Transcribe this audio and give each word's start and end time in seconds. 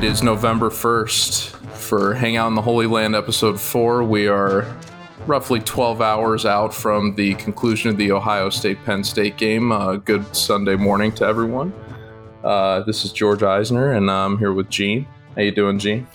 It 0.00 0.04
is 0.04 0.22
November 0.22 0.70
1st 0.70 1.50
for 1.76 2.14
Hang 2.14 2.38
Out 2.38 2.48
in 2.48 2.54
the 2.54 2.62
Holy 2.62 2.86
Land 2.86 3.14
episode 3.14 3.60
4. 3.60 4.02
We 4.02 4.28
are 4.28 4.74
roughly 5.26 5.60
12 5.60 6.00
hours 6.00 6.46
out 6.46 6.72
from 6.72 7.14
the 7.16 7.34
conclusion 7.34 7.90
of 7.90 7.98
the 7.98 8.10
Ohio 8.10 8.48
State 8.48 8.82
Penn 8.86 9.04
State 9.04 9.36
game. 9.36 9.70
Uh, 9.70 9.96
good 9.96 10.34
Sunday 10.34 10.74
morning 10.74 11.12
to 11.16 11.26
everyone. 11.26 11.74
Uh, 12.42 12.80
this 12.84 13.04
is 13.04 13.12
George 13.12 13.42
Eisner, 13.42 13.92
and 13.92 14.10
I'm 14.10 14.38
here 14.38 14.54
with 14.54 14.70
Gene. 14.70 15.06
How 15.36 15.42
you 15.42 15.52
doing, 15.52 15.78
Gene? 15.78 16.06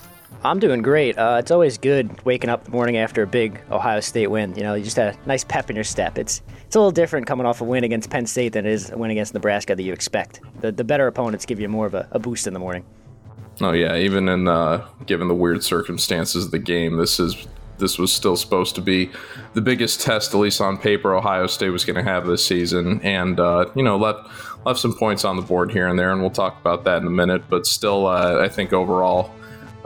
I'm 0.44 0.58
doing 0.58 0.82
great. 0.82 1.16
Uh, 1.16 1.38
it's 1.40 1.52
always 1.52 1.78
good 1.78 2.26
waking 2.26 2.50
up 2.50 2.64
the 2.64 2.72
morning 2.72 2.98
after 2.98 3.22
a 3.22 3.28
big 3.28 3.62
Ohio 3.70 4.00
State 4.00 4.32
win. 4.32 4.56
You 4.56 4.64
know, 4.64 4.74
you 4.74 4.84
just 4.84 4.98
had 4.98 5.14
a 5.14 5.28
nice 5.28 5.44
pep 5.44 5.70
in 5.70 5.76
your 5.76 5.86
step. 5.86 6.18
It's 6.18 6.42
it's 6.66 6.76
a 6.76 6.80
little 6.80 6.90
different 6.90 7.28
coming 7.28 7.46
off 7.46 7.62
a 7.62 7.64
win 7.64 7.84
against 7.84 8.10
Penn 8.10 8.26
State 8.26 8.54
than 8.54 8.66
it 8.66 8.72
is 8.72 8.90
a 8.90 8.98
win 8.98 9.12
against 9.12 9.36
Nebraska 9.36 9.76
that 9.76 9.84
you 9.84 9.94
expect. 9.94 10.42
The 10.62 10.72
the 10.72 10.84
better 10.84 11.06
opponents 11.06 11.46
give 11.46 11.60
you 11.60 11.70
more 11.70 11.86
of 11.86 11.94
a, 11.94 12.08
a 12.10 12.18
boost 12.18 12.48
in 12.48 12.54
the 12.54 12.60
morning. 12.60 12.84
Oh 13.62 13.72
yeah, 13.72 13.96
even 13.96 14.28
in 14.28 14.48
uh, 14.48 14.86
given 15.06 15.28
the 15.28 15.36
weird 15.36 15.64
circumstances 15.64 16.46
of 16.46 16.52
the 16.52 16.60
game, 16.60 16.98
this 16.98 17.20
is 17.20 17.48
this 17.78 17.98
was 17.98 18.12
still 18.12 18.36
supposed 18.36 18.76
to 18.76 18.82
be 18.82 19.10
the 19.54 19.62
biggest 19.62 20.02
test, 20.02 20.34
at 20.34 20.38
least 20.40 20.62
on 20.62 20.78
paper, 20.78 21.14
Ohio 21.14 21.48
State 21.48 21.70
was 21.70 21.86
going 21.86 21.96
to 21.96 22.04
have 22.04 22.26
this 22.26 22.46
season, 22.46 23.02
and 23.02 23.40
uh, 23.40 23.66
you 23.76 23.84
know 23.84 23.98
left 23.98 24.30
left 24.66 24.80
some 24.80 24.94
points 24.94 25.24
on 25.24 25.36
the 25.36 25.42
board 25.42 25.72
here 25.72 25.88
and 25.88 25.98
there, 25.98 26.12
and 26.12 26.22
we'll 26.22 26.30
talk 26.30 26.60
about 26.60 26.84
that 26.84 27.02
in 27.02 27.08
a 27.08 27.12
minute. 27.12 27.44
But 27.50 27.66
still, 27.66 28.08
uh, 28.08 28.42
I 28.42 28.50
think 28.50 28.74
overall. 28.74 29.32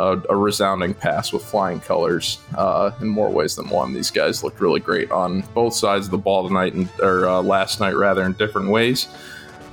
A, 0.02 0.18
a, 0.30 0.36
resounding 0.38 0.94
pass 0.94 1.34
with 1.34 1.44
flying 1.44 1.82
colors 1.82 2.40
uh, 2.56 2.92
in 3.02 3.10
more 3.10 3.30
ways 3.30 3.58
than 3.58 3.68
one. 3.68 3.94
These 3.94 4.12
guys 4.12 4.46
looked 4.46 4.62
really 4.62 4.80
great 4.80 5.12
on 5.12 5.42
both 5.54 5.74
sides 5.74 6.06
of 6.06 6.12
the 6.12 6.18
ball 6.18 6.48
tonight, 6.48 6.74
and, 6.74 6.88
or 7.02 7.28
uh, 7.28 7.42
last 7.42 7.82
night 7.82 7.98
rather, 7.98 8.24
in 8.24 8.32
different 8.32 8.70
ways. 8.70 9.10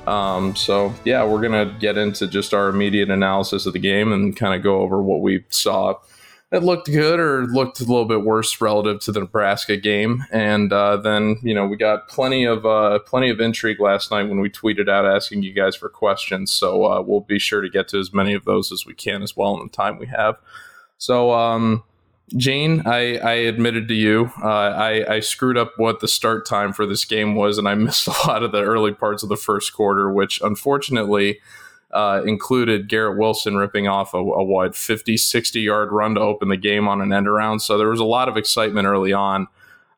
Um, 0.07 0.55
so 0.55 0.95
yeah, 1.05 1.25
we're 1.25 1.43
gonna 1.43 1.77
get 1.81 1.99
into 1.99 2.27
just 2.27 2.55
our 2.55 2.69
immediate 2.69 3.11
analysis 3.11 3.67
of 3.67 3.73
the 3.73 3.79
game 3.79 4.13
and 4.13 4.37
kind 4.37 4.55
of 4.55 4.63
go 4.63 4.81
over 4.81 5.03
what 5.03 5.21
we 5.21 5.45
saw 5.49 5.95
that 6.51 6.63
looked 6.63 6.87
good 6.87 7.19
or 7.19 7.47
looked 7.47 7.81
a 7.81 7.85
little 7.85 8.05
bit 8.05 8.23
worse 8.23 8.61
relative 8.61 9.01
to 9.01 9.13
the 9.13 9.21
Nebraska 9.21 9.77
game. 9.77 10.25
And 10.31 10.73
uh, 10.73 10.97
then 10.97 11.37
you 11.43 11.55
know 11.55 11.67
we 11.67 11.77
got 11.77 12.09
plenty 12.09 12.45
of 12.45 12.65
uh, 12.65 13.01
plenty 13.01 13.31
of 13.31 13.41
intrigue 13.41 13.81
last 13.81 14.11
night 14.11 14.29
when 14.29 14.41
we 14.41 14.49
tweeted 14.49 14.89
out 14.89 15.07
asking 15.07 15.43
you 15.43 15.53
guys 15.53 15.75
for 15.77 15.89
questions. 15.89 16.53
So 16.53 16.85
uh, 16.85 17.01
we'll 17.03 17.21
be 17.21 17.39
sure 17.39 17.61
to 17.61 17.69
get 17.69 17.89
to 17.89 17.99
as 17.99 18.13
many 18.13 18.35
of 18.35 18.45
those 18.45 18.71
as 18.71 18.87
we 18.87 18.95
can 18.95 19.23
as 19.23 19.37
well 19.37 19.59
in 19.59 19.67
the 19.67 19.73
time 19.73 19.99
we 19.99 20.07
have. 20.07 20.37
So. 20.99 21.33
Um, 21.33 21.85
Gene, 22.37 22.83
I, 22.87 23.19
I 23.19 23.33
admitted 23.35 23.87
to 23.89 23.95
you, 23.95 24.33
uh, 24.43 24.49
I, 24.49 25.15
I 25.15 25.21
screwed 25.21 25.57
up 25.57 25.75
what 25.77 26.01
the 26.01 26.09
start 26.09 26.45
time 26.45 26.73
for 26.73 26.85
this 26.85 27.05
game 27.05 27.37
was, 27.37 27.57
and 27.57 27.69
I 27.69 27.75
missed 27.77 28.09
a 28.09 28.27
lot 28.27 28.43
of 28.43 28.53
the 28.53 28.63
early 28.63 28.93
parts 28.93 29.23
of 29.23 29.29
the 29.29 29.37
first 29.37 29.73
quarter, 29.73 30.13
which 30.13 30.41
unfortunately 30.41 31.39
uh, 31.93 32.23
included 32.27 32.89
Garrett 32.89 33.17
Wilson 33.17 33.57
ripping 33.57 33.87
off 33.87 34.13
a, 34.13 34.19
a, 34.19 34.45
what 34.45 34.75
50, 34.75 35.17
60 35.17 35.61
yard 35.61 35.93
run 35.93 36.17
to 36.17 36.21
open 36.21 36.49
the 36.49 36.57
game 36.57 36.89
on 36.89 37.01
an 37.01 37.13
end 37.13 37.29
around. 37.29 37.61
So 37.61 37.79
there 37.79 37.89
was 37.89 38.01
a 38.01 38.05
lot 38.05 38.29
of 38.29 38.37
excitement 38.37 38.87
early 38.87 39.13
on. 39.13 39.47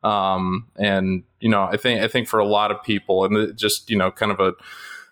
Um, 0.03 0.67
and 0.77 1.23
you 1.39 1.49
know, 1.49 1.63
I 1.63 1.77
think 1.77 2.01
I 2.01 2.07
think 2.07 2.29
for 2.29 2.39
a 2.39 2.45
lot 2.45 2.71
of 2.71 2.81
people, 2.83 3.25
and 3.25 3.57
just 3.57 3.89
you 3.89 3.97
know, 3.97 4.11
kind 4.11 4.31
of 4.31 4.39
a 4.39 4.53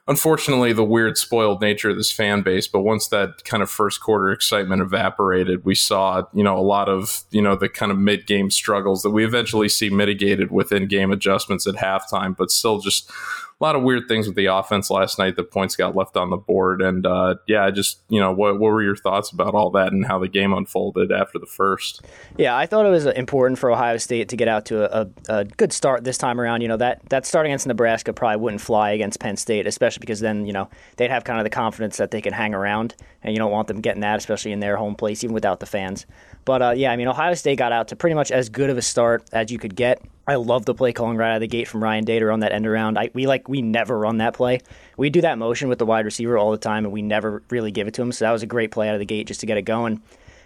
unfortunately 0.08 0.72
the 0.74 0.84
weird 0.84 1.18
spoiled 1.18 1.62
nature 1.62 1.90
of 1.90 1.98
this 1.98 2.12
fan 2.12 2.42
base 2.42 2.68
but 2.68 2.82
once 2.82 3.08
that 3.08 3.44
kind 3.44 3.62
of 3.62 3.70
first 3.70 4.02
quarter 4.02 4.32
excitement 4.32 4.82
evaporated 4.82 5.64
we 5.66 5.76
saw 5.76 6.24
you 6.34 6.44
know 6.44 6.58
a 6.58 6.62
lot 6.62 6.88
of 6.88 7.24
you 7.32 7.42
know 7.42 7.56
the 7.56 7.70
kind 7.70 7.92
of 7.92 7.98
mid 7.98 8.26
game 8.26 8.50
struggles 8.50 9.02
that 9.04 9.12
we 9.12 9.26
eventually 9.26 9.70
see 9.70 9.90
mitigated 9.90 10.52
within 10.52 10.88
game 10.88 11.12
adjustments 11.12 11.68
at 11.68 11.76
halftime 11.76 12.36
but 12.36 12.52
still 12.52 12.80
just 12.80 13.12
a 13.60 13.64
lot 13.64 13.76
of 13.76 13.82
weird 13.82 14.08
things 14.08 14.28
with 14.28 14.36
the 14.36 14.46
offense 14.46 14.92
last 14.92 15.18
night. 15.18 15.36
The 15.36 15.44
points 15.44 15.76
got 15.76 15.96
left 15.96 16.16
on 16.16 16.30
the 16.30 16.38
board, 16.38 16.80
and 16.80 17.06
uh, 17.08 17.36
yeah, 17.48 17.72
just 17.72 18.02
you 18.08 18.20
know, 18.20 18.32
what 18.32 18.60
what 18.60 18.72
were 18.72 18.84
your 18.84 18.96
thoughts 18.96 19.32
about 19.32 19.56
all 19.56 19.72
that 19.72 19.92
and 19.92 20.06
how 20.06 20.20
the 20.20 20.28
game 20.28 20.54
unfolded 20.54 21.12
after 21.12 21.40
the 21.40 21.48
first? 21.48 22.06
Yeah, 22.38 22.56
I 22.56 22.68
thought 22.68 22.86
it 22.86 22.90
was 22.90 23.08
important 23.08 23.58
for 23.58 23.72
Ohio 23.72 23.98
State 23.98 24.30
to 24.30 24.38
get 24.38 24.48
out 24.48 24.66
to 24.66 24.96
a, 24.96 25.02
a, 25.02 25.40
a 25.40 25.46
good 25.46 25.74
start 25.74 26.04
this 26.04 26.20
time 26.20 26.40
around. 26.40 26.62
You 26.62 26.68
know 26.68 26.78
that 26.78 27.02
that 27.10 27.26
start 27.26 27.48
against 27.48 27.66
Nebraska 27.66 28.14
probably 28.14 28.38
wouldn't 28.38 28.62
fly 28.62 28.92
against 28.92 29.20
Penn 29.20 29.38
State, 29.38 29.66
especially 29.66 30.02
because 30.02 30.20
then 30.20 30.46
you 30.46 30.54
know 30.54 30.70
they'd 30.98 31.10
have 31.10 31.24
kind 31.24 31.40
of 31.40 31.44
the 31.44 31.50
confidence 31.50 31.98
that 31.98 32.12
they 32.12 32.22
can 32.22 32.34
hang 32.34 32.54
around, 32.54 32.96
and 33.24 33.34
you 33.34 33.40
don't 33.40 33.52
want 33.52 33.68
them 33.68 33.82
getting 33.82 34.02
that, 34.02 34.18
especially 34.18 34.52
in 34.52 34.60
their 34.60 34.78
home 34.78 34.94
place, 34.94 35.24
even 35.24 35.34
without 35.34 35.60
the 35.60 35.66
fans. 35.66 36.06
But 36.48 36.62
uh, 36.62 36.72
yeah, 36.78 36.94
I 36.94 36.96
mean, 36.96 37.10
Ohio 37.10 37.34
State 37.34 37.58
got 37.58 37.74
out 37.74 37.90
to 37.90 37.98
pretty 37.98 38.14
much 38.14 38.32
as 38.32 38.48
good 38.48 38.70
of 38.70 38.78
a 38.78 38.82
start 38.82 39.22
as 39.34 39.52
you 39.52 39.60
could 39.60 39.76
get. 39.76 40.02
I 40.26 40.36
love 40.36 40.64
the 40.64 40.74
play 40.74 40.94
calling 40.94 41.18
right 41.18 41.32
out 41.32 41.36
of 41.36 41.42
the 41.42 41.48
gate 41.48 41.68
from 41.68 41.84
Ryan 41.84 42.06
Day 42.06 42.20
to 42.20 42.26
run 42.26 42.40
that 42.40 42.54
end 42.54 42.66
around. 42.66 42.98
I, 42.98 43.10
we 43.14 43.28
like 43.28 43.50
we 43.50 43.62
never 43.62 44.00
run 44.00 44.20
that 44.20 44.34
play. 44.34 44.62
We 44.96 45.10
do 45.10 45.20
that 45.22 45.38
motion 45.38 45.68
with 45.68 45.78
the 45.78 45.86
wide 45.86 46.06
receiver 46.06 46.38
all 46.38 46.52
the 46.52 46.58
time, 46.58 46.86
and 46.86 46.94
we 46.94 47.02
never 47.02 47.44
really 47.50 47.72
give 47.72 47.90
it 47.90 47.96
to 47.96 48.02
him. 48.02 48.14
So 48.14 48.24
that 48.24 48.32
was 48.32 48.44
a 48.44 48.46
great 48.46 48.72
play 48.72 48.88
out 48.88 48.96
of 48.96 49.00
the 49.00 49.06
gate 49.06 49.28
just 49.28 49.42
to 49.42 49.46
get 49.46 49.58
it 49.58 49.64
going. 49.64 50.02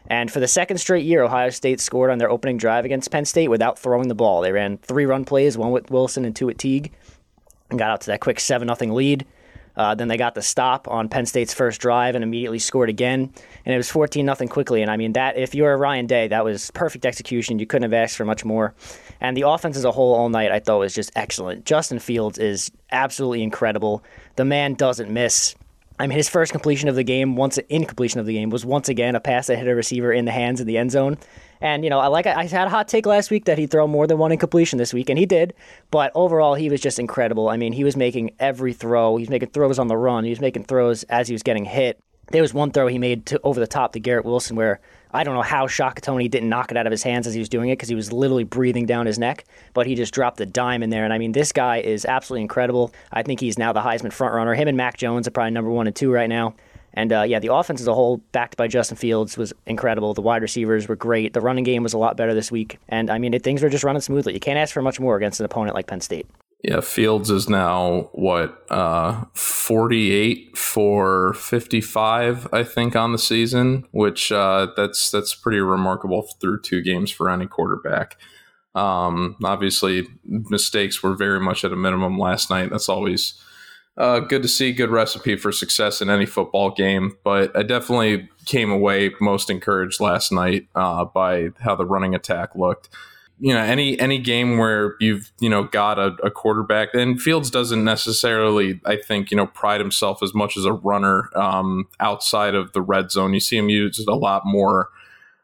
And 0.08 0.32
for 0.32 0.40
the 0.40 0.48
second 0.48 0.80
straight 0.80 1.06
year, 1.06 1.22
Ohio 1.22 1.52
State 1.52 1.80
scored 1.80 2.10
on 2.10 2.18
their 2.18 2.32
opening 2.32 2.58
drive 2.58 2.84
against 2.84 3.12
Penn 3.12 3.26
State 3.26 3.50
without 3.50 3.78
throwing 3.78 4.08
the 4.08 4.16
ball. 4.16 4.42
They 4.42 4.52
ran 4.52 4.80
three 4.80 5.06
run 5.06 5.24
plays, 5.24 5.56
one 5.56 5.70
with 5.70 5.92
Wilson 5.92 6.26
and 6.26 6.36
two 6.36 6.48
with 6.48 6.58
Teague, 6.58 6.92
and 7.70 7.78
got 7.78 7.92
out 7.92 8.02
to 8.02 8.08
that 8.08 8.22
quick 8.22 8.40
seven 8.40 8.66
nothing 8.66 8.92
lead. 8.92 9.28
Uh, 9.76 9.96
then 9.96 10.08
they 10.08 10.18
got 10.18 10.36
the 10.36 10.42
stop 10.42 10.88
on 10.88 11.10
Penn 11.10 11.26
State's 11.26 11.54
first 11.54 11.80
drive 11.82 12.16
and 12.16 12.24
immediately 12.24 12.60
scored 12.60 12.90
again, 12.90 13.32
and 13.66 13.74
it 13.74 13.78
was 13.78 13.90
14 13.90 14.26
nothing 14.26 14.48
quickly. 14.48 14.82
And 14.82 14.92
I 14.92 14.98
mean 14.98 15.14
that 15.14 15.38
if 15.38 15.56
you're 15.56 15.78
Ryan 15.78 16.08
Day, 16.08 16.28
that 16.28 16.44
was 16.44 16.72
perfect 16.72 17.06
execution. 17.06 17.60
You 17.60 17.66
couldn't 17.66 17.92
have 17.92 17.94
asked 17.94 18.18
for 18.18 18.26
much 18.26 18.44
more. 18.46 18.74
And 19.20 19.38
the 19.38 19.48
offense 19.48 19.78
as 19.78 19.86
a 19.86 19.92
whole 19.92 20.14
all 20.14 20.30
night, 20.30 20.52
I 20.52 20.60
thought 20.60 20.80
was 20.80 20.96
just 20.96 21.12
excellent. 21.16 21.66
Justin 21.66 22.00
Fields 22.00 22.38
is 22.38 22.72
absolutely 22.92 23.44
incredible. 23.44 24.04
The 24.36 24.46
man 24.46 24.74
doesn't 24.74 25.12
miss. 25.12 25.56
I 26.02 26.08
mean, 26.08 26.18
his 26.18 26.28
first 26.28 26.52
completion 26.52 26.90
of 26.90 26.96
the 26.96 27.04
game, 27.04 27.36
once 27.36 27.60
an 27.60 27.66
incompletion 27.70 28.20
of 28.20 28.26
the 28.26 28.34
game, 28.34 28.50
was 28.50 28.66
once 28.66 28.90
again 28.90 29.14
a 29.14 29.20
pass 29.20 29.46
that 29.46 29.58
hit 29.58 29.68
a 29.68 29.76
receiver 29.76 30.12
in 30.12 30.26
the 30.26 30.32
hands 30.32 30.60
in 30.60 30.66
the 30.66 30.76
end 30.76 30.90
zone. 30.90 31.20
And 31.62 31.84
you 31.84 31.92
know, 31.92 32.00
I 32.00 32.08
like 32.08 32.26
I 32.26 32.46
had 32.46 32.66
a 32.66 32.72
hot 32.72 32.88
take 32.88 33.06
last 33.06 33.30
week 33.30 33.46
that 33.46 33.60
he'd 33.60 33.70
throw 33.70 33.86
more 33.86 34.08
than 34.08 34.18
one 34.18 34.32
incompletion 34.32 34.80
this 34.80 34.96
week, 34.96 35.12
and 35.12 35.20
he 35.20 35.28
did. 35.28 35.54
But 35.92 36.12
overall, 36.16 36.56
he 36.56 36.70
was 36.70 36.82
just 36.82 36.98
incredible. 36.98 37.50
I 37.50 37.58
mean, 37.58 37.72
he 37.72 37.84
was 37.84 37.96
making 37.96 38.32
every 38.40 38.74
throw. 38.74 39.16
He 39.18 39.22
was 39.22 39.30
making 39.30 39.50
throws 39.50 39.78
on 39.78 39.90
the 39.90 39.96
run. 39.96 40.24
He 40.24 40.32
was 40.32 40.42
making 40.42 40.64
throws 40.64 41.04
as 41.04 41.28
he 41.28 41.36
was 41.36 41.44
getting 41.44 41.66
hit. 41.66 42.00
There 42.32 42.42
was 42.42 42.52
one 42.52 42.72
throw 42.72 42.88
he 42.88 42.98
made 42.98 43.28
to, 43.28 43.40
over 43.44 43.60
the 43.60 43.68
top 43.68 43.94
to 43.94 44.00
Garrett 44.00 44.26
Wilson 44.26 44.56
where 44.56 44.80
I 45.14 45.24
don't 45.24 45.36
know 45.36 45.42
how 45.42 45.68
Shakatoni 45.68 46.30
didn't 46.30 46.50
knock 46.50 46.72
it 46.72 46.78
out 46.78 46.88
of 46.88 46.92
his 46.92 47.04
hands 47.04 47.28
as 47.28 47.34
he 47.34 47.40
was 47.40 47.50
doing 47.50 47.70
it 47.70 47.74
because 47.74 47.90
he 47.90 47.96
was 47.96 48.14
literally 48.14 48.44
breathing 48.44 48.86
down 48.86 49.06
his 49.06 49.20
neck, 49.20 49.46
but 49.74 49.86
he 49.86 49.96
just 49.96 50.14
dropped 50.14 50.38
the 50.38 50.46
dime 50.46 50.84
in 50.84 50.90
there. 50.90 51.04
And 51.04 51.14
I 51.14 51.18
mean, 51.18 51.34
this 51.34 51.52
guy 51.52 51.78
is 51.78 52.06
absolutely 52.06 52.44
incredible. 52.44 52.94
I 53.12 53.24
think 53.24 53.40
he's 53.40 53.58
now 53.58 53.74
the 53.74 53.82
Heisman 53.82 54.12
frontrunner. 54.12 54.56
Him 54.56 54.68
and 54.68 54.78
Mac 54.78 54.98
Jones 54.98 55.28
are 55.28 55.32
probably 55.32 55.52
number 55.52 55.70
one 55.70 55.88
and 55.88 55.96
two 55.96 56.12
right 56.12 56.30
now. 56.30 56.56
And 56.94 57.14
uh, 57.14 57.22
yeah, 57.22 57.40
the 57.40 57.54
offense 57.54 57.80
as 57.82 57.88
a 57.88 57.94
whole, 57.94 58.18
backed 58.32 58.58
by 58.58 58.68
Justin 58.68 58.98
Fields, 58.98 59.38
was 59.38 59.54
incredible. 59.66 60.14
The 60.14 60.22
wide 60.22 60.42
receivers 60.42 60.88
were 60.88 60.96
great. 60.96 61.34
The 61.34 61.42
running 61.42 61.64
game 61.64 61.84
was 61.84 61.94
a 61.94 61.98
lot 61.98 62.18
better 62.18 62.34
this 62.34 62.52
week. 62.52 62.80
And 62.90 63.10
I 63.10 63.18
mean, 63.18 63.34
it, 63.34 63.44
things 63.44 63.64
were 63.64 63.70
just 63.70 63.84
running 63.84 64.02
smoothly. 64.02 64.34
You 64.34 64.40
can't 64.40 64.58
ask 64.58 64.74
for 64.74 64.82
much 64.82 65.00
more 65.00 65.16
against 65.16 65.40
an 65.40 65.46
opponent 65.46 65.76
like 65.76 65.88
Penn 65.88 66.02
State. 66.02 66.28
Yeah, 66.64 66.82
Fields 66.82 67.32
is 67.32 67.50
now 67.50 68.12
what 68.12 68.66
uh, 68.70 69.26
forty-eight 69.34 70.56
for 70.56 71.34
fifty-five, 71.34 72.48
I 72.54 72.64
think, 72.64 72.96
on 72.96 73.14
the 73.14 73.18
season, 73.18 73.88
which 73.90 74.32
uh, 74.32 74.68
that's 74.78 75.10
that's 75.10 75.34
pretty 75.34 75.60
remarkable 75.60 76.28
through 76.40 76.62
two 76.62 76.82
games 76.84 77.10
for 77.10 77.32
any 77.32 77.48
quarterback. 77.48 78.18
Um, 78.76 79.38
obviously, 79.44 80.08
mistakes 80.24 81.02
were 81.02 81.16
very 81.16 81.40
much 81.40 81.66
at 81.66 81.74
a 81.74 81.76
minimum 81.76 82.20
last 82.20 82.52
night. 82.52 82.70
That's 82.70 82.90
always 82.90 83.34
uh, 83.98 84.20
good 84.20 84.44
to 84.44 84.48
see. 84.48 84.72
Good 84.72 84.92
recipe 84.92 85.38
for 85.38 85.52
success 85.52 86.00
in 86.00 86.12
any 86.12 86.28
football 86.28 86.70
game. 86.70 87.18
But 87.24 87.58
I 87.58 87.64
definitely 87.64 88.30
came 88.46 88.72
away 88.72 89.10
most 89.20 89.50
encouraged 89.50 90.00
last 90.00 90.32
night 90.32 90.68
uh, 90.76 91.06
by 91.06 91.50
how 91.60 91.76
the 91.76 91.88
running 91.88 92.14
attack 92.14 92.56
looked 92.56 92.90
you 93.42 93.52
know 93.52 93.60
any 93.60 94.00
any 94.00 94.20
game 94.20 94.60
where 94.60 94.96
you've 95.00 95.32
you 95.40 95.50
know 95.50 95.64
got 95.64 95.98
a, 95.98 96.16
a, 96.24 96.30
quarterback 96.30 96.94
and 96.94 97.20
Fields 97.20 97.50
doesn't 97.50 97.84
necessarily 97.84 98.80
I 98.86 98.98
think 98.98 99.32
you 99.32 99.38
know 99.38 99.48
pride 99.48 99.82
himself 99.82 100.22
as 100.22 100.34
much 100.36 100.56
as 100.56 100.64
a 100.64 100.74
runner 100.74 101.30
um, 101.36 101.88
outside 102.00 102.54
of 102.54 102.72
the 102.74 102.82
red 102.84 103.10
zone. 103.10 103.34
You 103.34 103.40
see 103.40 103.58
him 103.58 103.68
used 103.68 104.08
a 104.08 104.14
lot 104.14 104.44
more 104.46 104.90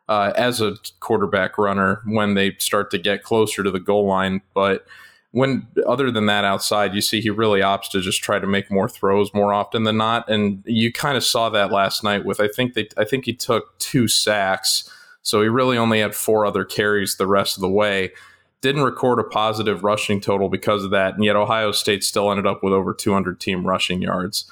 uh, 0.07 0.31
as 0.35 0.61
a 0.61 0.75
quarterback 0.99 1.57
runner 1.57 2.01
when 2.05 2.35
they 2.35 2.55
start 2.59 2.91
to 2.91 2.99
get 2.99 3.23
closer 3.23 3.63
to 3.63 3.71
the 3.71 3.79
goal 3.79 4.05
line, 4.05 4.41
but 4.53 4.85
when 5.31 5.67
other 5.87 6.11
than 6.11 6.27
that 6.27 6.45
outside 6.45 6.93
you 6.93 7.01
see 7.01 7.19
he 7.19 7.29
really 7.29 7.59
opts 7.59 7.89
to 7.89 7.99
just 7.99 8.23
try 8.23 8.39
to 8.39 8.47
make 8.47 8.71
more 8.71 8.87
throws 8.87 9.33
more 9.33 9.53
often 9.53 9.83
than 9.83 9.97
not 9.97 10.27
and 10.29 10.63
you 10.65 10.91
kind 10.91 11.17
of 11.17 11.23
saw 11.23 11.49
that 11.49 11.69
last 11.69 12.01
night 12.01 12.23
with 12.23 12.39
I 12.39 12.47
think 12.47 12.75
they 12.75 12.87
I 12.95 13.03
think 13.03 13.25
he 13.25 13.33
took 13.33 13.77
two 13.77 14.07
sacks 14.07 14.89
so 15.27 15.41
he 15.41 15.49
really 15.49 15.77
only 15.77 15.99
had 15.99 16.15
four 16.15 16.45
other 16.45 16.63
carries 16.63 17.17
the 17.17 17.27
rest 17.27 17.57
of 17.57 17.61
the 17.61 17.67
way. 17.67 18.13
Didn't 18.61 18.83
record 18.83 19.19
a 19.19 19.25
positive 19.25 19.83
rushing 19.83 20.21
total 20.21 20.47
because 20.47 20.85
of 20.85 20.91
that, 20.91 21.15
and 21.15 21.23
yet 21.25 21.35
Ohio 21.35 21.73
State 21.73 22.05
still 22.05 22.31
ended 22.31 22.47
up 22.47 22.63
with 22.63 22.71
over 22.71 22.93
200 22.93 23.37
team 23.37 23.67
rushing 23.67 24.01
yards. 24.01 24.49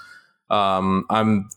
Um, 0.50 1.06
I'm 1.10 1.48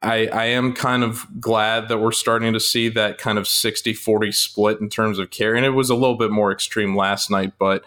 I, 0.00 0.28
I 0.28 0.44
am 0.46 0.72
kind 0.72 1.04
of 1.04 1.26
glad 1.38 1.90
that 1.90 1.98
we're 1.98 2.10
starting 2.10 2.54
to 2.54 2.60
see 2.60 2.88
that 2.88 3.18
kind 3.18 3.36
of 3.36 3.46
60 3.46 3.92
40 3.92 4.32
split 4.32 4.80
in 4.80 4.88
terms 4.88 5.18
of 5.18 5.28
carry. 5.28 5.58
And 5.58 5.66
it 5.66 5.70
was 5.70 5.90
a 5.90 5.94
little 5.94 6.16
bit 6.16 6.30
more 6.30 6.50
extreme 6.50 6.96
last 6.96 7.30
night, 7.30 7.52
but 7.58 7.84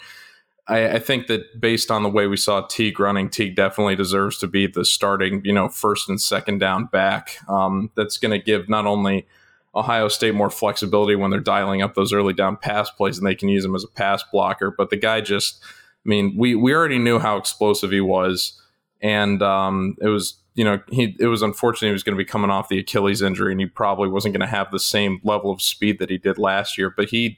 I, 0.68 0.90
I, 0.90 1.00
think 1.00 1.26
that 1.28 1.60
based 1.60 1.90
on 1.90 2.04
the 2.04 2.10
way 2.10 2.28
we 2.28 2.38
saw 2.38 2.62
Teague 2.62 3.00
running, 3.00 3.30
Teague 3.30 3.56
definitely 3.56 3.96
deserves 3.96 4.38
to 4.40 4.48
be 4.48 4.68
the 4.68 4.86
starting, 4.86 5.42
you 5.44 5.54
know, 5.54 5.70
first 5.70 6.08
and 6.08 6.22
second 6.22 6.60
down 6.60 6.86
back. 6.86 7.38
Um, 7.50 7.90
that's 7.96 8.20
going 8.20 8.38
to 8.38 8.44
give 8.44 8.70
not 8.70 8.86
only 8.86 9.26
Ohio 9.78 10.08
State 10.08 10.36
more 10.36 10.50
flexibility 10.50 11.16
when 11.16 11.32
they're 11.32 11.40
dialing 11.40 11.82
up 11.82 11.96
those 11.96 12.14
early 12.14 12.34
down 12.34 12.58
pass 12.58 12.90
plays 12.90 13.18
and 13.18 13.26
they 13.28 13.36
can 13.36 13.50
use 13.50 13.64
him 13.64 13.76
as 13.76 13.84
a 13.84 13.88
pass 13.88 14.24
blocker, 14.32 14.72
but 14.72 14.90
the 14.90 14.98
guy 14.98 15.22
just, 15.22 15.62
I 15.64 16.10
mean, 16.10 16.36
we 16.38 16.56
we 16.56 16.74
already 16.74 17.00
knew 17.00 17.20
how 17.20 17.38
explosive 17.38 17.92
he 17.92 18.02
was, 18.02 18.62
and 19.02 19.42
um, 19.42 19.96
it 20.02 20.08
was 20.08 20.36
you 20.56 20.64
know 20.64 20.80
he 20.90 21.16
it 21.20 21.28
was 21.28 21.42
unfortunate 21.42 21.90
he 21.90 21.94
was 21.94 22.04
going 22.04 22.18
to 22.18 22.24
be 22.24 22.30
coming 22.30 22.50
off 22.50 22.70
the 22.70 22.80
Achilles 22.80 23.22
injury 23.22 23.52
and 23.52 23.62
he 23.62 23.68
probably 23.68 24.10
wasn't 24.10 24.34
going 24.34 24.42
to 24.42 24.48
have 24.48 24.72
the 24.72 24.80
same 24.80 25.20
level 25.24 25.52
of 25.52 25.62
speed 25.62 26.00
that 26.00 26.10
he 26.10 26.18
did 26.18 26.38
last 26.38 26.78
year, 26.78 26.90
but 26.90 27.10
he 27.10 27.38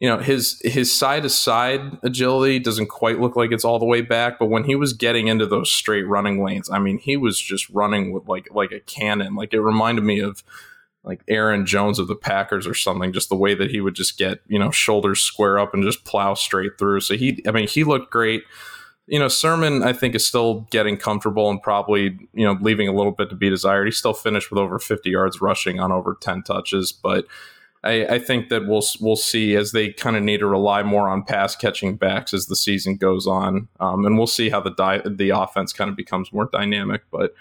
you 0.00 0.08
know 0.08 0.18
his 0.18 0.60
his 0.64 0.96
side 0.96 1.24
to 1.24 1.28
side 1.28 1.80
agility 2.02 2.58
doesn't 2.60 2.86
quite 2.86 3.20
look 3.20 3.34
like 3.34 3.50
it's 3.50 3.64
all 3.64 3.80
the 3.80 3.84
way 3.84 4.00
back 4.00 4.38
but 4.38 4.46
when 4.46 4.62
he 4.62 4.76
was 4.76 4.92
getting 4.92 5.26
into 5.26 5.44
those 5.44 5.72
straight 5.72 6.06
running 6.06 6.40
lanes 6.40 6.70
i 6.70 6.78
mean 6.78 6.98
he 6.98 7.16
was 7.16 7.36
just 7.40 7.68
running 7.70 8.12
with 8.12 8.28
like 8.28 8.46
like 8.54 8.70
a 8.70 8.78
cannon. 8.80 9.34
Like 9.34 9.54
it 9.54 9.60
reminded 9.60 10.04
me 10.04 10.20
of 10.20 10.42
like 11.08 11.22
Aaron 11.26 11.66
Jones 11.66 11.98
of 11.98 12.06
the 12.06 12.14
Packers 12.14 12.66
or 12.66 12.74
something 12.74 13.12
just 13.12 13.30
the 13.30 13.36
way 13.36 13.54
that 13.54 13.70
he 13.70 13.80
would 13.80 13.94
just 13.94 14.18
get 14.18 14.40
you 14.46 14.58
know 14.58 14.70
shoulders 14.70 15.20
square 15.20 15.58
up 15.58 15.74
and 15.74 15.82
just 15.82 16.04
plow 16.04 16.34
straight 16.34 16.78
through. 16.78 17.00
So 17.00 17.16
he 17.16 17.42
i 17.46 17.50
mean 17.50 17.66
he 17.66 17.82
looked 17.82 18.12
great. 18.12 18.44
You 19.06 19.18
know 19.18 19.28
Sermon 19.28 19.82
I 19.82 19.92
think 19.92 20.14
is 20.14 20.26
still 20.26 20.66
getting 20.70 20.96
comfortable 20.96 21.50
and 21.50 21.60
probably 21.62 22.18
you 22.32 22.44
know 22.44 22.58
leaving 22.60 22.86
a 22.86 22.92
little 22.92 23.12
bit 23.12 23.30
to 23.30 23.36
be 23.36 23.48
desired. 23.50 23.86
He 23.86 23.90
still 23.90 24.14
finished 24.14 24.50
with 24.50 24.58
over 24.58 24.78
50 24.78 25.10
yards 25.10 25.40
rushing 25.40 25.80
on 25.80 25.90
over 25.90 26.16
10 26.20 26.42
touches 26.42 26.92
but 26.92 27.26
I, 27.84 28.06
I 28.06 28.18
think 28.18 28.48
that 28.48 28.66
we'll 28.66 28.82
we'll 29.00 29.16
see 29.16 29.54
as 29.54 29.72
they 29.72 29.92
kind 29.92 30.16
of 30.16 30.22
need 30.22 30.38
to 30.38 30.46
rely 30.46 30.82
more 30.82 31.08
on 31.08 31.22
pass 31.22 31.54
catching 31.54 31.96
backs 31.96 32.34
as 32.34 32.46
the 32.46 32.56
season 32.56 32.96
goes 32.96 33.26
on, 33.26 33.68
um, 33.78 34.04
and 34.04 34.18
we'll 34.18 34.26
see 34.26 34.50
how 34.50 34.60
the 34.60 34.72
di- 34.72 35.02
the 35.06 35.30
offense 35.30 35.72
kind 35.72 35.88
of 35.88 35.96
becomes 35.96 36.32
more 36.32 36.48
dynamic. 36.52 37.02
But 37.12 37.34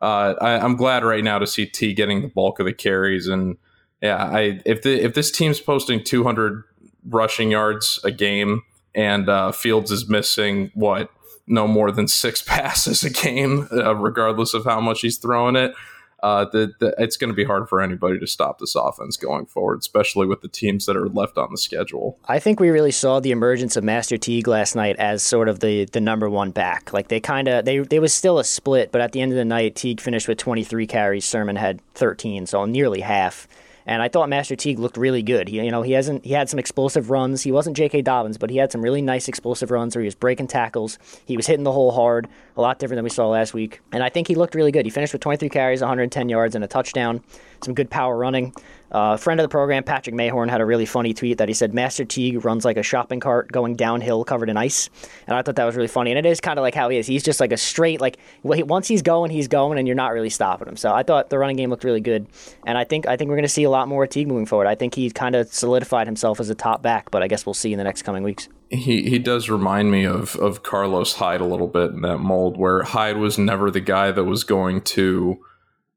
uh, 0.00 0.34
I, 0.40 0.64
am 0.64 0.76
glad 0.76 1.04
right 1.04 1.24
now 1.24 1.38
to 1.38 1.46
see 1.46 1.66
T 1.66 1.92
getting 1.92 2.22
the 2.22 2.28
bulk 2.28 2.60
of 2.60 2.66
the 2.66 2.72
carries, 2.72 3.26
and 3.26 3.56
yeah, 4.00 4.24
I 4.24 4.60
if 4.64 4.82
the 4.82 5.02
if 5.02 5.14
this 5.14 5.30
team's 5.30 5.60
posting 5.60 6.02
200 6.02 6.62
rushing 7.08 7.50
yards 7.50 7.98
a 8.04 8.10
game 8.10 8.62
and 8.94 9.28
uh, 9.28 9.52
Fields 9.52 9.90
is 9.90 10.08
missing 10.08 10.70
what 10.74 11.10
no 11.46 11.66
more 11.66 11.90
than 11.90 12.06
six 12.06 12.42
passes 12.46 13.02
a 13.02 13.10
game, 13.10 13.68
uh, 13.72 13.94
regardless 13.96 14.54
of 14.54 14.64
how 14.64 14.80
much 14.80 15.00
he's 15.00 15.18
throwing 15.18 15.56
it 15.56 15.74
uh, 16.22 16.46
the, 16.46 16.72
the, 16.80 16.94
it's 16.98 17.16
going 17.16 17.30
to 17.30 17.34
be 17.34 17.44
hard 17.44 17.68
for 17.68 17.80
anybody 17.80 18.18
to 18.18 18.26
stop 18.26 18.58
this 18.58 18.74
offense 18.74 19.16
going 19.16 19.46
forward, 19.46 19.78
especially 19.78 20.26
with 20.26 20.40
the 20.40 20.48
teams 20.48 20.86
that 20.86 20.96
are 20.96 21.08
left 21.08 21.38
on 21.38 21.50
the 21.50 21.58
schedule. 21.58 22.18
I 22.26 22.38
think 22.38 22.58
we 22.58 22.70
really 22.70 22.90
saw 22.90 23.20
the 23.20 23.30
emergence 23.30 23.76
of 23.76 23.84
Master 23.84 24.16
Teague 24.16 24.48
last 24.48 24.74
night 24.74 24.96
as 24.96 25.22
sort 25.22 25.48
of 25.48 25.60
the 25.60 25.84
the 25.86 26.00
number 26.00 26.28
one 26.28 26.50
back. 26.50 26.92
Like 26.92 27.08
they 27.08 27.20
kind 27.20 27.46
of 27.46 27.64
they 27.64 27.78
they 27.78 28.00
was 28.00 28.12
still 28.12 28.38
a 28.38 28.44
split, 28.44 28.90
but 28.90 29.00
at 29.00 29.12
the 29.12 29.20
end 29.20 29.32
of 29.32 29.38
the 29.38 29.44
night, 29.44 29.76
Teague 29.76 30.00
finished 30.00 30.28
with 30.28 30.38
23 30.38 30.86
carries. 30.86 31.24
Sermon 31.24 31.56
had 31.56 31.80
13, 31.94 32.46
so 32.46 32.64
nearly 32.64 33.00
half. 33.00 33.46
And 33.88 34.02
I 34.02 34.08
thought 34.08 34.28
Master 34.28 34.54
Teague 34.54 34.78
looked 34.78 34.98
really 34.98 35.22
good. 35.22 35.48
He, 35.48 35.56
you 35.56 35.70
know, 35.70 35.80
he 35.80 35.92
hasn't 35.92 36.22
he 36.22 36.34
had 36.34 36.50
some 36.50 36.58
explosive 36.58 37.08
runs. 37.08 37.42
He 37.42 37.50
wasn't 37.50 37.74
J.K. 37.74 38.02
Dobbins, 38.02 38.36
but 38.36 38.50
he 38.50 38.58
had 38.58 38.70
some 38.70 38.82
really 38.82 39.00
nice 39.00 39.28
explosive 39.28 39.70
runs 39.70 39.96
where 39.96 40.02
he 40.02 40.06
was 40.06 40.14
breaking 40.14 40.48
tackles. 40.48 40.98
He 41.24 41.38
was 41.38 41.46
hitting 41.46 41.64
the 41.64 41.72
hole 41.72 41.90
hard, 41.90 42.28
a 42.58 42.60
lot 42.60 42.78
different 42.78 42.98
than 42.98 43.04
we 43.04 43.10
saw 43.10 43.28
last 43.28 43.54
week. 43.54 43.80
And 43.90 44.02
I 44.02 44.10
think 44.10 44.28
he 44.28 44.34
looked 44.34 44.54
really 44.54 44.70
good. 44.70 44.84
He 44.84 44.90
finished 44.90 45.14
with 45.14 45.22
23 45.22 45.48
carries, 45.48 45.80
110 45.80 46.28
yards, 46.28 46.54
and 46.54 46.62
a 46.62 46.68
touchdown. 46.68 47.22
Some 47.62 47.74
good 47.74 47.90
power 47.90 48.16
running. 48.16 48.54
Uh, 48.90 49.18
friend 49.18 49.38
of 49.38 49.44
the 49.44 49.48
program, 49.48 49.82
Patrick 49.82 50.14
Mayhorn, 50.14 50.48
had 50.48 50.62
a 50.62 50.64
really 50.64 50.86
funny 50.86 51.12
tweet 51.12 51.38
that 51.38 51.48
he 51.48 51.54
said 51.54 51.74
Master 51.74 52.06
Teague 52.06 52.42
runs 52.44 52.64
like 52.64 52.78
a 52.78 52.82
shopping 52.82 53.20
cart 53.20 53.52
going 53.52 53.76
downhill 53.76 54.24
covered 54.24 54.48
in 54.48 54.56
ice, 54.56 54.88
and 55.26 55.36
I 55.36 55.42
thought 55.42 55.56
that 55.56 55.64
was 55.66 55.76
really 55.76 55.88
funny. 55.88 56.10
And 56.10 56.18
it 56.18 56.24
is 56.24 56.40
kind 56.40 56.58
of 56.58 56.62
like 56.62 56.74
how 56.74 56.88
he 56.88 56.96
is. 56.96 57.06
He's 57.06 57.22
just 57.22 57.38
like 57.38 57.52
a 57.52 57.58
straight 57.58 58.00
like 58.00 58.18
once 58.42 58.88
he's 58.88 59.02
going, 59.02 59.30
he's 59.30 59.48
going, 59.48 59.78
and 59.78 59.86
you're 59.86 59.94
not 59.94 60.12
really 60.12 60.30
stopping 60.30 60.68
him. 60.68 60.76
So 60.76 60.92
I 60.92 61.02
thought 61.02 61.28
the 61.28 61.38
running 61.38 61.56
game 61.56 61.68
looked 61.68 61.84
really 61.84 62.00
good, 62.00 62.26
and 62.66 62.78
I 62.78 62.84
think 62.84 63.06
I 63.06 63.16
think 63.16 63.28
we're 63.28 63.36
going 63.36 63.42
to 63.42 63.48
see 63.48 63.64
a 63.64 63.70
lot 63.70 63.88
more 63.88 64.06
Teague 64.06 64.28
moving 64.28 64.46
forward. 64.46 64.66
I 64.66 64.74
think 64.74 64.94
he 64.94 65.10
kind 65.10 65.34
of 65.34 65.52
solidified 65.52 66.06
himself 66.06 66.40
as 66.40 66.48
a 66.48 66.54
top 66.54 66.80
back, 66.80 67.10
but 67.10 67.22
I 67.22 67.28
guess 67.28 67.44
we'll 67.44 67.54
see 67.54 67.72
in 67.72 67.78
the 67.78 67.84
next 67.84 68.02
coming 68.02 68.22
weeks. 68.22 68.48
He 68.70 69.08
he 69.08 69.18
does 69.18 69.50
remind 69.50 69.90
me 69.90 70.04
of 70.04 70.34
of 70.36 70.62
Carlos 70.62 71.14
Hyde 71.14 71.42
a 71.42 71.46
little 71.46 71.68
bit 71.68 71.90
in 71.90 72.00
that 72.02 72.18
mold, 72.18 72.56
where 72.56 72.82
Hyde 72.84 73.18
was 73.18 73.38
never 73.38 73.70
the 73.70 73.80
guy 73.80 74.12
that 74.12 74.24
was 74.24 74.44
going 74.44 74.80
to 74.82 75.40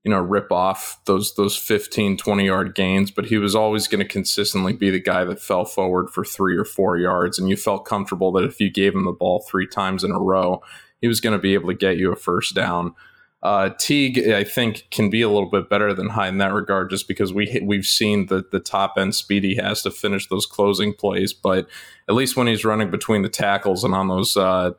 you 0.04 0.12
know 0.12 0.20
rip 0.20 0.52
off 0.52 1.00
those 1.06 1.36
those 1.36 1.56
15 1.56 2.18
20 2.18 2.46
yard 2.46 2.76
gains 2.76 3.12
but 3.12 3.26
he 3.26 3.38
was 3.38 3.56
always 3.56 3.88
going 3.88 4.00
to 4.00 4.08
consistently 4.08 4.74
be 4.74 4.90
the 4.90 5.00
guy 5.00 5.24
that 5.24 5.40
fell 5.40 5.66
forward 5.66 6.10
for 6.10 6.26
3 6.26 6.58
or 6.58 6.66
4 6.66 6.98
yards 6.98 7.38
and 7.38 7.50
you 7.50 7.56
felt 7.56 7.86
comfortable 7.86 8.32
that 8.32 8.44
if 8.44 8.60
you 8.60 8.70
gave 8.70 8.96
him 8.96 9.06
the 9.06 9.12
ball 9.12 9.46
3 9.48 9.68
times 9.68 10.04
in 10.04 10.12
a 10.12 10.20
row 10.20 10.62
he 11.02 11.08
was 11.08 11.22
going 11.22 11.34
to 11.34 11.42
be 11.42 11.54
able 11.54 11.68
to 11.68 11.76
get 11.76 11.98
you 11.98 12.12
a 12.12 12.16
first 12.16 12.56
down 12.56 12.94
uh, 13.44 13.72
Teague, 13.80 14.30
I 14.30 14.44
think, 14.44 14.86
can 14.92 15.10
be 15.10 15.24
a 15.24 15.30
little 15.30 15.50
bit 15.50 15.68
better 15.68 15.94
than 15.96 16.10
Hyde 16.10 16.30
in 16.30 16.38
that 16.38 16.54
regard, 16.54 16.92
just 16.92 17.08
because 17.08 17.34
we 17.34 17.60
we've 17.64 17.88
seen 17.88 18.28
the 18.28 18.46
the 18.52 18.60
top 18.60 18.94
end 18.98 19.16
speed 19.16 19.44
he 19.44 19.56
has 19.56 19.82
to 19.82 19.90
finish 19.90 20.28
those 20.28 20.46
closing 20.46 20.94
plays. 20.94 21.34
But 21.34 21.68
at 22.08 22.14
least 22.14 22.38
when 22.38 22.46
he's 22.46 22.64
running 22.64 22.92
between 22.92 23.24
the 23.24 23.30
tackles 23.30 23.84
and 23.84 23.96
on 23.96 24.10
those 24.10 24.38
uh, 24.38 24.72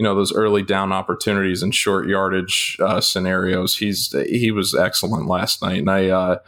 you 0.00 0.04
know 0.04 0.14
those 0.14 0.32
early 0.32 0.62
down 0.62 0.92
opportunities 0.92 1.62
and 1.62 1.74
short 1.74 2.08
yardage 2.08 2.78
uh, 2.80 3.02
scenarios. 3.02 3.76
He's 3.76 4.10
he 4.26 4.50
was 4.50 4.74
excellent 4.74 5.26
last 5.26 5.60
night, 5.60 5.80
and 5.80 5.90
I. 5.90 6.08
Uh, 6.08 6.38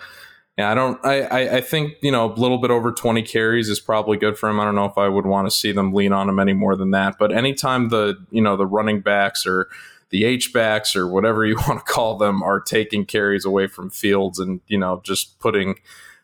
yeah, 0.56 0.70
I 0.70 0.74
don't. 0.74 0.98
I, 1.04 1.56
I 1.56 1.60
think 1.60 1.94
you 2.02 2.10
know 2.10 2.30
a 2.30 2.34
little 2.34 2.56
bit 2.56 2.70
over 2.70 2.92
twenty 2.92 3.20
carries 3.20 3.68
is 3.68 3.78
probably 3.78 4.16
good 4.16 4.38
for 4.38 4.48
him. 4.48 4.58
I 4.58 4.64
don't 4.64 4.74
know 4.74 4.86
if 4.86 4.96
I 4.96 5.08
would 5.08 5.26
want 5.26 5.46
to 5.46 5.50
see 5.50 5.70
them 5.70 5.92
lean 5.92 6.14
on 6.14 6.30
him 6.30 6.38
any 6.38 6.54
more 6.54 6.76
than 6.76 6.92
that. 6.92 7.16
But 7.18 7.30
anytime 7.30 7.90
the 7.90 8.16
you 8.30 8.40
know 8.40 8.56
the 8.56 8.66
running 8.66 9.00
backs 9.00 9.46
or 9.46 9.68
the 10.08 10.24
H 10.24 10.54
backs 10.54 10.96
or 10.96 11.06
whatever 11.06 11.44
you 11.44 11.56
want 11.68 11.84
to 11.84 11.92
call 11.92 12.16
them 12.16 12.42
are 12.42 12.60
taking 12.60 13.04
carries 13.04 13.44
away 13.44 13.66
from 13.66 13.90
Fields 13.90 14.38
and 14.38 14.62
you 14.66 14.78
know 14.78 15.02
just 15.04 15.38
putting 15.40 15.76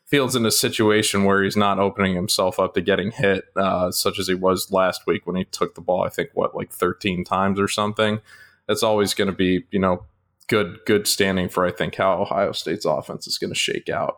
Fields 0.08 0.34
in 0.34 0.46
a 0.46 0.50
situation 0.50 1.24
where 1.24 1.42
he's 1.42 1.56
not 1.56 1.78
opening 1.78 2.14
himself 2.14 2.58
up 2.58 2.72
to 2.74 2.80
getting 2.80 3.10
hit, 3.10 3.44
uh, 3.56 3.90
such 3.90 4.18
as 4.18 4.26
he 4.26 4.34
was 4.34 4.72
last 4.72 5.06
week 5.06 5.26
when 5.26 5.36
he 5.36 5.44
took 5.44 5.74
the 5.74 5.82
ball. 5.82 6.02
I 6.02 6.08
think 6.08 6.30
what 6.32 6.56
like 6.56 6.72
13 6.72 7.24
times 7.24 7.60
or 7.60 7.68
something. 7.68 8.20
That's 8.66 8.82
always 8.82 9.12
going 9.14 9.30
to 9.30 9.36
be 9.36 9.64
you 9.70 9.78
know 9.78 10.04
good 10.46 10.78
good 10.86 11.06
standing 11.06 11.48
for 11.48 11.66
I 11.66 11.70
think 11.70 11.94
how 11.94 12.20
Ohio 12.20 12.52
State's 12.52 12.84
offense 12.84 13.26
is 13.26 13.38
going 13.38 13.52
to 13.52 13.58
shake 13.58 13.88
out. 13.88 14.16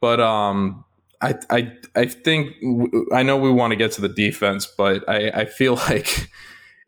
But 0.00 0.20
um, 0.20 0.84
I 1.20 1.34
I 1.50 1.72
I 1.96 2.06
think 2.06 2.54
I 3.12 3.22
know 3.22 3.36
we 3.36 3.50
want 3.50 3.70
to 3.72 3.76
get 3.76 3.92
to 3.92 4.00
the 4.00 4.08
defense, 4.08 4.66
but 4.66 5.08
I, 5.08 5.30
I 5.30 5.44
feel 5.46 5.74
like 5.88 6.28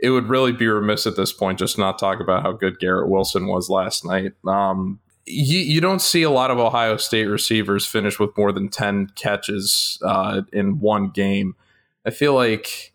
it 0.00 0.10
would 0.10 0.28
really 0.28 0.52
be 0.52 0.66
remiss 0.66 1.06
at 1.06 1.16
this 1.16 1.32
point 1.32 1.58
just 1.58 1.78
not 1.78 1.98
talk 1.98 2.20
about 2.20 2.42
how 2.42 2.52
good 2.52 2.78
Garrett 2.78 3.08
Wilson 3.08 3.46
was 3.46 3.70
last 3.70 4.04
night. 4.04 4.32
Um, 4.46 5.00
you, 5.26 5.58
you 5.58 5.80
don't 5.80 6.02
see 6.02 6.22
a 6.22 6.30
lot 6.30 6.50
of 6.50 6.58
Ohio 6.58 6.96
State 6.96 7.26
receivers 7.26 7.86
finish 7.86 8.18
with 8.18 8.36
more 8.36 8.52
than 8.52 8.68
10 8.68 9.08
catches 9.14 9.98
uh, 10.02 10.42
in 10.52 10.80
one 10.80 11.10
game. 11.10 11.54
I 12.06 12.10
feel 12.10 12.34
like 12.34 12.92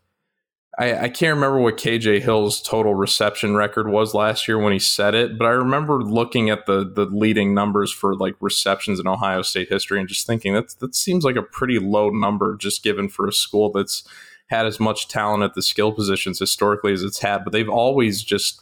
I, 0.77 1.05
I, 1.05 1.09
can't 1.09 1.35
remember 1.35 1.59
what 1.59 1.77
KJ 1.77 2.21
Hill's 2.21 2.61
total 2.61 2.95
reception 2.95 3.55
record 3.55 3.89
was 3.89 4.13
last 4.13 4.47
year 4.47 4.57
when 4.57 4.71
he 4.71 4.79
said 4.79 5.13
it, 5.15 5.37
but 5.37 5.45
I 5.45 5.51
remember 5.51 6.01
looking 6.01 6.49
at 6.49 6.67
the 6.67 6.89
the 6.89 7.05
leading 7.05 7.53
numbers 7.53 7.91
for 7.91 8.15
like 8.15 8.35
receptions 8.39 8.99
in 8.99 9.07
Ohio 9.07 9.41
State 9.41 9.69
history 9.69 9.99
and 9.99 10.07
just 10.07 10.25
thinking 10.25 10.53
that 10.53 10.75
that 10.79 10.95
seems 10.95 11.25
like 11.25 11.35
a 11.35 11.41
pretty 11.41 11.79
low 11.79 12.09
number 12.09 12.55
just 12.55 12.83
given 12.83 13.09
for 13.09 13.27
a 13.27 13.33
school 13.33 13.71
that's 13.71 14.03
had 14.47 14.65
as 14.65 14.79
much 14.79 15.07
talent 15.07 15.43
at 15.43 15.53
the 15.53 15.61
skill 15.61 15.91
positions 15.91 16.39
historically 16.39 16.93
as 16.93 17.03
it's 17.03 17.19
had, 17.19 17.43
but 17.43 17.51
they've 17.51 17.69
always 17.69 18.23
just 18.23 18.61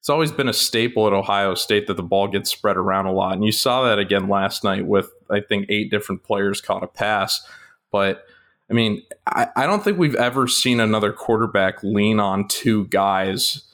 it's 0.00 0.08
always 0.08 0.32
been 0.32 0.48
a 0.48 0.54
staple 0.54 1.06
at 1.06 1.12
Ohio 1.12 1.54
State 1.54 1.86
that 1.86 1.98
the 1.98 2.02
ball 2.02 2.26
gets 2.26 2.50
spread 2.50 2.78
around 2.78 3.04
a 3.04 3.12
lot. 3.12 3.34
And 3.34 3.44
you 3.44 3.52
saw 3.52 3.84
that 3.84 3.98
again 3.98 4.28
last 4.28 4.64
night 4.64 4.86
with, 4.86 5.12
I 5.30 5.40
think, 5.40 5.66
eight 5.68 5.90
different 5.90 6.24
players 6.24 6.62
caught 6.62 6.82
a 6.82 6.86
pass. 6.86 7.46
But 7.92 8.24
I 8.70 8.72
mean, 8.72 9.02
I, 9.26 9.48
I 9.56 9.66
don't 9.66 9.84
think 9.84 9.98
we've 9.98 10.14
ever 10.14 10.48
seen 10.48 10.80
another 10.80 11.12
quarterback 11.12 11.82
lean 11.82 12.18
on 12.18 12.48
two 12.48 12.86
guys 12.86 13.66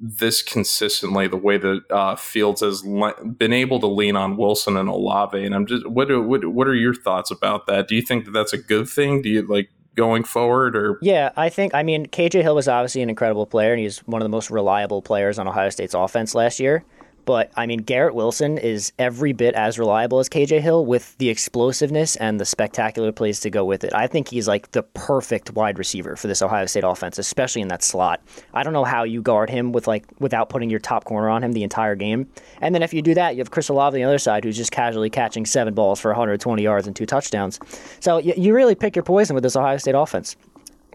this 0.00 0.42
consistently 0.42 1.28
the 1.28 1.36
way 1.36 1.58
that 1.58 1.82
uh, 1.90 2.16
Fields 2.16 2.62
has 2.62 2.84
le- 2.84 3.24
been 3.24 3.52
able 3.52 3.78
to 3.80 3.86
lean 3.86 4.16
on 4.16 4.36
Wilson 4.36 4.76
and 4.76 4.88
Olave. 4.88 5.42
And 5.42 5.54
I'm 5.54 5.66
just, 5.66 5.86
what, 5.86 6.08
what, 6.26 6.46
what 6.46 6.66
are 6.66 6.74
your 6.74 6.94
thoughts 6.94 7.30
about 7.30 7.66
that? 7.66 7.88
Do 7.88 7.94
you 7.94 8.02
think 8.02 8.24
that 8.24 8.32
that's 8.32 8.52
a 8.52 8.58
good 8.58 8.88
thing? 8.88 9.22
Do 9.22 9.28
you 9.28 9.42
like, 9.42 9.70
going 9.94 10.24
forward 10.24 10.76
or? 10.76 10.98
Yeah 11.02 11.30
i 11.36 11.48
think 11.48 11.74
i 11.74 11.82
mean 11.82 12.06
kj 12.06 12.42
hill 12.42 12.54
was 12.54 12.68
obviously 12.68 13.02
an 13.02 13.10
incredible 13.10 13.46
player 13.46 13.72
and 13.72 13.80
he's 13.80 13.98
one 14.00 14.20
of 14.20 14.24
the 14.24 14.30
most 14.30 14.50
reliable 14.50 15.02
players 15.02 15.38
on 15.38 15.48
ohio 15.48 15.70
state's 15.70 15.94
offense 15.94 16.34
last 16.34 16.60
year 16.60 16.84
but 17.24 17.50
I 17.56 17.66
mean, 17.66 17.80
Garrett 17.80 18.14
Wilson 18.14 18.58
is 18.58 18.92
every 18.98 19.32
bit 19.32 19.54
as 19.54 19.78
reliable 19.78 20.18
as 20.18 20.28
KJ 20.28 20.60
Hill 20.60 20.84
with 20.84 21.16
the 21.18 21.28
explosiveness 21.28 22.16
and 22.16 22.40
the 22.40 22.44
spectacular 22.44 23.12
plays 23.12 23.40
to 23.40 23.50
go 23.50 23.64
with 23.64 23.84
it. 23.84 23.94
I 23.94 24.06
think 24.06 24.28
he's 24.28 24.48
like 24.48 24.72
the 24.72 24.82
perfect 24.82 25.52
wide 25.52 25.78
receiver 25.78 26.16
for 26.16 26.28
this 26.28 26.42
Ohio 26.42 26.66
State 26.66 26.84
offense, 26.84 27.18
especially 27.18 27.62
in 27.62 27.68
that 27.68 27.82
slot. 27.82 28.22
I 28.52 28.62
don't 28.62 28.72
know 28.72 28.84
how 28.84 29.04
you 29.04 29.22
guard 29.22 29.50
him 29.50 29.72
with 29.72 29.86
like 29.86 30.04
without 30.18 30.48
putting 30.48 30.70
your 30.70 30.80
top 30.80 31.04
corner 31.04 31.28
on 31.28 31.42
him 31.42 31.52
the 31.52 31.62
entire 31.62 31.94
game. 31.94 32.28
And 32.60 32.74
then 32.74 32.82
if 32.82 32.94
you 32.94 33.02
do 33.02 33.14
that, 33.14 33.34
you 33.34 33.40
have 33.40 33.50
Chris 33.50 33.68
Olave 33.68 33.96
on 33.96 34.00
the 34.00 34.08
other 34.08 34.18
side 34.18 34.44
who's 34.44 34.56
just 34.56 34.72
casually 34.72 35.10
catching 35.10 35.46
seven 35.46 35.74
balls 35.74 36.00
for 36.00 36.10
120 36.10 36.62
yards 36.62 36.86
and 36.86 36.94
two 36.94 37.06
touchdowns. 37.06 37.58
So 38.00 38.18
you, 38.18 38.34
you 38.36 38.54
really 38.54 38.74
pick 38.74 38.96
your 38.96 39.02
poison 39.02 39.34
with 39.34 39.42
this 39.42 39.56
Ohio 39.56 39.76
State 39.78 39.94
offense. 39.94 40.36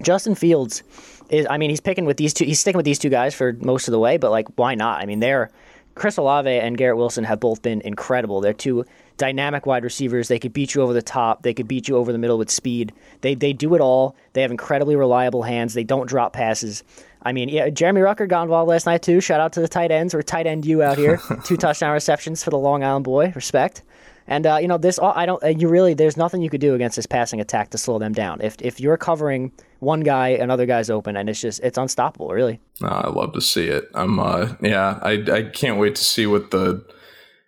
Justin 0.02 0.36
Fields 0.36 0.84
is. 1.30 1.46
I 1.50 1.58
mean, 1.58 1.70
he's 1.70 1.82
picking 1.82 2.06
with 2.06 2.18
these 2.18 2.34
two. 2.34 2.46
He's 2.46 2.60
sticking 2.60 2.78
with 2.78 2.86
these 2.86 3.00
two 3.00 3.10
guys 3.10 3.36
for 3.36 3.54
most 3.54 3.88
of 3.88 3.92
the 3.92 4.00
way. 4.00 4.18
But 4.18 4.32
like, 4.32 4.48
why 4.56 4.76
not? 4.76 5.02
I 5.02 5.06
mean, 5.06 5.20
they're 5.20 5.50
Chris 6.00 6.18
Olave 6.18 6.50
and 6.50 6.78
Garrett 6.78 6.98
Wilson 6.98 7.26
have 7.26 7.40
both 7.40 7.62
been 7.62 7.82
incredible. 7.82 8.40
They're 8.40 8.54
two 8.54 8.86
dynamic 9.18 9.66
wide 9.66 9.84
receivers. 9.84 10.30
They 10.30 10.40
could 10.40 10.54
beat 10.54 10.74
you 10.74 10.82
over 10.82 10.94
the 10.94 11.02
top. 11.02 11.44
They 11.44 11.54
could 11.54 11.68
beat 11.68 11.90
you 11.90 11.98
over 11.98 12.14
the 12.14 12.18
middle 12.18 12.38
with 12.38 12.50
speed. 12.50 12.94
They 13.22 13.36
they 13.36 13.52
do 13.52 13.76
it 13.76 13.82
all. 13.82 14.16
They 14.34 14.42
have 14.42 14.50
incredibly 14.50 14.96
reliable 14.96 15.44
hands. 15.44 15.74
They 15.74 15.84
don't 15.84 16.08
drop 16.08 16.32
passes. 16.34 16.84
I 17.22 17.34
mean, 17.34 17.50
yeah, 17.50 17.70
Jeremy 17.70 18.00
Ruckert 18.00 18.30
got 18.30 18.44
involved 18.44 18.70
last 18.70 18.86
night 18.86 19.02
too. 19.02 19.20
Shout 19.20 19.42
out 19.42 19.52
to 19.54 19.60
the 19.60 19.68
tight 19.68 19.92
ends 19.92 20.14
or 20.14 20.24
tight 20.24 20.48
end 20.48 20.66
you 20.66 20.82
out 20.82 20.98
here. 20.98 21.20
Two 21.44 21.58
touchdown 21.58 21.92
receptions 21.92 22.44
for 22.44 22.50
the 22.50 22.58
Long 22.58 22.82
Island 22.82 23.04
boy. 23.04 23.34
Respect. 23.36 23.84
And 24.30 24.46
uh, 24.46 24.58
you 24.58 24.68
know 24.68 24.78
this, 24.78 25.00
I 25.02 25.26
don't. 25.26 25.44
You 25.60 25.68
really, 25.68 25.96
there's 25.96 26.16
nothing 26.16 26.44
you 26.44 26.52
could 26.52 26.62
do 26.62 26.76
against 26.76 26.96
this 26.96 27.08
passing 27.08 27.42
attack 27.42 27.72
to 27.72 27.80
slow 27.80 27.98
them 27.98 28.14
down. 28.14 28.40
If 28.42 28.62
if 28.62 28.80
you're 28.80 28.96
covering 28.96 29.52
one 29.80 30.02
guy, 30.02 30.30
another 30.30 30.68
guy's 30.68 30.92
open, 30.92 31.18
and 31.18 31.28
it's 31.28 31.42
just 31.42 31.60
it's 31.64 31.80
unstoppable. 31.80 32.30
Really. 32.30 32.60
Uh, 32.82 33.02
I 33.06 33.10
love 33.10 33.34
to 33.34 33.42
see 33.42 33.66
it. 33.66 33.86
I'm 33.96 34.20
uh, 34.20 34.54
yeah, 34.62 35.00
I 35.02 35.14
I 35.32 35.44
can't 35.52 35.80
wait 35.80 35.96
to 35.96 36.04
see 36.04 36.28
what 36.28 36.52
the. 36.52 36.86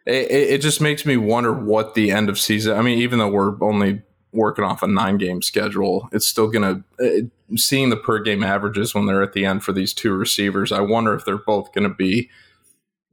It, 0.07 0.31
it 0.31 0.61
just 0.61 0.81
makes 0.81 1.05
me 1.05 1.17
wonder 1.17 1.53
what 1.53 1.93
the 1.93 2.09
end 2.09 2.29
of 2.29 2.39
season. 2.39 2.75
I 2.75 2.81
mean, 2.81 2.97
even 2.97 3.19
though 3.19 3.29
we're 3.29 3.63
only 3.63 4.01
working 4.33 4.65
off 4.65 4.81
a 4.81 4.87
nine 4.87 5.19
game 5.19 5.43
schedule, 5.43 6.09
it's 6.11 6.27
still 6.27 6.47
gonna. 6.47 6.83
It, 6.97 7.29
seeing 7.57 7.91
the 7.91 7.97
per 7.97 8.17
game 8.17 8.41
averages 8.41 8.95
when 8.95 9.05
they're 9.05 9.21
at 9.21 9.33
the 9.33 9.45
end 9.45 9.63
for 9.63 9.71
these 9.71 9.93
two 9.93 10.13
receivers, 10.13 10.71
I 10.71 10.81
wonder 10.81 11.13
if 11.13 11.25
they're 11.25 11.37
both 11.37 11.73
to 11.73 11.89
be 11.89 12.31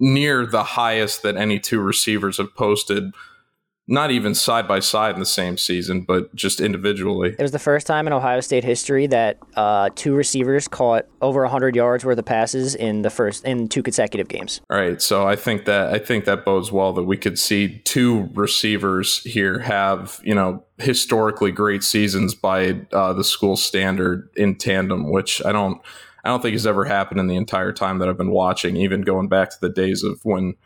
near 0.00 0.46
the 0.46 0.62
highest 0.62 1.22
that 1.22 1.36
any 1.36 1.58
two 1.58 1.80
receivers 1.80 2.38
have 2.38 2.54
posted 2.54 3.12
not 3.90 4.10
even 4.10 4.34
side 4.34 4.68
by 4.68 4.80
side 4.80 5.14
in 5.14 5.20
the 5.20 5.26
same 5.26 5.56
season, 5.56 6.02
but 6.02 6.32
just 6.34 6.60
individually. 6.60 7.34
It 7.38 7.42
was 7.42 7.52
the 7.52 7.58
first 7.58 7.86
time 7.86 8.06
in 8.06 8.12
Ohio 8.12 8.40
State 8.40 8.62
history 8.62 9.06
that 9.06 9.38
uh, 9.56 9.88
two 9.94 10.14
receivers 10.14 10.68
caught 10.68 11.06
over 11.22 11.40
100 11.40 11.74
yards 11.74 12.04
worth 12.04 12.18
of 12.18 12.24
passes 12.26 12.74
in 12.74 13.00
the 13.00 13.08
first 13.08 13.46
in 13.46 13.66
two 13.66 13.82
consecutive 13.82 14.28
games. 14.28 14.60
All 14.68 14.78
right, 14.78 15.00
so 15.00 15.26
I 15.26 15.36
think 15.36 15.64
that 15.64 15.92
I 15.92 15.98
think 15.98 16.26
that 16.26 16.44
bodes 16.44 16.70
well 16.70 16.92
that 16.92 17.04
we 17.04 17.16
could 17.16 17.38
see 17.38 17.78
two 17.84 18.28
receivers 18.34 19.22
here 19.24 19.60
have 19.60 20.20
you 20.22 20.34
know 20.34 20.62
historically 20.76 21.50
great 21.50 21.82
seasons 21.82 22.34
by 22.34 22.80
uh, 22.92 23.14
the 23.14 23.24
school 23.24 23.56
standard 23.56 24.28
in 24.36 24.54
tandem, 24.56 25.10
which 25.10 25.42
I 25.46 25.52
don't 25.52 25.80
I 26.24 26.28
don't 26.28 26.42
think 26.42 26.52
has 26.52 26.66
ever 26.66 26.84
happened 26.84 27.20
in 27.20 27.26
the 27.26 27.36
entire 27.36 27.72
time 27.72 28.00
that 28.00 28.08
I've 28.08 28.18
been 28.18 28.32
watching, 28.32 28.76
even 28.76 29.00
going 29.00 29.28
back 29.28 29.48
to 29.48 29.56
the 29.62 29.70
days 29.70 30.02
of 30.04 30.20
when 30.24 30.56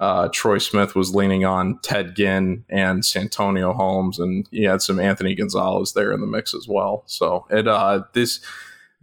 uh, 0.00 0.28
Troy 0.32 0.58
Smith 0.58 0.94
was 0.94 1.14
leaning 1.14 1.44
on 1.44 1.78
Ted 1.82 2.16
Ginn 2.16 2.64
and 2.68 3.04
Santonio 3.04 3.72
Holmes, 3.72 4.18
and 4.18 4.48
he 4.50 4.64
had 4.64 4.82
some 4.82 4.98
Anthony 4.98 5.34
Gonzalez 5.34 5.92
there 5.92 6.12
in 6.12 6.20
the 6.20 6.26
mix 6.26 6.52
as 6.54 6.66
well. 6.66 7.04
So 7.06 7.46
it 7.50 7.68
uh, 7.68 8.02
this 8.12 8.40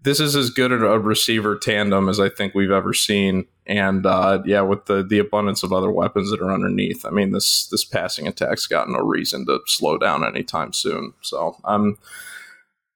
this 0.03 0.19
is 0.19 0.35
as 0.35 0.49
good 0.49 0.71
a 0.71 0.77
receiver 0.99 1.57
tandem 1.57 2.09
as 2.09 2.19
I 2.19 2.27
think 2.27 2.53
we've 2.53 2.71
ever 2.71 2.93
seen, 2.93 3.45
and 3.65 4.05
uh, 4.05 4.41
yeah, 4.45 4.61
with 4.61 4.85
the 4.85 5.01
the 5.03 5.19
abundance 5.19 5.63
of 5.63 5.71
other 5.71 5.91
weapons 5.91 6.29
that 6.31 6.41
are 6.41 6.51
underneath, 6.51 7.05
I 7.05 7.09
mean 7.11 7.31
this 7.31 7.67
this 7.67 7.85
passing 7.85 8.27
attack's 8.27 8.67
got 8.67 8.89
no 8.89 8.99
reason 8.99 9.45
to 9.45 9.59
slow 9.67 9.97
down 9.97 10.25
anytime 10.25 10.73
soon. 10.73 11.13
So 11.21 11.57
I'm. 11.63 11.97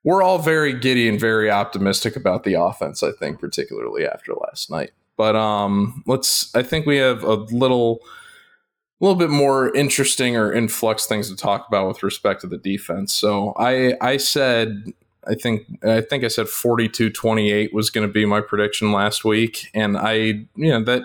We're 0.04 0.22
all 0.22 0.38
very 0.38 0.72
giddy 0.72 1.10
and 1.10 1.20
very 1.20 1.50
optimistic 1.50 2.16
about 2.16 2.44
the 2.44 2.54
offense, 2.54 3.02
I 3.02 3.12
think, 3.12 3.40
particularly 3.40 4.06
after 4.06 4.36
last 4.36 4.70
night. 4.70 4.92
But 5.18 5.36
um, 5.36 6.04
let's. 6.06 6.54
I 6.56 6.64
think 6.64 6.86
we 6.86 6.98
have 6.98 7.24
a 7.24 7.34
little, 7.34 8.02
a 9.00 9.06
little 9.06 9.18
bit 9.18 9.30
more 9.30 9.74
interesting 9.76 10.36
or 10.36 10.52
influx 10.52 11.06
things 11.06 11.30
to 11.30 11.36
talk 11.36 11.66
about 11.68 11.88
with 11.88 12.04
respect 12.04 12.42
to 12.42 12.48
the 12.48 12.58
defense. 12.58 13.14
So 13.14 13.54
I 13.58 13.96
I 14.02 14.18
said 14.18 14.94
I 15.28 15.36
think 15.36 15.64
I 15.84 16.02
think 16.02 16.24
I 16.24 16.28
said 16.28 16.48
42-28 16.48 17.74
was 17.74 17.90
going 17.90 18.08
to 18.08 18.12
be 18.12 18.26
my 18.26 18.42
prediction 18.42 18.92
last 18.92 19.26
week, 19.26 19.70
and 19.74 19.98
I 19.98 20.16
you 20.16 20.48
know 20.56 20.84
that 20.84 21.04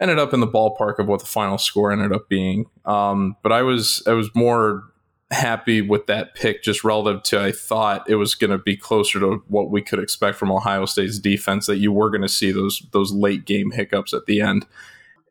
ended 0.00 0.18
up 0.18 0.34
in 0.34 0.40
the 0.40 0.46
ballpark 0.46 0.98
of 0.98 1.06
what 1.06 1.20
the 1.20 1.26
final 1.26 1.58
score 1.58 1.90
ended 1.90 2.12
up 2.12 2.28
being. 2.28 2.66
Um, 2.84 3.36
but 3.42 3.52
I 3.52 3.62
was 3.62 4.02
I 4.06 4.12
was 4.12 4.30
more 4.34 4.84
happy 5.30 5.80
with 5.80 6.06
that 6.06 6.34
pick 6.34 6.62
just 6.62 6.84
relative 6.84 7.22
to 7.24 7.40
I 7.40 7.50
thought 7.50 8.08
it 8.08 8.14
was 8.14 8.34
going 8.34 8.52
to 8.52 8.58
be 8.58 8.76
closer 8.76 9.18
to 9.20 9.42
what 9.48 9.70
we 9.70 9.82
could 9.82 9.98
expect 9.98 10.38
from 10.38 10.52
Ohio 10.52 10.86
State's 10.86 11.18
defense 11.18 11.66
that 11.66 11.78
you 11.78 11.90
were 11.90 12.10
going 12.10 12.22
to 12.22 12.28
see 12.28 12.52
those 12.52 12.86
those 12.92 13.12
late 13.12 13.44
game 13.44 13.72
hiccups 13.72 14.14
at 14.14 14.26
the 14.26 14.40
end. 14.40 14.66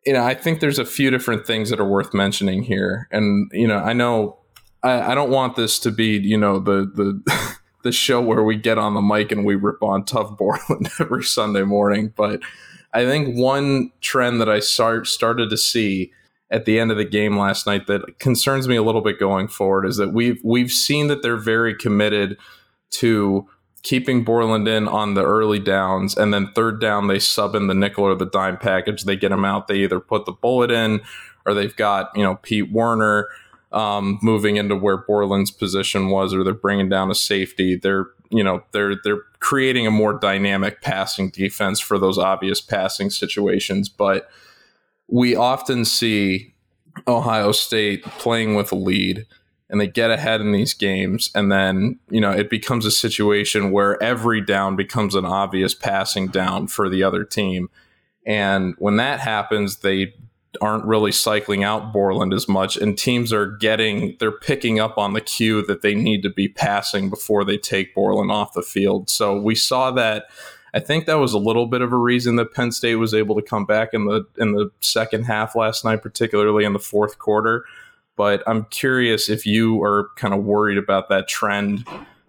You 0.05 0.13
know, 0.13 0.23
I 0.23 0.35
think 0.35 0.59
there's 0.59 0.79
a 0.79 0.85
few 0.85 1.09
different 1.09 1.47
things 1.47 1.69
that 1.69 1.79
are 1.79 1.87
worth 1.87 2.13
mentioning 2.13 2.63
here, 2.63 3.07
and 3.11 3.49
you 3.53 3.67
know, 3.67 3.77
I 3.77 3.93
know 3.93 4.37
I, 4.83 5.11
I 5.11 5.15
don't 5.15 5.31
want 5.31 5.55
this 5.55 5.79
to 5.79 5.91
be 5.91 6.17
you 6.17 6.37
know 6.37 6.59
the 6.59 6.91
the 6.93 7.55
the 7.83 7.91
show 7.91 8.21
where 8.21 8.43
we 8.43 8.57
get 8.57 8.77
on 8.77 8.95
the 8.95 9.01
mic 9.01 9.31
and 9.31 9.45
we 9.45 9.55
rip 9.55 9.81
on 9.81 10.03
Tuf 10.03 10.37
Borland 10.37 10.89
every 10.99 11.23
Sunday 11.23 11.63
morning, 11.63 12.11
but 12.15 12.41
I 12.93 13.05
think 13.05 13.37
one 13.37 13.91
trend 14.01 14.41
that 14.41 14.49
I 14.49 14.59
start 14.59 15.07
started 15.07 15.49
to 15.49 15.57
see 15.57 16.11
at 16.51 16.65
the 16.65 16.79
end 16.79 16.91
of 16.91 16.97
the 16.97 17.05
game 17.05 17.37
last 17.37 17.65
night 17.65 17.87
that 17.87 18.19
concerns 18.19 18.67
me 18.67 18.75
a 18.75 18.83
little 18.83 19.01
bit 19.01 19.19
going 19.19 19.47
forward 19.47 19.85
is 19.85 19.97
that 19.97 20.13
we've 20.13 20.39
we've 20.43 20.71
seen 20.71 21.07
that 21.07 21.21
they're 21.21 21.37
very 21.37 21.75
committed 21.75 22.37
to 22.91 23.47
keeping 23.85 24.23
Borland 24.23 24.67
in 24.67 24.87
on 24.87 25.13
the 25.13 25.23
early 25.23 25.59
downs, 25.59 26.17
and 26.17 26.33
then 26.33 26.51
third 26.53 26.81
down 26.81 27.07
they 27.07 27.19
sub 27.19 27.53
in 27.53 27.67
the 27.67 27.73
nickel 27.75 28.03
or 28.03 28.15
the 28.15 28.25
dime 28.25 28.57
package. 28.57 29.03
They 29.03 29.15
get 29.15 29.31
him 29.31 29.45
out. 29.45 29.67
They 29.67 29.77
either 29.77 29.99
put 29.99 30.25
the 30.25 30.31
bullet 30.31 30.71
in, 30.71 31.01
or 31.45 31.53
they've 31.53 31.75
got 31.75 32.09
you 32.15 32.23
know 32.23 32.35
Pete 32.41 32.71
Werner 32.71 33.27
um, 33.71 34.17
moving 34.21 34.55
into 34.55 34.75
where 34.75 34.97
Borland's 34.97 35.51
position 35.51 36.09
was, 36.09 36.33
or 36.33 36.43
they're 36.43 36.53
bringing 36.53 36.89
down 36.89 37.11
a 37.11 37.15
safety. 37.15 37.75
They're 37.75 38.07
you 38.31 38.43
know 38.43 38.63
they're 38.71 38.95
they're 39.03 39.21
creating 39.39 39.85
a 39.85 39.91
more 39.91 40.13
dynamic 40.13 40.81
passing 40.81 41.29
defense 41.29 41.79
for 41.79 41.99
those 41.99 42.17
obvious 42.17 42.59
passing 42.59 43.11
situations, 43.11 43.87
but 43.87 44.29
we 45.07 45.35
often 45.35 45.85
see 45.85 46.53
Ohio 47.07 47.51
State 47.51 48.03
playing 48.03 48.55
with 48.55 48.71
a 48.71 48.75
lead 48.75 49.25
and 49.69 49.81
they 49.81 49.87
get 49.87 50.11
ahead 50.11 50.41
in 50.41 50.51
these 50.51 50.73
games. 50.73 51.31
And 51.35 51.51
then 51.51 51.99
you 52.09 52.21
know 52.21 52.31
it 52.31 52.49
becomes 52.49 52.85
a 52.85 52.91
situation 52.91 53.71
where 53.71 54.01
every 54.01 54.41
down 54.41 54.75
becomes 54.75 55.15
an 55.15 55.25
obvious 55.25 55.73
passing 55.73 56.27
down 56.27 56.67
for 56.67 56.89
the 56.89 57.03
other 57.03 57.23
team. 57.23 57.69
And 58.25 58.75
when 58.77 58.97
that 58.97 59.19
happens 59.19 59.77
they 59.77 60.13
aren't 60.61 60.85
really 60.85 61.11
cycling 61.11 61.63
out 61.63 61.93
Borland 61.93 62.33
as 62.33 62.47
much. 62.47 62.77
And 62.77 62.97
teams 62.97 63.33
are 63.33 63.45
getting 63.45 64.15
they're 64.19 64.31
picking 64.31 64.79
up 64.79 64.97
on 64.97 65.13
the 65.13 65.21
cue 65.21 65.65
that 65.65 65.81
they 65.81 65.95
need 65.95 66.23
to 66.23 66.29
be 66.29 66.47
passing 66.47 67.09
before 67.09 67.43
they 67.43 67.57
take 67.57 67.95
Borland 67.95 68.31
off 68.31 68.53
the 68.53 68.61
field. 68.61 69.09
So 69.09 69.39
we 69.39 69.55
saw 69.55 69.91
that 69.91 70.25
I 70.75 70.81
think 70.81 71.05
that 71.05 71.15
was 71.15 71.33
a 71.33 71.39
little 71.39 71.67
bit 71.67 71.81
of 71.81 71.93
a 71.93 71.97
reason 71.97 72.35
that 72.35 72.53
Penn 72.53 72.73
State 72.73 72.95
was 72.95 73.13
able 73.13 73.33
to 73.35 73.41
come 73.41 73.65
back 73.65 73.93
in 73.93 74.05
the 74.05 74.27
in 74.37 74.51
the 74.51 74.69
second 74.81 75.23
half 75.23 75.55
last 75.55 75.85
night, 75.85 76.03
particularly 76.03 76.65
in 76.65 76.73
the 76.73 76.79
fourth 76.79 77.17
quarter. 77.17 77.63
But 78.17 78.43
I'm 78.45 78.65
curious 78.65 79.29
if 79.29 79.45
you 79.45 79.81
are 79.83 80.09
kind 80.17 80.33
of 80.33 80.43
worried 80.43 80.77
about 80.77 81.07
that 81.09 81.29
trend 81.29 81.85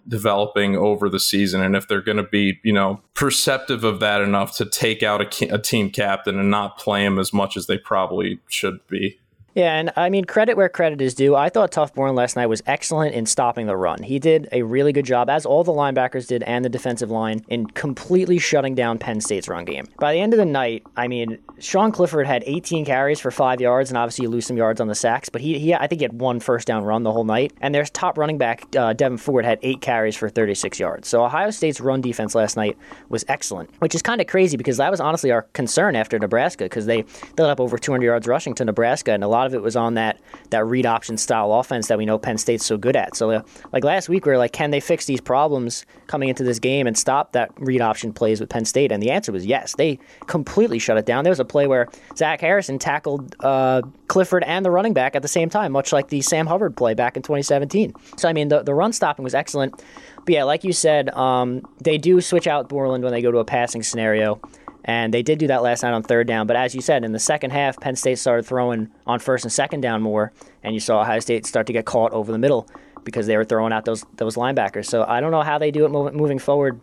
developing 0.09 0.77
over 0.77 1.09
the 1.09 1.19
season 1.19 1.61
and 1.61 1.75
if 1.75 1.89
they're 1.89 2.01
going 2.01 2.17
to 2.17 2.23
be, 2.23 2.61
you 2.63 2.73
know, 2.73 3.01
perceptive 3.15 3.83
of 3.83 3.99
that 3.99 4.21
enough 4.21 4.57
to 4.57 4.65
take 4.65 5.03
out 5.03 5.21
a, 5.21 5.55
a 5.55 5.59
team 5.59 5.91
captain 5.91 6.39
and 6.39 6.49
not 6.49 6.79
play 6.79 7.05
him 7.05 7.19
as 7.19 7.33
much 7.33 7.57
as 7.57 7.67
they 7.67 7.77
probably 7.77 8.39
should 8.49 8.79
be. 8.87 9.19
Yeah, 9.57 9.75
and 9.75 9.91
I 9.97 10.11
mean, 10.11 10.27
credit 10.27 10.59
where 10.59 10.69
credit 10.69 11.01
is 11.01 11.15
due. 11.15 11.35
I 11.35 11.49
thought 11.49 11.75
Borland 11.95 12.15
last 12.15 12.37
night 12.37 12.45
was 12.45 12.63
excellent 12.67 13.15
in 13.15 13.25
stopping 13.25 13.67
the 13.67 13.75
run. 13.75 14.03
He 14.03 14.19
did 14.19 14.49
a 14.53 14.61
really 14.61 14.93
good 14.93 15.07
job, 15.07 15.31
as 15.31 15.47
all 15.47 15.65
the 15.65 15.73
linebackers 15.73 16.27
did 16.27 16.43
and 16.43 16.63
the 16.63 16.69
defensive 16.69 17.11
line, 17.11 17.43
in 17.49 17.67
completely 17.69 18.39
shutting 18.39 18.75
down 18.75 18.99
Penn 18.99 19.19
State's 19.19 19.49
run 19.49 19.65
game. 19.65 19.87
By 19.99 20.13
the 20.13 20.21
end 20.21 20.35
of 20.35 20.37
the 20.37 20.45
night, 20.45 20.83
I 20.95 21.09
mean, 21.09 21.39
Sean 21.59 21.91
Clifford 21.91 22.27
had 22.27 22.45
18 22.45 22.85
carries 22.85 23.19
for 23.19 23.31
five 23.31 23.63
yards, 23.63 23.91
and 23.91 23.97
obviously 23.97 24.25
you 24.25 24.29
lose 24.29 24.45
some 24.45 24.59
yards 24.59 24.79
on 24.79 24.89
the 24.89 24.95
sacks, 24.95 25.31
but 25.31 25.41
he, 25.41 25.59
he 25.59 25.73
I 25.73 25.87
think 25.87 26.03
he 26.03 26.05
had 26.05 26.21
one 26.21 26.39
first 26.39 26.67
down 26.67 26.85
run 26.85 27.03
the 27.03 27.13
whole 27.13 27.25
night. 27.25 27.55
And 27.63 27.75
their 27.75 27.85
top 27.85 28.19
running 28.19 28.37
back, 28.37 28.65
uh, 28.77 28.93
Devyn 28.93 29.19
Ford, 29.19 29.47
had 29.47 29.59
eight 29.63 29.81
carries 29.81 30.17
for 30.17 30.29
36 30.29 30.79
yards. 30.79 31.09
So 31.09 31.25
Ohio 31.25 31.49
State's 31.49 31.81
run 31.81 32.03
defense 32.03 32.35
last 32.35 32.59
night 32.59 32.77
was 33.09 33.25
excellent, 33.29 33.71
which 33.79 33.95
is 33.95 34.03
kind 34.03 34.21
of 34.21 34.27
crazy 34.27 34.59
because 34.59 34.77
that 34.77 34.91
was 34.91 35.01
honestly 35.01 35.31
our 35.31 35.43
concern 35.55 35.97
after 35.97 36.19
Nebraska 36.19 36.65
because 36.65 36.85
they, 36.85 37.01
they 37.37 37.43
let 37.43 37.49
up 37.49 37.61
over 37.61 37.79
200 37.79 38.05
yards 38.05 38.27
rushing 38.27 38.55
to 38.57 38.65
Nebraska, 38.67 39.13
and 39.13 39.25
a 39.25 39.29
lot 39.29 39.46
of 39.47 39.55
it 39.55 39.63
was 39.63 39.77
on 39.77 39.95
that 39.95 40.21
that 40.51 40.65
read 40.67 40.87
option 40.87 41.17
style 41.17 41.53
offense 41.53 41.89
that 41.89 41.99
we 41.99 42.05
know 42.05 42.19
Penn 42.19 42.39
State's 42.39 42.65
so 42.65 42.77
good 42.77 42.97
at. 42.97 43.17
So, 43.17 43.31
uh, 43.31 43.43
like 43.73 43.85
last 43.85 44.09
week, 44.09 44.27
we 44.27 44.33
are 44.33 44.39
like, 44.39 44.53
can 44.53 44.71
they 44.71 44.81
fix 44.81 45.07
these 45.07 45.21
problems 45.21 45.87
coming 46.07 46.29
into 46.29 46.45
this 46.45 46.59
game 46.59 46.87
and 46.87 46.97
stop 46.97 47.33
that 47.33 47.51
read 47.59 47.81
option 47.81 48.13
plays 48.13 48.41
with 48.41 48.49
Penn 48.49 48.65
State? 48.65 48.93
And 48.93 49.03
the 49.03 49.11
answer 49.11 49.33
was 49.33 49.47
yes. 49.47 49.75
They 49.77 49.99
completely 50.27 50.79
shut 50.79 50.99
it 50.99 51.07
down. 51.07 51.25
There 51.25 51.31
was 51.31 51.41
a 51.41 51.45
play 51.45 51.67
where 51.67 51.89
Zach 52.17 52.41
Harrison 52.41 52.79
tackled 52.79 53.35
uh, 53.41 53.83
Clifford 54.09 54.45
and 54.45 54.65
the 54.65 54.71
running 54.71 54.93
back 54.93 55.17
at 55.17 55.23
the 55.23 55.29
same 55.29 55.49
time, 55.49 55.73
much 55.73 55.93
like 55.93 56.09
the 56.09 56.21
Sam 56.21 56.47
Hubbard 56.47 56.77
play 56.77 56.95
back 56.95 57.17
in 57.17 57.23
2017. 57.23 57.95
So, 58.17 58.29
I 58.29 58.33
mean, 58.33 58.49
the, 58.49 58.63
the 58.63 58.75
run 58.75 58.93
stopping 58.93 59.23
was 59.23 59.35
excellent. 59.35 59.83
But 60.25 60.35
yeah, 60.35 60.45
like 60.45 60.65
you 60.65 60.73
said, 60.73 61.11
um, 61.11 61.63
they 61.83 61.99
do 61.99 62.21
switch 62.21 62.47
out 62.47 62.69
Borland 62.69 63.05
when 63.05 63.13
they 63.13 63.23
go 63.23 63.31
to 63.31 63.39
a 63.39 63.45
passing 63.45 63.83
scenario. 63.83 64.41
And 64.89 65.13
they 65.13 65.23
did 65.23 65.39
do 65.39 65.49
that 65.49 65.63
last 65.63 65.83
night 65.83 65.93
on 65.93 66.03
third 66.05 66.27
down. 66.27 66.47
But 66.47 66.57
as 66.57 66.75
you 66.75 66.81
said, 66.81 67.05
in 67.05 67.13
the 67.13 67.19
second 67.19 67.51
half, 67.51 67.79
Penn 67.81 67.97
State 67.97 68.19
started 68.19 68.47
throwing 68.47 68.89
on 69.07 69.19
first 69.19 69.45
and 69.45 69.53
second 69.53 69.81
down 69.81 70.01
more, 70.01 70.33
and 70.63 70.75
you 70.75 70.81
saw 70.81 71.01
Ohio 71.01 71.19
State 71.21 71.45
start 71.45 71.67
to 71.67 71.73
get 71.73 71.85
caught 71.85 72.13
over 72.13 72.31
the 72.31 72.39
middle. 72.39 72.69
because 73.07 73.27
they 73.27 73.37
were 73.39 73.45
throwing 73.45 73.73
out 73.73 73.87
those 73.87 74.05
those 74.17 74.35
linebackers. 74.35 74.87
So 74.87 75.05
I 75.09 75.21
don't 75.21 75.31
know 75.31 75.43
how 75.43 75.57
they 75.57 75.71
do 75.71 75.87
it 75.87 75.89
moving 75.91 76.39
forward 76.39 76.79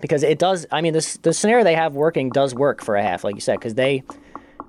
because 0.00 0.22
it 0.22 0.38
does. 0.38 0.66
I 0.72 0.80
mean, 0.80 0.94
this 0.94 1.18
the 1.18 1.34
scenario 1.34 1.64
they 1.64 1.74
have 1.74 1.94
working 1.94 2.30
does 2.30 2.54
work 2.54 2.82
for 2.82 2.96
a 2.96 3.02
half, 3.02 3.24
like 3.24 3.34
you 3.34 3.42
said, 3.42 3.58
because 3.58 3.74
they 3.74 4.04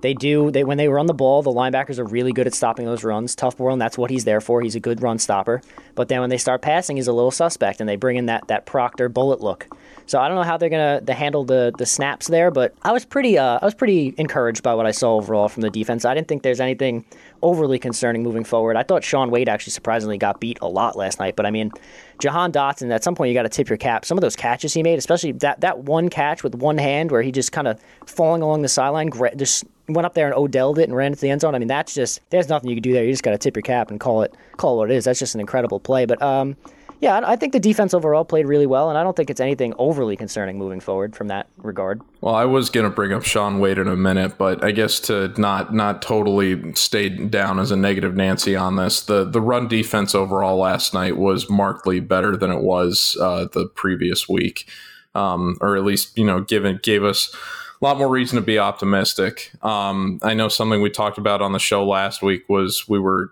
they 0.02 0.14
do 0.14 0.52
they 0.52 0.64
when 0.64 0.78
they 0.78 0.88
run 0.88 1.08
the 1.08 1.14
ball, 1.14 1.42
the 1.42 1.52
linebackers 1.52 2.00
are 2.00 2.06
really 2.06 2.32
good 2.32 2.48
at 2.48 2.54
stopping 2.54 2.86
those 2.86 3.04
runs. 3.04 3.36
Tuf 3.36 3.58
Borland, 3.58 3.82
that's 3.82 3.98
what 3.98 4.10
he's 4.10 4.26
there 4.26 4.42
for. 4.42 4.62
He's 4.62 4.76
a 4.76 4.80
good 4.80 5.02
run 5.02 5.20
stopper. 5.20 5.62
But 5.96 6.08
then 6.08 6.22
when 6.22 6.30
they 6.30 6.38
start 6.38 6.62
passing, 6.62 6.96
he's 6.96 7.08
a 7.08 7.14
little 7.14 7.32
suspect, 7.32 7.82
and 7.82 7.90
they 7.90 7.96
bring 7.96 8.18
in 8.18 8.28
that 8.28 8.48
that 8.48 8.66
Proctor 8.66 9.10
bullet 9.10 9.42
look. 9.42 9.68
So 10.06 10.20
I 10.20 10.28
don't 10.28 10.38
know 10.38 10.44
how 10.44 10.58
they're 10.58 10.70
gonna 10.70 11.02
to 11.02 11.14
handle 11.14 11.44
the 11.44 11.74
the 11.78 11.86
snaps 11.86 12.28
there, 12.28 12.50
but 12.52 12.74
I 12.82 12.92
was 12.92 13.06
pretty 13.06 13.38
uh, 13.38 13.60
I 13.62 13.66
was 13.66 13.76
pretty 13.76 14.14
encouraged 14.18 14.64
by 14.64 14.74
what 14.74 14.86
I 14.86 14.92
saw 14.92 15.16
overall 15.16 15.50
from 15.50 15.62
the 15.62 15.70
defense. 15.70 16.06
I 16.06 16.14
didn't 16.14 16.28
think 16.28 16.44
there's 16.44 16.62
anything 16.62 17.06
overly 17.42 17.78
concerning 17.78 18.24
moving 18.24 18.44
forward. 18.44 18.76
I 18.76 18.84
thought 18.84 19.04
Shaun 19.04 19.30
Wade 19.30 19.50
actually 19.50 19.72
surprisingly 19.72 20.18
got 20.18 20.40
beat 20.40 20.60
a 20.62 20.68
lot 20.68 20.96
last 20.96 21.20
night, 21.20 21.36
but 21.36 21.46
I 21.46 21.52
mean, 21.52 21.72
Jahan 22.20 22.52
Dotson, 22.52 22.92
at 22.92 23.04
some 23.04 23.16
point 23.16 23.30
you 23.30 23.34
got 23.34 23.44
to 23.44 23.50
tip 23.50 23.70
your 23.70 23.78
cap. 23.78 24.04
Some 24.06 24.18
of 24.18 24.22
those 24.22 24.36
catches 24.36 24.74
he 24.74 24.82
made, 24.82 24.98
especially 24.98 25.34
that 25.34 25.62
that 25.62 25.80
one 25.80 26.10
catch 26.10 26.44
with 26.44 26.56
one 26.56 26.78
hand 26.78 27.12
where 27.12 27.22
he 27.22 27.32
just 27.32 27.52
kind 27.52 27.68
of 27.68 27.80
falling 28.06 28.42
along 28.42 28.62
the 28.62 28.70
sideline, 28.70 29.12
just 29.36 29.66
went 29.90 30.06
up 30.06 30.14
there 30.14 30.28
and 30.28 30.36
Odelled 30.36 30.78
it 30.78 30.84
and 30.84 30.96
ran 30.96 31.08
into 31.08 31.22
the 31.22 31.30
end 31.30 31.42
zone. 31.42 31.56
I 31.56 31.60
mean, 31.60 31.68
that's 31.68 31.94
just 31.94 32.22
there's 32.30 32.50
nothing 32.50 32.70
you 32.70 32.76
can 32.76 32.84
do 32.84 32.94
there. 32.94 33.04
You 33.04 33.12
just 33.12 33.24
got 33.24 33.32
to 33.32 33.38
tip 33.38 33.56
your 33.56 33.64
cap 33.64 33.92
and 33.92 34.00
call 34.00 34.22
it 34.22 34.34
call 34.58 34.76
it 34.76 34.78
what 34.78 34.92
it 34.92 34.96
is. 34.96 35.06
That's 35.06 35.20
just 35.20 35.36
an 35.36 35.42
incredible 35.42 35.80
play. 35.80 36.06
But 36.06 36.22
um, 36.22 36.56
yeah, 37.02 37.22
I 37.24 37.38
think 37.38 37.54
the 37.54 37.62
defense 37.62 37.94
overall 37.94 38.26
played 38.26 38.46
really 38.46 38.66
well, 38.66 38.90
and 38.90 38.98
I 38.98 39.04
don't 39.04 39.16
think 39.16 39.30
it's 39.30 39.40
anything 39.40 39.74
overly 39.78 40.18
concerning 40.18 40.58
moving 40.58 40.82
forward 40.82 41.16
from 41.16 41.30
that 41.30 41.48
regard. 41.58 42.02
Well, 42.20 42.36
I 42.36 42.44
was 42.44 42.70
going 42.70 42.84
to 42.84 42.90
bring 42.90 43.14
up 43.14 43.24
Shaun 43.24 43.60
Wade 43.60 43.78
in 43.78 43.88
a 43.88 43.96
minute, 43.96 44.38
but 44.38 44.62
I 44.64 44.72
guess 44.72 45.00
to 45.02 45.30
not 45.40 45.74
not 45.74 46.02
totally 46.02 46.74
stay 46.74 47.08
down 47.08 47.58
as 47.58 47.72
a 47.72 47.78
negative 47.78 48.16
Nancy 48.16 48.54
on 48.54 48.76
this, 48.76 49.02
the 49.02 49.24
the 49.24 49.40
run 49.40 49.70
defense 49.70 50.14
overall 50.14 50.58
last 50.58 50.94
night 50.94 51.16
was 51.16 51.50
markedly 51.50 52.02
better 52.02 52.36
than 52.36 52.52
it 52.52 52.62
was 52.62 53.16
uh, 53.22 53.48
the 53.54 53.68
previous 53.68 54.28
week, 54.28 54.70
um, 55.16 55.58
or 55.62 55.78
at 55.78 55.86
least 55.86 56.18
you 56.18 56.26
know 56.26 56.42
given 56.42 56.82
gave 56.84 57.06
us 57.06 57.34
a 57.82 57.86
lot 57.86 57.98
more 57.98 58.10
reason 58.10 58.36
to 58.36 58.42
be 58.42 58.60
optimistic. 58.60 59.52
Um, 59.62 60.20
I 60.22 60.34
know 60.34 60.50
something 60.50 60.82
we 60.82 60.90
talked 60.90 61.18
about 61.18 61.42
on 61.42 61.54
the 61.54 61.60
show 61.60 61.86
last 61.86 62.22
week 62.22 62.48
was 62.50 62.88
we 62.90 63.00
were 63.00 63.32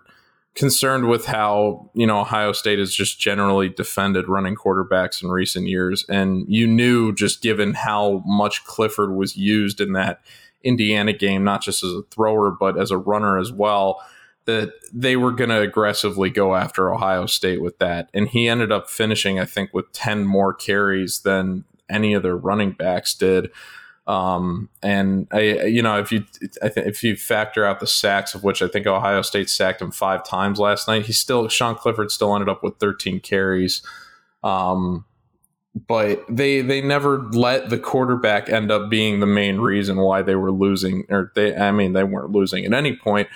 concerned 0.54 1.08
with 1.08 1.26
how 1.26 1.88
you 1.94 2.06
know 2.06 2.20
Ohio 2.20 2.52
State 2.52 2.78
has 2.78 2.92
just 2.92 3.20
generally 3.20 3.68
defended 3.68 4.28
running 4.28 4.56
quarterbacks 4.56 5.22
in 5.22 5.30
recent 5.30 5.68
years, 5.68 6.04
and 6.08 6.44
you 6.48 6.66
knew 6.66 7.12
just 7.14 7.42
given 7.42 7.74
how 7.74 8.22
much 8.26 8.64
Clifford 8.64 9.14
was 9.14 9.36
used 9.36 9.80
in 9.80 9.92
that 9.92 10.20
Indiana 10.64 11.12
game, 11.12 11.44
not 11.44 11.62
just 11.62 11.84
as 11.84 11.92
a 11.92 12.02
thrower 12.10 12.50
but 12.50 12.78
as 12.78 12.90
a 12.90 12.98
runner 12.98 13.38
as 13.38 13.52
well, 13.52 14.02
that 14.46 14.72
they 14.92 15.14
were 15.14 15.30
going 15.30 15.50
to 15.50 15.60
aggressively 15.60 16.30
go 16.30 16.56
after 16.56 16.92
Ohio 16.92 17.26
State 17.26 17.62
with 17.62 17.78
that, 17.78 18.08
and 18.14 18.28
he 18.28 18.48
ended 18.48 18.72
up 18.72 18.88
finishing, 18.88 19.38
I 19.38 19.44
think, 19.44 19.74
with 19.74 19.92
ten 19.92 20.24
more 20.24 20.54
carries 20.54 21.20
than 21.20 21.64
any 21.90 22.14
of 22.14 22.22
their 22.22 22.36
running 22.36 22.72
backs 22.72 23.14
did. 23.14 23.50
Um, 24.08 24.70
and 24.82 25.28
I, 25.30 25.66
you 25.66 25.82
know, 25.82 25.98
if 25.98 26.10
you 26.10 26.24
if 26.62 27.04
you 27.04 27.14
factor 27.14 27.66
out 27.66 27.78
the 27.78 27.86
sacks, 27.86 28.34
of 28.34 28.42
which 28.42 28.62
I 28.62 28.68
think 28.68 28.86
Ohio 28.86 29.20
State 29.20 29.50
sacked 29.50 29.82
him 29.82 29.90
five 29.90 30.24
times 30.24 30.58
last 30.58 30.88
night, 30.88 31.04
he 31.04 31.12
still 31.12 31.46
Sean 31.48 31.74
Clifford 31.74 32.10
still 32.10 32.34
ended 32.34 32.48
up 32.48 32.62
with 32.62 32.78
13 32.78 33.20
carries. 33.20 33.82
Um, 34.42 35.04
but 35.86 36.24
they 36.28 36.62
they 36.62 36.80
never 36.80 37.22
let 37.32 37.68
the 37.68 37.78
quarterback 37.78 38.48
end 38.48 38.70
up 38.70 38.88
being 38.88 39.20
the 39.20 39.26
main 39.26 39.58
reason 39.58 39.98
why 39.98 40.22
they 40.22 40.34
were 40.34 40.52
losing, 40.52 41.04
or 41.10 41.30
they 41.34 41.54
I 41.54 41.70
mean 41.70 41.92
they 41.92 42.04
weren't 42.04 42.30
losing 42.30 42.64
at 42.64 42.72
any 42.72 42.96
point, 42.96 43.28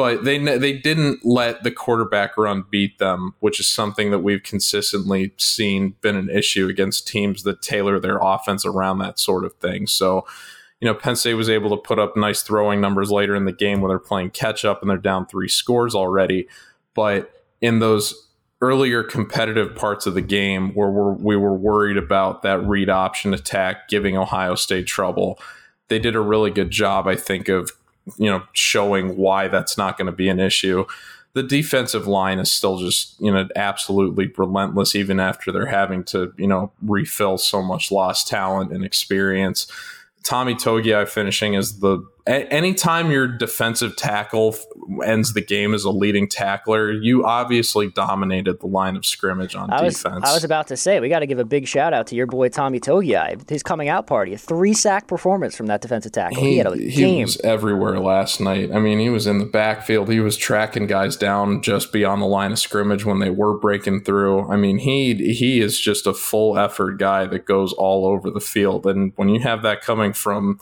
but 0.00 0.24
they 0.24 0.38
they 0.38 0.72
didn't 0.72 1.26
let 1.26 1.62
the 1.62 1.70
quarterback 1.70 2.38
run 2.38 2.64
beat 2.70 2.98
them, 2.98 3.34
which 3.40 3.60
is 3.60 3.68
something 3.68 4.10
that 4.10 4.20
we've 4.20 4.42
consistently 4.42 5.34
seen 5.36 5.94
been 6.00 6.16
an 6.16 6.30
issue 6.30 6.68
against 6.68 7.06
teams 7.06 7.42
that 7.42 7.60
tailor 7.60 8.00
their 8.00 8.16
offense 8.16 8.64
around 8.64 9.00
that 9.00 9.18
sort 9.18 9.44
of 9.44 9.52
thing. 9.56 9.86
So, 9.86 10.24
you 10.80 10.86
know, 10.86 10.94
Penn 10.94 11.16
State 11.16 11.34
was 11.34 11.50
able 11.50 11.68
to 11.76 11.82
put 11.82 11.98
up 11.98 12.16
nice 12.16 12.40
throwing 12.42 12.80
numbers 12.80 13.10
later 13.10 13.34
in 13.36 13.44
the 13.44 13.52
game 13.52 13.82
when 13.82 13.90
they're 13.90 13.98
playing 13.98 14.30
catch 14.30 14.64
up 14.64 14.80
and 14.80 14.90
they're 14.90 14.96
down 14.96 15.26
three 15.26 15.48
scores 15.48 15.94
already. 15.94 16.48
But 16.94 17.30
in 17.60 17.80
those 17.80 18.28
earlier 18.62 19.02
competitive 19.02 19.76
parts 19.76 20.06
of 20.06 20.14
the 20.14 20.22
game 20.22 20.72
where 20.72 20.88
we're, 20.88 21.12
we 21.12 21.36
were 21.36 21.54
worried 21.54 21.98
about 21.98 22.40
that 22.40 22.66
read 22.66 22.88
option 22.88 23.34
attack 23.34 23.86
giving 23.90 24.16
Ohio 24.16 24.54
State 24.54 24.86
trouble, 24.86 25.38
they 25.88 25.98
did 25.98 26.16
a 26.16 26.20
really 26.20 26.50
good 26.50 26.70
job, 26.70 27.06
I 27.06 27.16
think, 27.16 27.50
of 27.50 27.70
you 28.18 28.30
know, 28.30 28.42
showing 28.52 29.16
why 29.16 29.48
that's 29.48 29.76
not 29.78 29.96
going 29.98 30.06
to 30.06 30.12
be 30.12 30.28
an 30.28 30.40
issue. 30.40 30.84
The 31.32 31.42
defensive 31.42 32.06
line 32.06 32.38
is 32.40 32.50
still 32.52 32.78
just, 32.78 33.20
you 33.20 33.30
know, 33.30 33.48
absolutely 33.54 34.32
relentless, 34.36 34.96
even 34.96 35.20
after 35.20 35.52
they're 35.52 35.66
having 35.66 36.02
to, 36.04 36.32
you 36.36 36.48
know, 36.48 36.72
refill 36.82 37.38
so 37.38 37.62
much 37.62 37.92
lost 37.92 38.26
talent 38.26 38.72
and 38.72 38.84
experience. 38.84 39.70
Tommy 40.24 40.54
Togiai 40.54 41.08
finishing 41.08 41.54
as 41.56 41.78
the 41.80 42.04
anytime 42.30 43.10
your 43.10 43.26
defensive 43.26 43.96
tackle 43.96 44.56
ends 45.04 45.32
the 45.32 45.40
game 45.40 45.74
as 45.74 45.84
a 45.84 45.90
leading 45.90 46.28
tackler, 46.28 46.92
you 46.92 47.24
obviously 47.24 47.88
dominated 47.88 48.60
the 48.60 48.66
line 48.66 48.96
of 48.96 49.04
scrimmage 49.04 49.54
on 49.54 49.70
I 49.70 49.88
defense. 49.88 50.22
Was, 50.22 50.30
I 50.30 50.32
was 50.34 50.44
about 50.44 50.68
to 50.68 50.76
say 50.76 51.00
we 51.00 51.08
got 51.08 51.20
to 51.20 51.26
give 51.26 51.38
a 51.38 51.44
big 51.44 51.66
shout 51.66 51.92
out 51.92 52.06
to 52.08 52.14
your 52.14 52.26
boy 52.26 52.48
Tommy 52.48 52.80
Togiai. 52.80 53.48
His 53.48 53.62
coming 53.62 53.88
out 53.88 54.06
party, 54.06 54.34
a 54.34 54.38
three 54.38 54.74
sack 54.74 55.06
performance 55.06 55.56
from 55.56 55.66
that 55.66 55.80
defensive 55.80 56.12
tackle. 56.12 56.42
He, 56.42 56.52
he 56.52 56.58
had 56.58 56.66
a 56.66 56.76
he 56.76 56.90
game. 56.90 57.22
was 57.22 57.40
everywhere 57.40 57.98
last 58.00 58.40
night. 58.40 58.70
I 58.72 58.78
mean, 58.78 58.98
he 58.98 59.08
was 59.08 59.26
in 59.26 59.38
the 59.38 59.46
backfield. 59.46 60.10
He 60.10 60.20
was 60.20 60.36
tracking 60.36 60.86
guys 60.86 61.16
down 61.16 61.62
just 61.62 61.92
beyond 61.92 62.22
the 62.22 62.26
line 62.26 62.52
of 62.52 62.58
scrimmage 62.58 63.04
when 63.04 63.18
they 63.18 63.30
were 63.30 63.58
breaking 63.58 64.04
through. 64.04 64.48
I 64.50 64.56
mean, 64.56 64.78
he 64.78 65.14
he 65.32 65.60
is 65.60 65.80
just 65.80 66.06
a 66.06 66.14
full 66.14 66.58
effort 66.58 66.98
guy 66.98 67.26
that 67.26 67.46
goes 67.46 67.72
all 67.72 68.06
over 68.06 68.30
the 68.30 68.40
field. 68.40 68.86
And 68.86 69.12
when 69.16 69.28
you 69.28 69.40
have 69.40 69.62
that 69.62 69.82
coming 69.82 70.12
from 70.12 70.60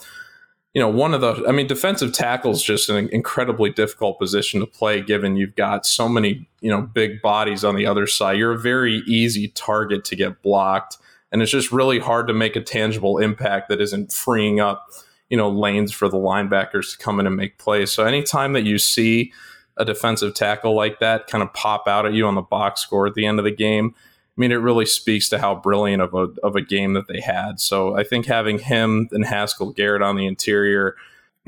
you 0.73 0.81
know, 0.81 0.89
one 0.89 1.13
of 1.13 1.21
the, 1.21 1.43
I 1.47 1.51
mean, 1.51 1.67
defensive 1.67 2.13
tackle 2.13 2.51
is 2.51 2.61
just 2.61 2.89
an 2.89 3.09
incredibly 3.09 3.71
difficult 3.71 4.19
position 4.19 4.59
to 4.59 4.67
play 4.67 5.01
given 5.01 5.35
you've 5.35 5.55
got 5.55 5.85
so 5.85 6.07
many, 6.07 6.47
you 6.61 6.69
know, 6.69 6.81
big 6.81 7.21
bodies 7.21 7.63
on 7.63 7.75
the 7.75 7.87
other 7.87 8.05
side. 8.05 8.37
You're 8.37 8.51
a 8.51 8.59
very 8.59 8.97
easy 9.07 9.47
target 9.49 10.05
to 10.05 10.15
get 10.15 10.43
blocked. 10.43 10.97
And 11.31 11.41
it's 11.41 11.51
just 11.51 11.71
really 11.71 11.99
hard 11.99 12.27
to 12.27 12.33
make 12.33 12.55
a 12.55 12.61
tangible 12.61 13.17
impact 13.17 13.69
that 13.69 13.81
isn't 13.81 14.13
freeing 14.13 14.59
up, 14.59 14.87
you 15.29 15.37
know, 15.37 15.49
lanes 15.49 15.91
for 15.91 16.07
the 16.07 16.17
linebackers 16.17 16.91
to 16.91 16.97
come 16.97 17.19
in 17.19 17.25
and 17.25 17.35
make 17.35 17.57
plays. 17.57 17.91
So 17.91 18.03
anytime 18.03 18.53
that 18.53 18.63
you 18.63 18.77
see 18.77 19.31
a 19.77 19.85
defensive 19.85 20.33
tackle 20.35 20.75
like 20.75 20.99
that 20.99 21.27
kind 21.27 21.41
of 21.43 21.51
pop 21.53 21.87
out 21.87 22.05
at 22.05 22.13
you 22.13 22.27
on 22.27 22.35
the 22.35 22.41
box 22.41 22.81
score 22.81 23.07
at 23.07 23.15
the 23.15 23.25
end 23.25 23.39
of 23.39 23.45
the 23.45 23.51
game, 23.51 23.95
mean, 24.39 24.51
it 24.51 24.55
really 24.55 24.85
speaks 24.85 25.29
to 25.29 25.39
how 25.39 25.55
brilliant 25.55 26.01
of 26.01 26.13
a 26.13 26.29
of 26.43 26.55
a 26.55 26.61
game 26.61 26.93
that 26.93 27.07
they 27.07 27.19
had. 27.19 27.59
So 27.59 27.97
I 27.97 28.03
think 28.03 28.25
having 28.25 28.59
him 28.59 29.09
and 29.11 29.25
Haskell 29.25 29.71
Garrett 29.71 30.01
on 30.01 30.15
the 30.15 30.25
interior, 30.25 30.95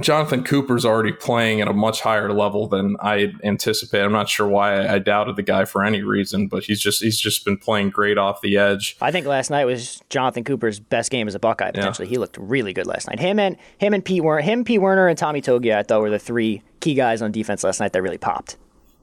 Jonathan 0.02 0.44
Cooper's 0.44 0.86
already 0.86 1.12
playing 1.12 1.62
at 1.62 1.68
a 1.68 1.74
much 1.74 2.02
higher 2.02 2.34
level 2.34 2.68
than 2.68 2.98
I 3.00 3.34
anticipated. 3.44 4.04
I'm 4.04 4.12
not 4.12 4.30
sure 4.30 4.48
why 4.48 4.88
I, 4.88 5.00
doubted 5.00 5.36
the 5.36 5.44
guy 5.44 5.66
for 5.66 5.84
any 5.84 6.02
reason, 6.02 6.48
but 6.48 6.64
he's 6.64 6.82
just 6.82 7.02
he's 7.02 7.20
just 7.20 7.46
been 7.46 7.58
playing 7.58 7.92
great 7.92 8.18
off 8.18 8.42
the 8.42 8.58
edge. 8.58 8.98
I 9.02 9.12
think 9.12 9.26
last 9.26 9.50
night 9.50 9.66
was 9.66 10.02
Jonathan 10.10 10.44
Cooper's 10.44 10.80
best 10.80 11.12
game 11.12 11.28
as 11.28 11.36
a 11.36 11.40
Buckeye. 11.40 11.72
Potentially, 11.72 12.08
yeah. 12.08 12.12
he 12.12 12.18
looked 12.18 12.38
really 12.38 12.74
good 12.74 12.88
last 12.88 13.08
night. 13.08 13.20
Him 13.20 13.40
and 13.40 13.58
him 13.78 13.94
and 13.94 14.04
Pete 14.04 14.24
Werner, 14.24 14.42
him, 14.42 14.64
Pete 14.64 14.82
Werner, 14.82 15.08
and 15.08 15.18
Tommy 15.18 15.42
Togiai, 15.42 15.78
I 15.78 15.84
thought 15.84 16.02
were 16.02 16.10
the 16.10 16.20
three 16.20 16.62
key 16.82 16.94
guys 16.94 17.22
on 17.22 17.32
defense 17.32 17.64
last 17.64 17.80
night 17.80 17.94
that 17.94 18.02
really 18.02 18.18
popped. 18.18 18.58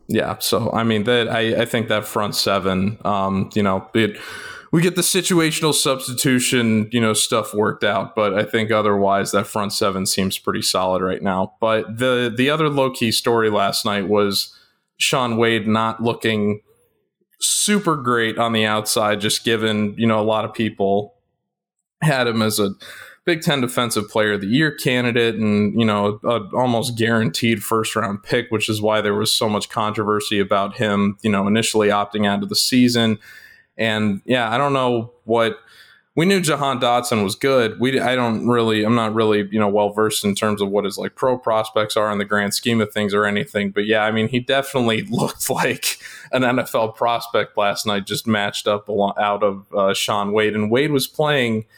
Yeah, 0.09 0.39
so 0.39 0.71
I 0.73 0.85
mean 0.85 1.05
that 1.05 1.29
I, 1.29 1.63
I 1.63 1.65
think 1.67 1.89
that 1.89 2.07
front 2.07 2.35
seven, 2.35 2.99
um, 3.05 3.51
you 3.55 3.63
know, 3.63 3.89
it 3.95 4.19
we 4.73 4.83
get 4.83 4.97
the 4.97 5.03
situational 5.03 5.75
substitution, 5.75 6.89
you 6.93 7.01
know, 7.01 7.15
stuff 7.15 7.55
worked 7.55 7.85
out, 7.85 8.15
but 8.15 8.35
I 8.35 8.45
think 8.45 8.71
otherwise 8.71 9.33
that 9.33 9.47
front 9.47 9.73
seven 9.73 10.07
seems 10.07 10.39
pretty 10.39 10.63
solid 10.63 11.03
right 11.03 11.23
now. 11.23 11.55
But 11.61 11.99
the 11.99 12.33
the 12.35 12.49
other 12.49 12.69
low 12.71 12.91
key 12.91 13.13
story 13.13 13.51
last 13.51 13.85
night 13.85 14.09
was 14.09 14.55
Shaun 14.97 15.37
Wade 15.37 15.67
not 15.69 16.03
looking 16.03 16.61
super 17.41 17.97
great 17.97 18.39
on 18.39 18.53
the 18.53 18.65
outside, 18.65 19.21
just 19.21 19.45
given, 19.45 19.95
you 19.99 20.07
know, 20.07 20.19
a 20.21 20.25
lot 20.25 20.45
of 20.45 20.55
people 20.55 21.15
had 22.03 22.27
him 22.27 22.43
as 22.43 22.59
a 22.59 22.71
Big 23.29 23.43
Ten 23.43 23.61
Defensive 23.61 24.09
Player 24.09 24.33
of 24.33 24.41
the 24.41 24.47
Year 24.47 24.71
candidate 24.71 25.35
and, 25.35 25.79
you 25.79 25.85
know, 25.85 26.19
a 26.25 26.41
almost 26.57 26.97
guaranteed 26.97 27.63
first 27.63 27.95
round 27.95 28.23
pick, 28.23 28.51
which 28.51 28.71
is 28.71 28.81
why 28.81 29.03
there 29.03 29.13
was 29.13 29.31
so 29.31 29.51
much 29.51 29.69
controversy 29.69 30.41
about 30.41 30.79
him, 30.79 31.19
you 31.21 31.31
know, 31.31 31.47
initially 31.47 31.89
opting 31.89 32.27
out 32.27 32.43
of 32.43 32.49
the 32.49 32.57
season. 32.57 33.19
And 33.77 34.23
yeah, 34.25 34.51
I 34.51 34.57
don't 34.57 34.73
know 34.73 35.13
what 35.25 35.59
we 36.17 36.25
knew 36.25 36.41
Jahan 36.41 36.81
Dotson 36.81 37.23
was 37.23 37.35
good. 37.35 37.79
We 37.79 38.01
I 38.01 38.15
don't 38.15 38.49
really 38.49 38.83
I'm 38.83 38.95
not 38.95 39.13
really, 39.13 39.47
you 39.51 39.61
know, 39.61 39.69
well 39.69 39.91
versed 39.91 40.25
in 40.25 40.35
terms 40.35 40.63
of 40.63 40.71
what 40.71 40.87
his 40.87 40.97
like 40.97 41.15
pro 41.15 41.37
prospects 41.37 41.99
are 41.99 42.11
in 42.11 42.17
the 42.17 42.25
grand 42.25 42.55
scheme 42.55 42.81
of 42.81 42.95
things 42.95 43.13
or 43.13 43.27
anything. 43.27 43.73
But 43.73 43.85
yeah, 43.85 44.05
I 44.05 44.11
mean, 44.11 44.29
he 44.29 44.41
definitely 44.41 45.03
looked 45.11 45.51
like 45.51 45.99
an 46.33 46.45
NFL 46.45 46.97
prospect 46.97 47.59
last 47.59 47.85
night, 47.85 48.07
just 48.07 48.27
matched 48.27 48.67
up 48.67 48.89
out 48.89 49.43
of 49.43 49.67
uh, 49.75 49.93
Shaun 49.93 50.33
Wade. 50.33 50.55
And 50.55 50.71
Wade 50.71 50.93
was 50.93 51.07
playing– 51.07 51.67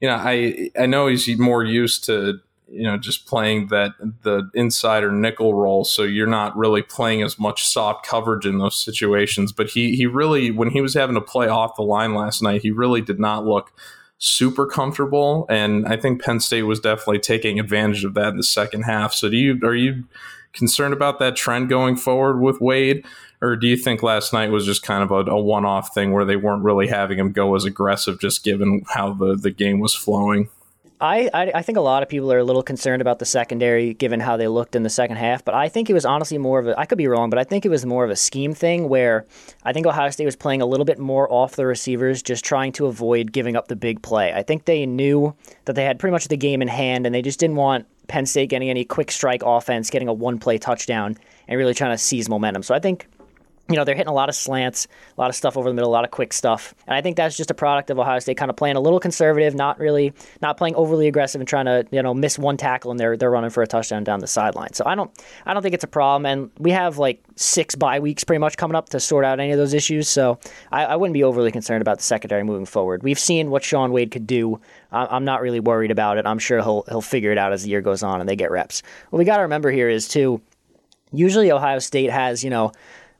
you 0.00 0.08
know, 0.08 0.16
I 0.16 0.70
I 0.78 0.86
know 0.86 1.06
he's 1.08 1.38
more 1.38 1.64
used 1.64 2.04
to 2.04 2.40
you 2.70 2.82
know, 2.82 2.98
just 2.98 3.26
playing 3.26 3.68
that 3.68 3.92
the 4.22 4.50
insider 4.54 5.10
nickel 5.10 5.54
role. 5.54 5.84
So 5.84 6.02
you're 6.02 6.26
not 6.26 6.56
really 6.56 6.82
playing 6.82 7.22
as 7.22 7.38
much 7.38 7.66
soft 7.66 8.06
coverage 8.06 8.44
in 8.44 8.58
those 8.58 8.82
situations. 8.82 9.52
But 9.52 9.70
he 9.70 9.96
he 9.96 10.06
really, 10.06 10.50
when 10.50 10.70
he 10.70 10.80
was 10.80 10.94
having 10.94 11.14
to 11.14 11.20
play 11.20 11.48
off 11.48 11.76
the 11.76 11.82
line 11.82 12.14
last 12.14 12.42
night, 12.42 12.62
he 12.62 12.70
really 12.70 13.00
did 13.00 13.18
not 13.18 13.46
look 13.46 13.72
super 14.18 14.66
comfortable. 14.66 15.46
And 15.48 15.86
I 15.86 15.96
think 15.96 16.22
Penn 16.22 16.40
State 16.40 16.64
was 16.64 16.80
definitely 16.80 17.20
taking 17.20 17.58
advantage 17.58 18.04
of 18.04 18.14
that 18.14 18.28
in 18.28 18.36
the 18.36 18.42
second 18.42 18.82
half. 18.82 19.14
So 19.14 19.28
do 19.28 19.36
you 19.36 19.58
are 19.62 19.74
you 19.74 20.04
concerned 20.52 20.92
about 20.92 21.18
that 21.20 21.36
trend 21.36 21.68
going 21.68 21.96
forward 21.96 22.40
with 22.40 22.60
Wade? 22.60 23.04
Or 23.40 23.56
do 23.56 23.68
you 23.68 23.76
think 23.76 24.02
last 24.02 24.32
night 24.32 24.50
was 24.50 24.66
just 24.66 24.82
kind 24.82 25.02
of 25.02 25.10
a, 25.10 25.30
a 25.30 25.40
one 25.40 25.64
off 25.64 25.94
thing 25.94 26.12
where 26.12 26.24
they 26.24 26.36
weren't 26.36 26.64
really 26.64 26.88
having 26.88 27.18
him 27.18 27.32
go 27.32 27.54
as 27.54 27.64
aggressive 27.64 28.20
just 28.20 28.42
given 28.42 28.82
how 28.88 29.12
the, 29.12 29.36
the 29.36 29.50
game 29.50 29.78
was 29.78 29.94
flowing? 29.94 30.48
I, 31.00 31.30
I, 31.32 31.52
I 31.54 31.62
think 31.62 31.78
a 31.78 31.82
lot 31.82 32.02
of 32.02 32.08
people 32.08 32.32
are 32.32 32.38
a 32.38 32.44
little 32.44 32.62
concerned 32.62 33.00
about 33.00 33.20
the 33.20 33.24
secondary 33.24 33.94
given 33.94 34.18
how 34.18 34.36
they 34.36 34.48
looked 34.48 34.74
in 34.74 34.82
the 34.82 34.90
second 34.90 35.16
half, 35.16 35.44
but 35.44 35.54
I 35.54 35.68
think 35.68 35.88
it 35.88 35.92
was 35.92 36.04
honestly 36.04 36.38
more 36.38 36.58
of 36.58 36.66
a 36.66 36.78
I 36.78 36.86
could 36.86 36.98
be 36.98 37.06
wrong, 37.06 37.30
but 37.30 37.38
I 37.38 37.44
think 37.44 37.64
it 37.64 37.68
was 37.68 37.86
more 37.86 38.04
of 38.04 38.10
a 38.10 38.16
scheme 38.16 38.52
thing 38.52 38.88
where 38.88 39.24
I 39.62 39.72
think 39.72 39.86
Ohio 39.86 40.10
State 40.10 40.24
was 40.24 40.34
playing 40.34 40.60
a 40.60 40.66
little 40.66 40.84
bit 40.84 40.98
more 40.98 41.32
off 41.32 41.54
the 41.54 41.66
receivers, 41.66 42.20
just 42.20 42.44
trying 42.44 42.72
to 42.72 42.86
avoid 42.86 43.30
giving 43.30 43.54
up 43.54 43.68
the 43.68 43.76
big 43.76 44.02
play. 44.02 44.32
I 44.32 44.42
think 44.42 44.64
they 44.64 44.86
knew 44.86 45.36
that 45.66 45.74
they 45.74 45.84
had 45.84 46.00
pretty 46.00 46.12
much 46.12 46.26
the 46.26 46.36
game 46.36 46.62
in 46.62 46.68
hand 46.68 47.06
and 47.06 47.14
they 47.14 47.22
just 47.22 47.38
didn't 47.38 47.56
want 47.56 47.86
Penn 48.08 48.26
State 48.26 48.48
getting 48.48 48.68
any 48.70 48.84
quick 48.84 49.12
strike 49.12 49.42
offense, 49.44 49.90
getting 49.90 50.08
a 50.08 50.12
one 50.12 50.38
play 50.38 50.58
touchdown, 50.58 51.16
and 51.46 51.58
really 51.58 51.74
trying 51.74 51.92
to 51.92 51.98
seize 51.98 52.28
momentum. 52.28 52.64
So 52.64 52.74
I 52.74 52.80
think 52.80 53.06
you 53.68 53.76
know, 53.76 53.84
they're 53.84 53.94
hitting 53.94 54.10
a 54.10 54.14
lot 54.14 54.28
of 54.28 54.34
slants, 54.34 54.86
a 55.16 55.20
lot 55.20 55.28
of 55.28 55.36
stuff 55.36 55.56
over 55.56 55.68
the 55.68 55.74
middle, 55.74 55.90
a 55.90 55.92
lot 55.92 56.04
of 56.04 56.10
quick 56.10 56.32
stuff. 56.32 56.74
And 56.86 56.94
I 56.94 57.02
think 57.02 57.16
that's 57.16 57.36
just 57.36 57.50
a 57.50 57.54
product 57.54 57.90
of 57.90 57.98
Ohio 57.98 58.18
State 58.18 58.36
kind 58.36 58.50
of 58.50 58.56
playing 58.56 58.76
a 58.76 58.80
little 58.80 59.00
conservative, 59.00 59.54
not 59.54 59.78
really, 59.78 60.12
not 60.40 60.56
playing 60.56 60.74
overly 60.74 61.06
aggressive 61.06 61.40
and 61.40 61.48
trying 61.48 61.66
to, 61.66 61.86
you 61.90 62.02
know, 62.02 62.14
miss 62.14 62.38
one 62.38 62.56
tackle 62.56 62.90
and 62.90 62.98
they're 62.98 63.16
they're 63.16 63.30
running 63.30 63.50
for 63.50 63.62
a 63.62 63.66
touchdown 63.66 64.04
down 64.04 64.20
the 64.20 64.26
sideline. 64.26 64.72
So 64.72 64.84
I 64.86 64.94
don't 64.94 65.10
I 65.44 65.52
don't 65.52 65.62
think 65.62 65.74
it's 65.74 65.84
a 65.84 65.88
problem. 65.88 66.24
And 66.26 66.50
we 66.58 66.70
have 66.70 66.98
like 66.98 67.22
six 67.36 67.74
bye 67.74 68.00
weeks 68.00 68.24
pretty 68.24 68.40
much 68.40 68.56
coming 68.56 68.74
up 68.74 68.88
to 68.90 69.00
sort 69.00 69.24
out 69.24 69.38
any 69.38 69.52
of 69.52 69.58
those 69.58 69.74
issues. 69.74 70.08
So 70.08 70.38
I, 70.72 70.84
I 70.86 70.96
wouldn't 70.96 71.14
be 71.14 71.24
overly 71.24 71.52
concerned 71.52 71.82
about 71.82 71.98
the 71.98 72.04
secondary 72.04 72.44
moving 72.44 72.66
forward. 72.66 73.02
We've 73.02 73.18
seen 73.18 73.50
what 73.50 73.64
Shaun 73.64 73.92
Wade 73.92 74.10
could 74.10 74.26
do. 74.26 74.60
I'm 74.90 75.24
not 75.24 75.42
really 75.42 75.60
worried 75.60 75.90
about 75.90 76.16
it. 76.16 76.26
I'm 76.26 76.38
sure 76.38 76.62
he'll 76.62 76.84
he'll 76.88 77.02
figure 77.02 77.30
it 77.30 77.38
out 77.38 77.52
as 77.52 77.64
the 77.64 77.70
year 77.70 77.82
goes 77.82 78.02
on 78.02 78.20
and 78.20 78.28
they 78.28 78.36
get 78.36 78.50
reps. 78.50 78.82
What 79.10 79.18
we 79.18 79.24
got 79.24 79.36
to 79.36 79.42
remember 79.42 79.70
here 79.70 79.88
is 79.88 80.08
too. 80.08 80.40
Usually 81.10 81.50
Ohio 81.50 81.78
State 81.78 82.10
has 82.10 82.44
you 82.44 82.50
know 82.50 82.72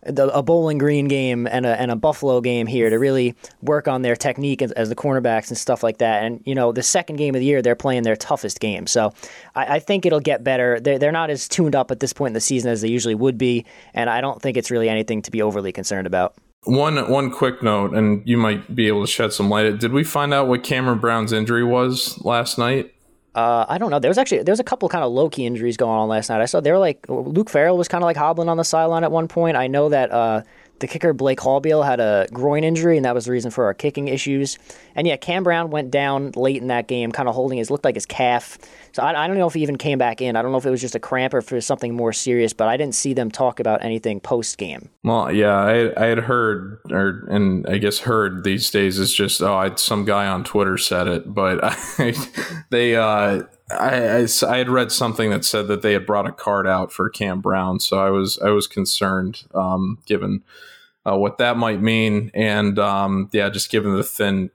the, 0.06 0.28
a 0.28 0.42
Bowling 0.42 0.78
Green 0.78 1.08
game 1.08 1.46
and 1.46 1.66
a, 1.66 1.80
and 1.80 1.90
a 1.90 1.96
Buffalo 1.96 2.40
game 2.40 2.66
here 2.66 2.88
to 2.88 2.98
really 2.98 3.34
work 3.62 3.88
on 3.88 4.02
their 4.02 4.16
technique 4.16 4.62
as, 4.62 4.72
as, 4.72 4.88
the 4.88 4.94
cornerbacks 4.94 5.48
and 5.48 5.58
stuff 5.58 5.82
like 5.82 5.98
that. 5.98 6.22
And, 6.22 6.40
you 6.44 6.54
know, 6.54 6.72
the 6.72 6.82
second 6.82 7.16
game 7.16 7.34
of 7.34 7.40
the 7.40 7.46
year, 7.46 7.62
they're 7.62 7.74
playing 7.74 8.04
their 8.04 8.16
toughest 8.16 8.60
game. 8.60 8.86
So 8.86 9.12
I, 9.54 9.76
I 9.76 9.78
think 9.80 10.06
it'll 10.06 10.20
get 10.20 10.44
better. 10.44 10.78
They're, 10.80 10.98
they're 10.98 11.12
not 11.12 11.30
as 11.30 11.48
tuned 11.48 11.74
up 11.74 11.90
at 11.90 12.00
this 12.00 12.12
point 12.12 12.30
in 12.30 12.34
the 12.34 12.40
season 12.40 12.70
as 12.70 12.80
they 12.80 12.88
usually 12.88 13.14
would 13.14 13.38
be. 13.38 13.66
And 13.92 14.08
I 14.08 14.20
don't 14.20 14.40
think 14.40 14.56
it's 14.56 14.70
really 14.70 14.88
anything 14.88 15.22
to 15.22 15.30
be 15.30 15.42
overly 15.42 15.72
concerned 15.72 16.06
about. 16.06 16.34
One 16.64 17.08
one 17.08 17.30
quick 17.30 17.62
note, 17.62 17.94
and 17.94 18.20
you 18.26 18.36
might 18.36 18.74
be 18.74 18.88
able 18.88 19.02
to 19.02 19.06
shed 19.06 19.32
some 19.32 19.48
light. 19.48 19.78
Did 19.78 19.92
we 19.92 20.02
find 20.02 20.34
out 20.34 20.48
what 20.48 20.64
Cameron 20.64 20.98
Brown's 20.98 21.32
injury 21.32 21.64
was 21.64 22.20
last 22.24 22.58
night? 22.58 22.92
Uh, 23.38 23.64
I 23.68 23.78
don't 23.78 23.92
know. 23.92 24.00
There 24.00 24.08
was 24.10 24.18
actually 24.18 24.42
there 24.42 24.52
was 24.52 24.58
a 24.58 24.64
couple 24.64 24.88
kind 24.88 25.04
of 25.04 25.12
low 25.12 25.30
key 25.30 25.46
injuries 25.46 25.76
going 25.76 25.96
on 25.96 26.08
last 26.08 26.28
night. 26.28 26.40
I 26.40 26.46
saw 26.46 26.58
they 26.58 26.72
were 26.72 26.78
like 26.78 27.06
Luke 27.08 27.48
Farrell 27.48 27.78
was 27.78 27.86
kind 27.86 28.02
of 28.02 28.06
like 28.06 28.16
hobbling 28.16 28.48
on 28.48 28.56
the 28.56 28.64
sideline 28.64 29.04
at 29.04 29.12
one 29.12 29.28
point. 29.28 29.56
I 29.56 29.68
know 29.68 29.88
that 29.90 30.10
uh, 30.10 30.42
the 30.80 30.86
kicker 30.86 31.12
Blake 31.12 31.38
Haubeil 31.38 31.84
had 31.84 32.00
a 32.00 32.26
groin 32.32 32.64
injury, 32.64 32.96
and 32.96 33.04
that 33.04 33.14
was 33.14 33.26
the 33.26 33.32
reason 33.32 33.50
for 33.50 33.64
our 33.64 33.74
kicking 33.74 34.08
issues. 34.08 34.58
And 34.94 35.06
yeah, 35.06 35.16
Cam 35.16 35.42
Brown 35.42 35.70
went 35.70 35.90
down 35.90 36.32
late 36.36 36.60
in 36.60 36.68
that 36.68 36.88
game, 36.88 37.12
kind 37.12 37.28
of 37.28 37.34
holding 37.34 37.58
his 37.58 37.70
looked 37.70 37.84
like 37.84 37.94
his 37.94 38.06
calf. 38.06 38.58
So 38.92 39.02
I, 39.02 39.24
I, 39.24 39.26
don't 39.26 39.38
know 39.38 39.46
if 39.46 39.54
he 39.54 39.62
even 39.62 39.76
came 39.76 39.98
back 39.98 40.20
in. 40.20 40.36
I 40.36 40.42
don't 40.42 40.52
know 40.52 40.58
if 40.58 40.66
it 40.66 40.70
was 40.70 40.80
just 40.80 40.94
a 40.94 41.00
cramp 41.00 41.34
or 41.34 41.38
if 41.38 41.52
it 41.52 41.54
was 41.54 41.66
something 41.66 41.94
more 41.94 42.12
serious. 42.12 42.52
But 42.52 42.68
I 42.68 42.76
didn't 42.76 42.94
see 42.94 43.14
them 43.14 43.30
talk 43.30 43.60
about 43.60 43.82
anything 43.82 44.20
post 44.20 44.58
game. 44.58 44.88
Well, 45.02 45.32
yeah, 45.32 45.54
I, 45.54 46.04
I 46.04 46.06
had 46.06 46.18
heard, 46.18 46.78
or 46.90 47.26
and 47.28 47.66
I 47.66 47.78
guess 47.78 48.00
heard 48.00 48.44
these 48.44 48.70
days 48.70 48.98
is 48.98 49.12
just 49.12 49.42
oh, 49.42 49.56
I, 49.56 49.74
some 49.74 50.04
guy 50.04 50.26
on 50.26 50.44
Twitter 50.44 50.78
said 50.78 51.06
it, 51.08 51.32
but 51.32 51.60
I, 51.62 52.14
they. 52.70 52.96
Uh, 52.96 53.42
I, 53.70 54.20
I, 54.20 54.26
I, 54.48 54.56
had 54.56 54.68
read 54.68 54.90
something 54.90 55.30
that 55.30 55.44
said 55.44 55.68
that 55.68 55.82
they 55.82 55.92
had 55.92 56.06
brought 56.06 56.26
a 56.26 56.32
card 56.32 56.66
out 56.66 56.92
for 56.92 57.10
Cam 57.10 57.40
Brown, 57.40 57.80
so 57.80 57.98
I 57.98 58.10
was 58.10 58.38
I 58.38 58.50
was 58.50 58.66
concerned, 58.66 59.44
um, 59.54 59.98
given 60.06 60.42
uh, 61.06 61.16
what 61.16 61.38
that 61.38 61.56
might 61.56 61.82
mean, 61.82 62.30
and 62.34 62.78
um, 62.78 63.28
yeah, 63.32 63.48
just 63.50 63.70
given 63.70 63.94
the 63.94 64.02
thin 64.02 64.50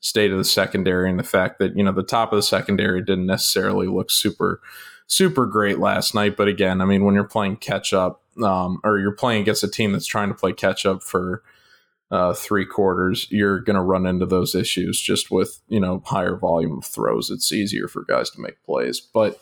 state 0.00 0.30
of 0.30 0.38
the 0.38 0.44
secondary 0.44 1.10
and 1.10 1.18
the 1.18 1.24
fact 1.24 1.58
that 1.58 1.76
you 1.76 1.82
know 1.82 1.92
the 1.92 2.02
top 2.02 2.32
of 2.32 2.36
the 2.36 2.42
secondary 2.42 3.00
didn't 3.00 3.26
necessarily 3.26 3.86
look 3.86 4.10
super 4.10 4.60
super 5.06 5.46
great 5.46 5.78
last 5.78 6.14
night. 6.14 6.36
But 6.36 6.48
again, 6.48 6.80
I 6.80 6.84
mean, 6.84 7.04
when 7.04 7.14
you're 7.14 7.24
playing 7.24 7.56
catch 7.56 7.92
up, 7.92 8.22
um, 8.42 8.80
or 8.84 8.98
you're 8.98 9.12
playing 9.12 9.42
against 9.42 9.64
a 9.64 9.68
team 9.68 9.92
that's 9.92 10.06
trying 10.06 10.28
to 10.28 10.34
play 10.34 10.52
catch 10.52 10.86
up 10.86 11.02
for 11.02 11.42
uh, 12.10 12.32
three 12.32 12.64
quarters, 12.64 13.26
you're 13.30 13.60
going 13.60 13.76
to 13.76 13.82
run 13.82 14.06
into 14.06 14.26
those 14.26 14.54
issues 14.54 15.00
just 15.00 15.30
with 15.30 15.60
you 15.68 15.80
know 15.80 16.02
higher 16.06 16.36
volume 16.36 16.78
of 16.78 16.84
throws. 16.84 17.30
It's 17.30 17.52
easier 17.52 17.88
for 17.88 18.04
guys 18.04 18.30
to 18.30 18.40
make 18.40 18.62
plays, 18.64 19.00
but 19.00 19.38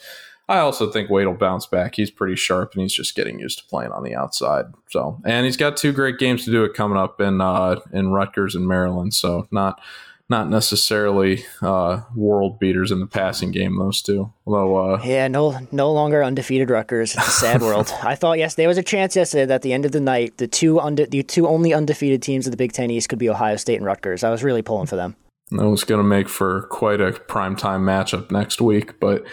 I 0.49 0.59
also 0.59 0.91
think 0.91 1.11
Wade 1.11 1.27
will 1.27 1.35
bounce 1.35 1.67
back. 1.67 1.97
He's 1.97 2.11
pretty 2.11 2.37
sharp 2.37 2.73
and 2.73 2.83
he's 2.83 2.93
just 2.93 3.17
getting 3.17 3.41
used 3.41 3.59
to 3.59 3.65
playing 3.65 3.91
on 3.91 4.05
the 4.05 4.15
outside. 4.15 4.67
So, 4.91 5.21
and 5.25 5.45
he's 5.45 5.57
got 5.57 5.77
two 5.77 5.93
great 5.93 6.19
games 6.19 6.45
to 6.45 6.53
do 6.53 6.63
it 6.63 6.75
coming 6.75 6.99
up 6.99 7.21
in 7.21 7.41
uh, 7.41 7.81
in 7.93 8.13
Rutgers 8.13 8.55
and 8.55 8.67
Maryland. 8.67 9.13
So, 9.15 9.49
not 9.51 9.81
not 10.29 10.51
necessarily 10.51 11.45
uh, 11.63 12.01
world 12.15 12.59
beaters 12.59 12.91
in 12.91 13.01
the 13.01 13.07
passing 13.07 13.53
game. 13.53 13.79
Those 13.79 14.03
two, 14.03 14.33
although 14.47 14.77
uh, 14.77 15.03
yeah, 15.05 15.29
no 15.29 15.59
no 15.71 15.93
longer 15.93 16.23
undefeated 16.23 16.71
Rutgers. 16.71 17.15
It's 17.15 17.29
a 17.29 17.31
sad 17.31 17.63
world. 17.63 17.93
I 18.03 18.15
thought 18.15 18.39
yes, 18.39 18.55
there 18.55 18.69
was 18.69 18.79
a 18.79 18.83
chance 18.83 19.15
yesterday 19.15 19.47
that 19.47 19.55
at 19.57 19.63
the 19.63 19.73
end 19.73 19.85
of 19.85 19.93
the 19.93 20.01
night, 20.01 20.39
the 20.39 20.49
two 20.49 20.81
under 20.81 21.07
the 21.07 21.23
two 21.23 21.47
only 21.47 21.73
undefeated 21.73 22.23
teams 22.23 22.47
of 22.47 22.51
the 22.51 22.57
Big 22.57 22.73
Ten 22.73 22.91
East 22.91 23.09
could 23.09 23.19
be 23.19 23.31
Ohio 23.31 23.57
State 23.57 23.77
and 23.77 23.87
Rutgers. 23.87 24.25
I 24.25 24.31
was 24.31 24.43
really 24.43 24.63
pulling 24.63 24.87
for 24.87 24.97
them. 24.97 25.17
That 25.53 25.69
was 25.69 25.85
going 25.85 26.01
to 26.01 26.09
make 26.09 26.29
for 26.29 26.63
quite 26.63 27.01
a 27.01 27.13
primetime 27.13 27.83
matchup 27.83 28.33
next 28.33 28.61
week, 28.61 28.99
but 28.99 29.25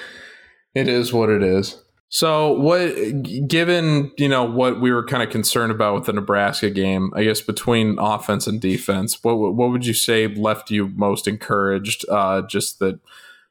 it 0.76 0.88
is 0.88 1.12
what 1.12 1.30
it 1.30 1.42
is. 1.42 1.83
So, 2.14 2.54
what, 2.54 2.94
given 3.48 4.12
you 4.20 4.30
know 4.30 4.44
what 4.44 4.80
we 4.80 4.92
were 4.92 5.04
kind 5.04 5.24
of 5.24 5.32
concerned 5.32 5.72
about 5.72 5.96
with 5.96 6.06
the 6.06 6.14
Nebraska 6.14 6.70
game, 6.70 7.12
I 7.16 7.24
guess 7.24 7.42
between 7.42 7.98
offense 7.98 8.46
and 8.46 8.62
defense, 8.62 9.24
what 9.24 9.34
what 9.34 9.72
would 9.72 9.88
you 9.88 9.96
say 9.96 10.28
left 10.28 10.70
you 10.70 10.90
most 10.90 11.28
encouraged? 11.28 12.08
Uh, 12.08 12.44
just 12.44 12.78
that 12.78 13.00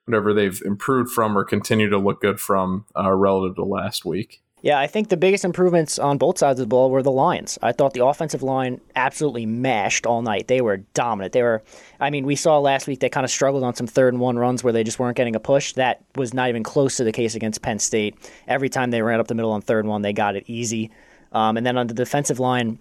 whatever 0.04 0.32
they've 0.32 0.62
improved 0.64 1.10
from 1.10 1.36
or 1.36 1.42
continue 1.42 1.90
to 1.90 1.98
look 1.98 2.20
good 2.20 2.38
from 2.38 2.84
uh, 2.96 3.10
relative 3.10 3.56
to 3.56 3.64
last 3.64 4.04
week. 4.04 4.41
Yeah, 4.62 4.78
I 4.78 4.86
think 4.86 5.08
the 5.08 5.16
biggest 5.16 5.44
improvements 5.44 5.98
on 5.98 6.18
both 6.18 6.38
sides 6.38 6.60
of 6.60 6.64
the 6.64 6.68
ball 6.68 6.88
were 6.88 7.02
the 7.02 7.10
lines. 7.10 7.58
I 7.62 7.72
thought 7.72 7.94
the 7.94 8.04
offensive 8.04 8.44
line 8.44 8.80
absolutely 8.94 9.44
mashed 9.44 10.06
all 10.06 10.22
night. 10.22 10.46
They 10.46 10.60
were 10.60 10.78
dominant. 10.94 11.32
They 11.32 11.42
were, 11.42 11.64
I 11.98 12.10
mean, 12.10 12.24
we 12.24 12.36
saw 12.36 12.60
last 12.60 12.86
week 12.86 13.00
they 13.00 13.08
kind 13.08 13.24
of 13.24 13.30
struggled 13.30 13.64
on 13.64 13.74
some 13.74 13.88
third 13.88 14.14
and 14.14 14.20
one 14.20 14.38
runs 14.38 14.62
where 14.62 14.72
they 14.72 14.84
just 14.84 15.00
weren't 15.00 15.16
getting 15.16 15.34
a 15.34 15.40
push. 15.40 15.72
That 15.72 16.04
was 16.14 16.32
not 16.32 16.48
even 16.48 16.62
close 16.62 16.96
to 16.98 17.04
the 17.04 17.10
case 17.10 17.34
against 17.34 17.60
Penn 17.60 17.80
State. 17.80 18.16
Every 18.46 18.68
time 18.68 18.92
they 18.92 19.02
ran 19.02 19.18
up 19.18 19.26
the 19.26 19.34
middle 19.34 19.50
on 19.50 19.62
third 19.62 19.80
and 19.80 19.88
one, 19.88 20.02
they 20.02 20.12
got 20.12 20.36
it 20.36 20.44
easy. 20.46 20.92
Um, 21.32 21.56
and 21.56 21.66
then 21.66 21.76
on 21.76 21.88
the 21.88 21.94
defensive 21.94 22.38
line, 22.38 22.78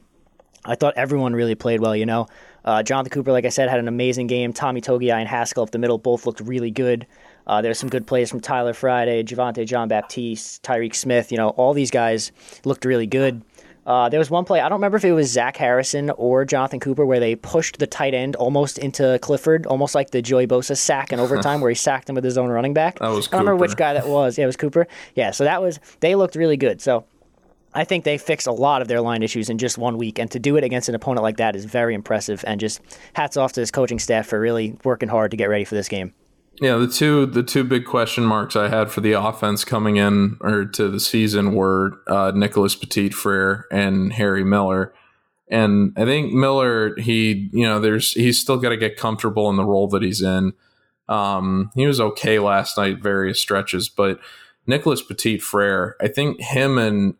I 0.64 0.76
thought 0.76 0.94
everyone 0.96 1.34
really 1.34 1.56
played 1.56 1.80
well. 1.80 1.96
You 1.96 2.06
know, 2.06 2.28
uh, 2.64 2.84
Jonathan 2.84 3.10
Cooper, 3.10 3.32
like 3.32 3.46
I 3.46 3.50
said, 3.50 3.70
had 3.70 3.80
an 3.80 3.88
amazing 3.88 4.28
game. 4.28 4.54
Tommy 4.54 4.82
Togiai 4.82 5.14
and 5.14 5.28
Haskell 5.28 5.64
up 5.64 5.72
the 5.72 5.80
middle 5.80 5.98
both 5.98 6.28
looked 6.28 6.42
really 6.42 6.70
good. 6.70 7.08
Uh, 7.48 7.62
there's 7.62 7.80
some 7.80 7.90
good 7.90 8.08
plays 8.08 8.30
from 8.30 8.40
Tyler 8.40 8.74
Friday, 8.74 9.24
Javonte 9.24 9.66
John 9.66 9.88
Baptiste, 9.88 10.64
Tyreke 10.64 10.96
Smith. 10.96 11.32
You 11.32 11.38
know, 11.38 11.50
all 11.50 11.74
these 11.74 11.92
guys 11.92 12.32
looked 12.66 12.86
really 12.86 13.08
good. 13.08 13.42
Uh, 13.86 14.10
there 14.10 14.20
was 14.20 14.30
one 14.30 14.46
play, 14.46 14.60
I 14.60 14.70
don't 14.70 14.78
remember 14.78 14.98
if 14.98 15.06
it 15.06 15.12
was 15.12 15.32
Zach 15.32 15.58
Harrison 15.58 16.12
or 16.12 16.46
Jonathan 16.46 16.80
Cooper, 16.80 17.04
where 17.04 17.20
they 17.20 17.36
pushed 17.36 17.80
the 17.80 17.88
tight 17.88 18.14
end 18.14 18.36
almost 18.36 18.78
into 18.78 19.18
Clifford, 19.22 19.66
almost 19.66 19.96
like 19.96 20.12
the 20.12 20.22
Joey 20.22 20.46
Bosa 20.46 20.78
sack 20.78 21.12
in 21.12 21.20
overtime, 21.20 21.62
where 21.62 21.70
he 21.70 21.76
sacked 21.76 22.08
him 22.08 22.16
with 22.16 22.24
his 22.24 22.38
own 22.38 22.50
running 22.50 22.76
back. 22.76 23.00
That 23.00 23.10
was 23.10 23.28
I 23.28 23.32
don't 23.32 23.40
remember 23.42 23.62
which 23.62 23.76
guy 23.76 23.94
that 23.94 24.08
was. 24.08 24.38
Yeah, 24.38 24.44
it 24.44 24.48
was 24.48 24.58
Cooper. 24.58 24.88
Yeah, 25.16 25.32
so 25.32 25.46
that 25.46 25.62
was, 25.62 25.80
they 26.00 26.14
looked 26.14 26.36
really 26.36 26.58
good. 26.58 26.80
So 26.80 27.06
I 27.74 27.84
think 27.84 28.04
they 28.04 28.20
fixed 28.20 28.46
a 28.46 28.52
lot 28.52 28.84
of 28.84 28.88
their 28.88 29.02
line 29.02 29.24
issues 29.24 29.50
in 29.50 29.58
just 29.58 29.80
one 29.80 29.98
week, 29.98 30.20
and 30.20 30.30
to 30.32 30.40
do 30.40 30.58
it 30.58 30.64
against 30.64 30.88
an 30.88 30.94
opponent 30.94 31.24
like 31.24 31.38
that 31.38 31.56
is 31.56 31.66
very 31.66 31.96
impressive. 31.96 32.44
And 32.46 32.60
just 32.60 32.82
hats 33.14 33.36
off 33.36 33.54
to 33.54 33.60
this 33.62 33.72
coaching 33.72 33.98
staff 33.98 34.28
for 34.28 34.40
really 34.40 34.78
working 34.84 35.10
hard 35.10 35.32
to 35.32 35.38
get 35.38 35.50
ready 35.50 35.66
for 35.66 35.74
this 35.74 35.88
game. 35.88 36.14
Yeah, 36.62 36.76
the 36.76 36.88
two 36.88 37.26
the 37.26 37.42
two 37.42 37.64
big 37.64 37.86
question 37.86 38.24
marks 38.24 38.56
I 38.56 38.70
had 38.70 38.92
for 38.92 39.02
the 39.02 39.14
offense 39.14 39.66
coming 39.66 39.98
in 39.98 40.38
or 40.42 40.64
to 40.66 40.90
the 40.90 41.00
season 41.00 41.56
were 41.56 42.00
uh, 42.06 42.32
Nicholas 42.36 42.76
Petit 42.76 43.10
Frere 43.10 43.66
and 43.72 44.14
Harry 44.14 44.44
Miller. 44.44 44.94
And 45.50 45.92
I 45.98 46.06
think 46.06 46.34
Miller, 46.34 46.96
he 46.98 47.50
you 47.52 47.66
know, 47.66 47.80
there's 47.80 48.12
he's 48.12 48.40
still 48.40 48.58
got 48.58 48.70
to 48.70 48.78
get 48.78 48.96
comfortable 48.96 49.50
in 49.50 49.56
the 49.56 49.66
role 49.66 49.88
that 49.88 50.04
he's 50.04 50.22
in. 50.22 50.54
Um, 51.10 51.72
he 51.74 51.88
was 51.88 52.00
okay 52.00 52.38
last 52.38 52.78
night, 52.78 53.02
various 53.02 53.42
stretches, 53.42 53.90
but 53.90 54.20
Nicholas 54.68 55.02
Petit 55.02 55.40
Frere, 55.40 55.96
I 56.00 56.10
think 56.10 56.40
him 56.40 56.78
and 56.78 57.16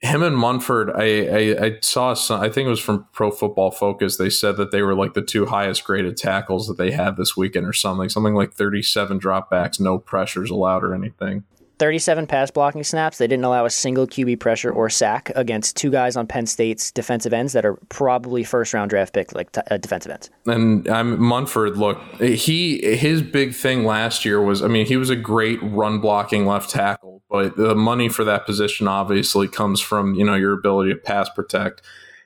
him 0.00 0.22
and 0.22 0.36
Munford, 0.36 0.90
I, 0.90 1.26
I, 1.26 1.64
I 1.66 1.78
saw 1.80 2.14
some, 2.14 2.40
I 2.40 2.50
think 2.50 2.66
it 2.66 2.70
was 2.70 2.80
from 2.80 3.06
Pro 3.12 3.30
Football 3.30 3.70
Focus. 3.70 4.16
They 4.16 4.30
said 4.30 4.56
that 4.58 4.70
they 4.70 4.82
were 4.82 4.94
like 4.94 5.14
the 5.14 5.22
two 5.22 5.46
highest 5.46 5.84
graded 5.84 6.16
tackles 6.16 6.68
that 6.68 6.76
they 6.76 6.90
had 6.90 7.16
this 7.16 7.36
weekend 7.36 7.66
or 7.66 7.72
something, 7.72 8.08
something 8.08 8.34
like 8.34 8.52
37 8.52 9.18
dropbacks, 9.18 9.80
no 9.80 9.98
pressures 9.98 10.50
allowed 10.50 10.84
or 10.84 10.94
anything. 10.94 11.44
37 11.78 12.26
pass 12.26 12.50
blocking 12.50 12.82
snaps. 12.82 13.18
They 13.18 13.26
didn't 13.26 13.44
allow 13.44 13.64
a 13.64 13.70
single 13.70 14.06
QB 14.06 14.40
pressure 14.40 14.70
or 14.70 14.88
sack 14.88 15.30
against 15.34 15.76
two 15.76 15.90
guys 15.90 16.16
on 16.16 16.26
Penn 16.26 16.46
State's 16.46 16.90
defensive 16.90 17.32
ends 17.32 17.52
that 17.52 17.66
are 17.66 17.74
probably 17.88 18.44
first 18.44 18.72
round 18.72 18.90
draft 18.90 19.12
pick 19.12 19.34
like 19.34 19.52
t- 19.52 19.60
uh, 19.70 19.76
defensive 19.76 20.12
ends. 20.12 20.30
And 20.46 20.88
um, 20.88 21.20
Munford, 21.20 21.76
look, 21.76 22.00
he 22.20 22.96
his 22.96 23.22
big 23.22 23.54
thing 23.54 23.84
last 23.84 24.24
year 24.24 24.40
was, 24.40 24.62
I 24.62 24.68
mean, 24.68 24.86
he 24.86 24.96
was 24.96 25.10
a 25.10 25.16
great 25.16 25.58
run 25.62 26.00
blocking 26.00 26.46
left 26.46 26.70
tackle, 26.70 27.22
but 27.28 27.56
the 27.56 27.74
money 27.74 28.08
for 28.08 28.24
that 28.24 28.46
position 28.46 28.88
obviously 28.88 29.48
comes 29.48 29.80
from 29.80 30.14
you 30.14 30.24
know 30.24 30.34
your 30.34 30.52
ability 30.52 30.92
to 30.92 30.98
pass 30.98 31.28
protect. 31.28 31.82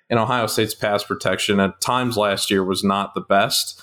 And 0.08 0.18
Ohio 0.18 0.46
State's 0.46 0.74
pass 0.74 1.04
protection 1.04 1.60
at 1.60 1.80
times 1.80 2.16
last 2.16 2.50
year 2.50 2.64
was 2.64 2.82
not 2.82 3.14
the 3.14 3.20
best. 3.20 3.80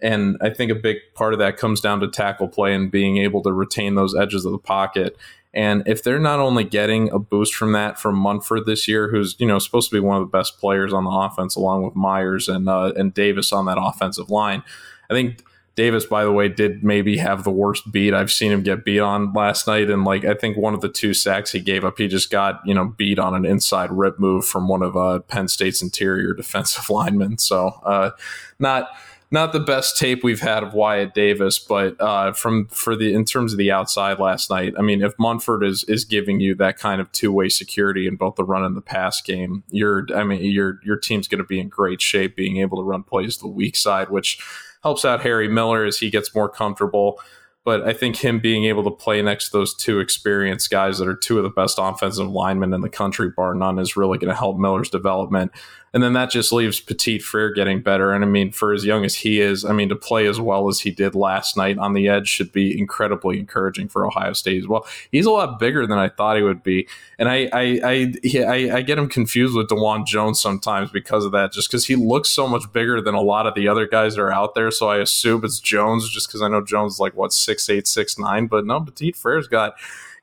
And 0.00 0.36
I 0.40 0.50
think 0.50 0.70
a 0.70 0.76
big 0.76 0.98
part 1.14 1.32
of 1.32 1.38
that 1.40 1.56
comes 1.56 1.80
down 1.80 2.00
to 2.00 2.08
tackle 2.08 2.48
play 2.48 2.74
and 2.74 2.90
being 2.90 3.18
able 3.18 3.42
to 3.42 3.52
retain 3.52 3.94
those 3.94 4.14
edges 4.14 4.44
of 4.44 4.52
the 4.52 4.58
pocket. 4.58 5.16
And 5.54 5.82
if 5.86 6.02
they're 6.02 6.20
not 6.20 6.38
only 6.38 6.62
getting 6.62 7.10
a 7.10 7.18
boost 7.18 7.54
from 7.54 7.72
that 7.72 7.98
from 7.98 8.16
Munford 8.16 8.66
this 8.66 8.86
year, 8.86 9.08
who's 9.08 9.34
you 9.38 9.46
know 9.46 9.58
supposed 9.58 9.90
to 9.90 9.96
be 9.96 10.00
one 10.00 10.16
of 10.16 10.22
the 10.22 10.30
best 10.30 10.58
players 10.58 10.92
on 10.92 11.04
the 11.04 11.10
offense, 11.10 11.56
along 11.56 11.82
with 11.82 11.96
Myers 11.96 12.48
and 12.48 12.68
uh, 12.68 12.92
and 12.96 13.14
Davis 13.14 13.52
on 13.52 13.64
that 13.66 13.78
offensive 13.80 14.30
line, 14.30 14.62
I 15.10 15.14
think 15.14 15.42
Davis, 15.78 16.04
by 16.04 16.24
the 16.24 16.32
way, 16.32 16.48
did 16.48 16.82
maybe 16.82 17.18
have 17.18 17.44
the 17.44 17.52
worst 17.52 17.92
beat 17.92 18.12
I've 18.12 18.32
seen 18.32 18.50
him 18.50 18.64
get 18.64 18.84
beat 18.84 18.98
on 18.98 19.32
last 19.32 19.68
night. 19.68 19.88
And 19.88 20.04
like 20.04 20.24
I 20.24 20.34
think 20.34 20.56
one 20.56 20.74
of 20.74 20.80
the 20.80 20.88
two 20.88 21.14
sacks 21.14 21.52
he 21.52 21.60
gave 21.60 21.84
up, 21.84 21.98
he 21.98 22.08
just 22.08 22.30
got 22.30 22.60
you 22.66 22.74
know 22.74 22.84
beat 22.84 23.18
on 23.18 23.34
an 23.34 23.46
inside 23.46 23.90
rip 23.90 24.18
move 24.18 24.44
from 24.44 24.68
one 24.68 24.82
of 24.82 24.96
uh, 24.96 25.20
Penn 25.20 25.48
State's 25.48 25.80
interior 25.80 26.34
defensive 26.36 26.90
linemen. 26.90 27.38
So 27.38 27.68
uh, 27.84 28.10
not 28.58 28.88
not 29.30 29.52
the 29.52 29.60
best 29.60 29.98
tape 29.98 30.24
we've 30.24 30.40
had 30.40 30.62
of 30.62 30.72
Wyatt 30.72 31.12
Davis, 31.12 31.58
but 31.58 32.00
uh, 32.00 32.32
from 32.32 32.66
for 32.68 32.96
the 32.96 33.12
in 33.12 33.24
terms 33.24 33.52
of 33.52 33.58
the 33.58 33.70
outside 33.70 34.18
last 34.18 34.48
night, 34.48 34.72
I 34.78 34.82
mean, 34.82 35.02
if 35.02 35.14
Munford 35.18 35.62
is 35.62 35.84
is 35.84 36.04
giving 36.04 36.40
you 36.40 36.54
that 36.56 36.78
kind 36.78 37.00
of 37.00 37.12
two 37.12 37.30
way 37.30 37.48
security 37.50 38.06
in 38.06 38.16
both 38.16 38.36
the 38.36 38.44
run 38.44 38.64
and 38.64 38.76
the 38.76 38.80
pass 38.80 39.20
game, 39.20 39.64
you're 39.68 40.06
I 40.14 40.24
mean 40.24 40.42
your 40.44 40.80
your 40.82 40.96
team's 40.96 41.28
going 41.28 41.42
to 41.42 41.46
be 41.46 41.60
in 41.60 41.68
great 41.68 42.00
shape, 42.00 42.36
being 42.36 42.56
able 42.58 42.78
to 42.78 42.84
run 42.84 43.02
plays 43.02 43.36
the 43.38 43.48
weak 43.48 43.76
side, 43.76 44.08
which 44.08 44.40
helps 44.82 45.04
out 45.04 45.20
Harry 45.22 45.48
Miller 45.48 45.84
as 45.84 45.98
he 45.98 46.08
gets 46.08 46.34
more 46.34 46.48
comfortable. 46.48 47.20
But 47.64 47.86
I 47.86 47.92
think 47.92 48.16
him 48.16 48.40
being 48.40 48.64
able 48.64 48.82
to 48.84 48.90
play 48.90 49.20
next 49.20 49.50
to 49.50 49.58
those 49.58 49.74
two 49.74 50.00
experienced 50.00 50.70
guys 50.70 50.98
that 50.98 51.08
are 51.08 51.14
two 51.14 51.36
of 51.36 51.42
the 51.42 51.50
best 51.50 51.78
offensive 51.78 52.30
linemen 52.30 52.72
in 52.72 52.80
the 52.80 52.88
country, 52.88 53.30
bar 53.36 53.54
none, 53.54 53.78
is 53.78 53.94
really 53.94 54.16
going 54.16 54.30
to 54.30 54.34
help 54.34 54.56
Miller's 54.56 54.88
development. 54.88 55.52
And 55.94 56.02
then 56.02 56.12
that 56.12 56.30
just 56.30 56.52
leaves 56.52 56.80
Petit 56.80 57.18
Frere 57.18 57.52
getting 57.52 57.80
better. 57.80 58.12
And 58.12 58.22
I 58.22 58.26
mean, 58.28 58.52
for 58.52 58.74
as 58.74 58.84
young 58.84 59.04
as 59.04 59.14
he 59.14 59.40
is, 59.40 59.64
I 59.64 59.72
mean, 59.72 59.88
to 59.88 59.96
play 59.96 60.26
as 60.26 60.40
well 60.40 60.68
as 60.68 60.80
he 60.80 60.90
did 60.90 61.14
last 61.14 61.56
night 61.56 61.78
on 61.78 61.94
the 61.94 62.08
edge 62.08 62.28
should 62.28 62.52
be 62.52 62.78
incredibly 62.78 63.38
encouraging 63.38 63.88
for 63.88 64.06
Ohio 64.06 64.32
State 64.34 64.62
as 64.62 64.68
well. 64.68 64.86
He's 65.10 65.24
a 65.26 65.30
lot 65.30 65.58
bigger 65.58 65.86
than 65.86 65.98
I 65.98 66.08
thought 66.08 66.36
he 66.36 66.42
would 66.42 66.62
be. 66.62 66.86
And 67.18 67.28
I 67.28 67.48
I 67.52 67.80
I, 67.84 68.14
I, 68.36 68.76
I 68.76 68.82
get 68.82 68.98
him 68.98 69.08
confused 69.08 69.56
with 69.56 69.68
Dawand 69.68 70.06
Jones 70.06 70.40
sometimes 70.40 70.90
because 70.90 71.24
of 71.24 71.32
that, 71.32 71.52
just 71.52 71.70
because 71.70 71.86
he 71.86 71.96
looks 71.96 72.28
so 72.28 72.46
much 72.46 72.70
bigger 72.72 73.00
than 73.00 73.14
a 73.14 73.20
lot 73.22 73.46
of 73.46 73.54
the 73.54 73.68
other 73.68 73.86
guys 73.86 74.14
that 74.14 74.22
are 74.22 74.32
out 74.32 74.54
there. 74.54 74.70
So 74.70 74.88
I 74.88 74.98
assume 74.98 75.44
it's 75.44 75.58
Jones 75.58 76.08
just 76.10 76.28
because 76.28 76.42
I 76.42 76.48
know 76.48 76.62
Jones 76.62 76.94
is 76.94 77.00
like, 77.00 77.14
what, 77.14 77.32
six 77.32 77.68
eight, 77.70 77.86
six 77.86 78.18
nine. 78.18 78.46
But 78.46 78.66
no, 78.66 78.80
Petit 78.80 79.12
Frere's 79.12 79.48
got 79.48 79.74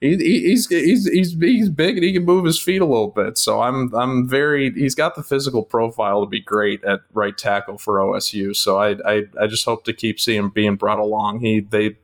he, 0.01 0.17
he's 0.17 0.67
he's 0.67 1.07
he's 1.07 1.33
he's 1.39 1.69
big 1.69 1.95
and 1.95 2.03
he 2.03 2.13
can 2.13 2.25
move 2.25 2.45
his 2.45 2.59
feet 2.59 2.81
a 2.81 2.85
little 2.85 3.09
bit. 3.09 3.37
So 3.37 3.61
I'm 3.61 3.93
I'm 3.95 4.27
very 4.27 4.71
he's 4.71 4.95
got 4.95 5.15
the 5.15 5.23
physical 5.23 5.63
profile 5.63 6.21
to 6.21 6.27
be 6.27 6.41
great 6.41 6.83
at 6.83 7.01
right 7.13 7.37
tackle 7.37 7.77
for 7.77 7.95
OSU. 7.99 8.55
So 8.55 8.77
I 8.77 8.95
I, 9.05 9.23
I 9.41 9.47
just 9.47 9.65
hope 9.65 9.85
to 9.85 9.93
keep 9.93 10.19
seeing 10.19 10.39
him 10.39 10.49
being 10.49 10.75
brought 10.75 10.99
along. 10.99 11.39
He 11.39 11.59
they 11.61 11.95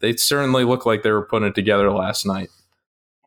they 0.00 0.16
certainly 0.16 0.64
look 0.64 0.86
like 0.86 1.02
they 1.02 1.10
were 1.10 1.22
putting 1.22 1.48
it 1.48 1.54
together 1.54 1.90
last 1.90 2.26
night. 2.26 2.50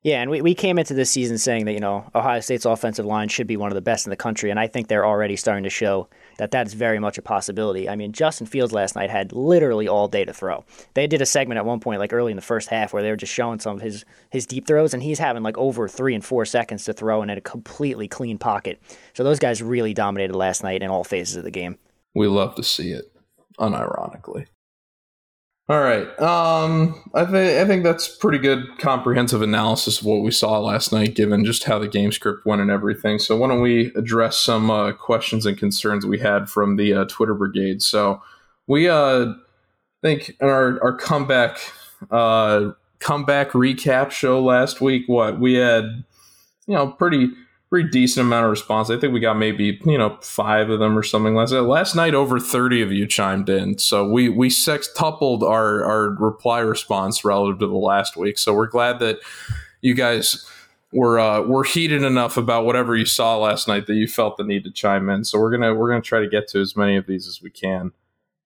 Yeah, 0.04 0.22
and 0.22 0.30
we, 0.30 0.42
we 0.42 0.54
came 0.54 0.78
into 0.78 0.94
this 0.94 1.10
season 1.10 1.38
saying 1.38 1.64
that, 1.64 1.72
you 1.72 1.80
know, 1.80 2.06
Ohio 2.14 2.42
State's 2.42 2.66
offensive 2.66 3.06
line 3.06 3.30
should 3.30 3.48
be 3.48 3.56
one 3.56 3.72
of 3.72 3.76
the 3.76 3.82
best 3.82 4.06
in 4.06 4.10
the 4.10 4.18
country, 4.18 4.50
and 4.50 4.60
I 4.60 4.68
think 4.68 4.90
they're 4.90 5.06
already 5.06 5.38
starting 5.38 5.64
to 5.64 5.70
show 5.70 6.10
that 6.38 6.52
that 6.52 6.68
is 6.68 6.74
very 6.74 7.00
much 7.00 7.18
a 7.18 7.22
possibility. 7.22 7.90
I 7.90 7.96
mean, 7.96 8.12
Justin 8.12 8.48
Fields 8.48 8.74
last 8.74 8.96
night 8.96 9.10
had 9.10 9.34
literally 9.34 9.88
all 9.88 10.08
day 10.08 10.26
to 10.26 10.34
throw. 10.34 10.66
They 10.94 11.08
did 11.08 11.22
a 11.22 11.26
segment 11.26 11.58
at 11.58 11.66
one 11.66 11.80
point, 11.80 12.00
like 12.00 12.14
early 12.14 12.32
in 12.32 12.36
the 12.36 12.42
first 12.42 12.70
half, 12.70 12.94
where 12.94 13.04
they 13.04 13.10
were 13.10 13.16
just 13.16 13.34
showing 13.34 13.60
some 13.60 13.78
of 13.78 13.82
his, 13.82 14.06
his 14.30 14.46
deep 14.46 14.68
throws, 14.68 14.94
and 14.94 15.04
he's 15.04 15.20
having 15.20 15.44
like 15.44 15.58
over 15.58 15.88
three 15.88 16.16
and 16.16 16.24
four 16.24 16.46
seconds 16.46 16.86
to 16.86 16.94
throw 16.94 17.22
and 17.22 17.32
in 17.32 17.38
a 17.38 17.42
completely 17.42 18.08
clean 18.08 18.38
pocket. 18.38 18.82
So 19.14 19.24
those 19.24 19.40
guys 19.40 19.62
really 19.62 19.94
dominated 19.94 20.36
last 20.36 20.64
night 20.64 20.82
in 20.82 20.90
all 20.90 21.04
phases 21.04 21.36
of 21.36 21.44
the 21.44 21.52
game. 21.52 21.78
We 22.16 22.28
love 22.28 22.56
to 22.56 22.64
see 22.64 22.92
it, 22.92 23.12
unironically. 23.60 24.48
All 25.70 25.80
right. 25.80 26.08
Um, 26.20 27.10
I 27.14 27.24
think 27.24 27.58
I 27.58 27.66
think 27.66 27.84
that's 27.84 28.10
pretty 28.10 28.38
good 28.38 28.66
comprehensive 28.80 29.42
analysis 29.42 30.02
of 30.02 30.06
what 30.06 30.22
we 30.22 30.30
saw 30.30 30.60
last 30.60 30.92
night, 30.92 31.16
given 31.16 31.46
just 31.46 31.64
how 31.64 31.80
the 31.80 31.88
game 31.88 32.12
script 32.12 32.46
went 32.46 32.62
and 32.62 32.70
everything. 32.70 33.18
So 33.18 33.38
why 33.38 33.48
don't 33.48 33.62
we 33.62 33.94
address 33.96 34.38
some 34.38 34.70
uh, 34.70 34.92
questions 34.92 35.46
and 35.46 35.58
concerns 35.58 36.06
we 36.06 36.20
had 36.20 36.50
from 36.50 36.76
the 36.76 36.94
uh, 36.94 37.06
Twitter 37.06 37.34
brigade? 37.34 37.82
So 37.82 38.22
we 38.68 38.90
uh, 38.90 39.34
think 40.02 40.36
in 40.42 40.50
our 40.50 40.84
our 40.84 40.98
comeback 40.98 41.58
uh, 42.12 42.72
comeback 43.00 43.52
recap 43.52 44.12
show 44.12 44.44
last 44.44 44.82
week, 44.82 45.04
what 45.08 45.40
we 45.40 45.54
had, 45.54 46.04
you 46.68 46.76
know, 46.76 46.90
pretty 46.90 47.30
pretty 47.74 47.90
decent 47.90 48.28
amount 48.28 48.46
of 48.46 48.52
response. 48.52 48.92
I 48.92 49.00
think 49.00 49.16
we 49.16 49.20
got 49.20 49.36
maybe 49.36 49.82
you 49.84 49.98
know 49.98 50.16
five 50.22 50.70
of 50.70 50.78
them 50.78 50.96
or 50.96 51.02
something 51.02 51.34
like 51.34 51.50
that. 51.50 51.64
Last 51.64 51.96
night, 51.96 52.14
over 52.14 52.40
thirty 52.40 52.84
of 52.84 52.92
you 52.92 53.08
chimed 53.08 53.50
in, 53.50 53.80
so 53.80 54.08
we 54.08 54.30
we 54.30 54.50
sextupled 54.50 55.42
our 55.42 55.84
our 55.84 56.10
reply 56.12 56.60
response 56.60 57.26
relative 57.26 57.58
to 57.62 57.66
the 57.66 57.74
last 57.74 58.16
week. 58.16 58.38
So 58.38 58.54
we're 58.54 58.68
glad 58.68 59.00
that 59.00 59.22
you 59.82 59.96
guys 59.96 60.48
were 60.92 61.20
uh, 61.20 61.42
were 61.42 61.64
heated 61.64 62.04
enough 62.04 62.38
about 62.38 62.64
whatever 62.64 62.96
you 62.96 63.06
saw 63.06 63.40
last 63.40 63.68
night 63.68 63.88
that 63.88 63.96
you 63.96 64.06
felt 64.06 64.38
the 64.38 64.44
need 64.44 64.64
to 64.66 64.72
chime 64.72 65.10
in. 65.10 65.24
So 65.24 65.40
we're 65.40 65.50
gonna 65.50 65.74
we're 65.74 65.90
gonna 65.90 66.02
try 66.04 66.20
to 66.20 66.30
get 66.30 66.48
to 66.50 66.62
as 66.62 66.78
many 66.78 66.96
of 66.96 67.08
these 67.08 67.28
as 67.28 67.42
we 67.42 67.50
can. 67.50 67.92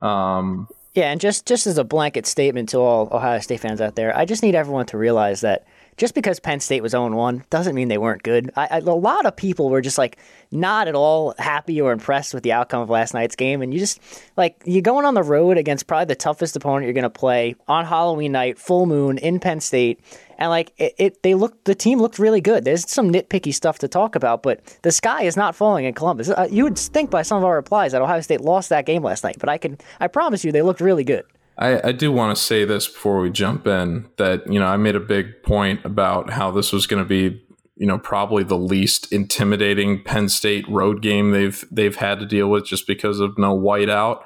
Um, 0.01 0.69
yeah, 0.93 1.11
and 1.11 1.19
just 1.19 1.45
just 1.45 1.67
as 1.67 1.77
a 1.77 1.83
blanket 1.83 2.25
statement 2.25 2.69
to 2.69 2.77
all 2.77 3.09
Ohio 3.11 3.39
State 3.39 3.59
fans 3.59 3.81
out 3.81 3.95
there, 3.95 4.15
I 4.15 4.23
just 4.23 4.41
need 4.41 4.55
everyone 4.55 4.85
to 4.85 4.97
realize 4.97 5.41
that 5.41 5.67
just 5.97 6.13
because 6.13 6.39
Penn 6.39 6.59
State 6.59 6.81
was 6.81 6.91
0 6.91 7.09
1 7.09 7.43
doesn't 7.49 7.75
mean 7.75 7.87
they 7.87 7.97
weren't 7.97 8.23
good. 8.23 8.51
I, 8.55 8.67
I, 8.71 8.77
a 8.77 8.81
lot 8.81 9.25
of 9.25 9.35
people 9.35 9.69
were 9.69 9.81
just 9.81 9.97
like 9.97 10.17
not 10.51 10.87
at 10.87 10.95
all 10.95 11.33
happy 11.39 11.81
or 11.81 11.91
impressed 11.91 12.33
with 12.33 12.43
the 12.43 12.53
outcome 12.53 12.81
of 12.81 12.89
last 12.89 13.13
night's 13.13 13.35
game. 13.35 13.61
And 13.61 13.73
you 13.73 13.79
just 13.79 13.99
like 14.37 14.61
you're 14.65 14.83
going 14.83 15.05
on 15.05 15.15
the 15.15 15.23
road 15.23 15.57
against 15.57 15.87
probably 15.87 16.05
the 16.05 16.15
toughest 16.15 16.55
opponent 16.55 16.85
you're 16.85 16.93
going 16.93 17.03
to 17.03 17.09
play 17.09 17.55
on 17.67 17.85
Halloween 17.85 18.31
night, 18.31 18.59
full 18.59 18.85
moon 18.85 19.17
in 19.17 19.39
Penn 19.39 19.59
State. 19.59 19.99
And 20.37 20.51
like 20.51 20.71
it, 20.77 20.93
it, 20.99 21.23
they 21.23 21.33
looked, 21.33 21.65
the 21.65 21.73
team 21.73 21.99
looked 21.99 22.19
really 22.19 22.41
good. 22.41 22.63
There's 22.63 22.89
some 22.89 23.11
nitpicky 23.11 23.53
stuff 23.53 23.79
to 23.79 23.87
talk 23.87 24.15
about, 24.15 24.43
but 24.43 24.63
the 24.83 24.91
sky 24.91 25.23
is 25.23 25.35
not 25.35 25.55
falling 25.55 25.85
in 25.85 25.95
Columbus. 25.95 26.29
Uh, 26.29 26.47
you 26.51 26.63
would 26.63 26.77
think 26.77 27.09
by 27.09 27.23
some 27.23 27.39
of 27.39 27.43
our 27.43 27.55
replies 27.55 27.93
that 27.93 28.03
Ohio 28.03 28.21
State 28.21 28.41
lost 28.41 28.69
that 28.69 28.85
game 28.85 29.01
last 29.01 29.23
night, 29.23 29.37
but 29.39 29.49
I 29.49 29.57
can, 29.57 29.79
I 29.99 30.07
promise 30.07 30.45
you, 30.45 30.51
they 30.51 30.61
looked 30.61 30.79
really 30.79 31.03
good. 31.03 31.25
I, 31.57 31.89
I 31.89 31.91
do 31.91 32.11
want 32.11 32.35
to 32.35 32.41
say 32.41 32.65
this 32.65 32.87
before 32.87 33.19
we 33.19 33.31
jump 33.31 33.65
in 33.65 34.09
that, 34.17 34.51
you 34.51 34.59
know, 34.59 34.67
I 34.67 34.77
made 34.77 34.95
a 34.95 35.01
big 35.01 35.41
point 35.43 35.83
about 35.83 36.29
how 36.29 36.51
this 36.51 36.71
was 36.71 36.85
going 36.85 37.03
to 37.03 37.07
be, 37.07 37.41
you 37.75 37.87
know, 37.87 37.97
probably 37.97 38.43
the 38.43 38.57
least 38.57 39.11
intimidating 39.11 40.03
Penn 40.03 40.29
State 40.29 40.67
road 40.69 41.01
game 41.01 41.31
they've 41.31 41.63
they've 41.71 41.95
had 41.95 42.19
to 42.19 42.25
deal 42.25 42.49
with 42.49 42.65
just 42.65 42.85
because 42.85 43.19
of 43.19 43.37
no 43.37 43.57
whiteout. 43.57 44.21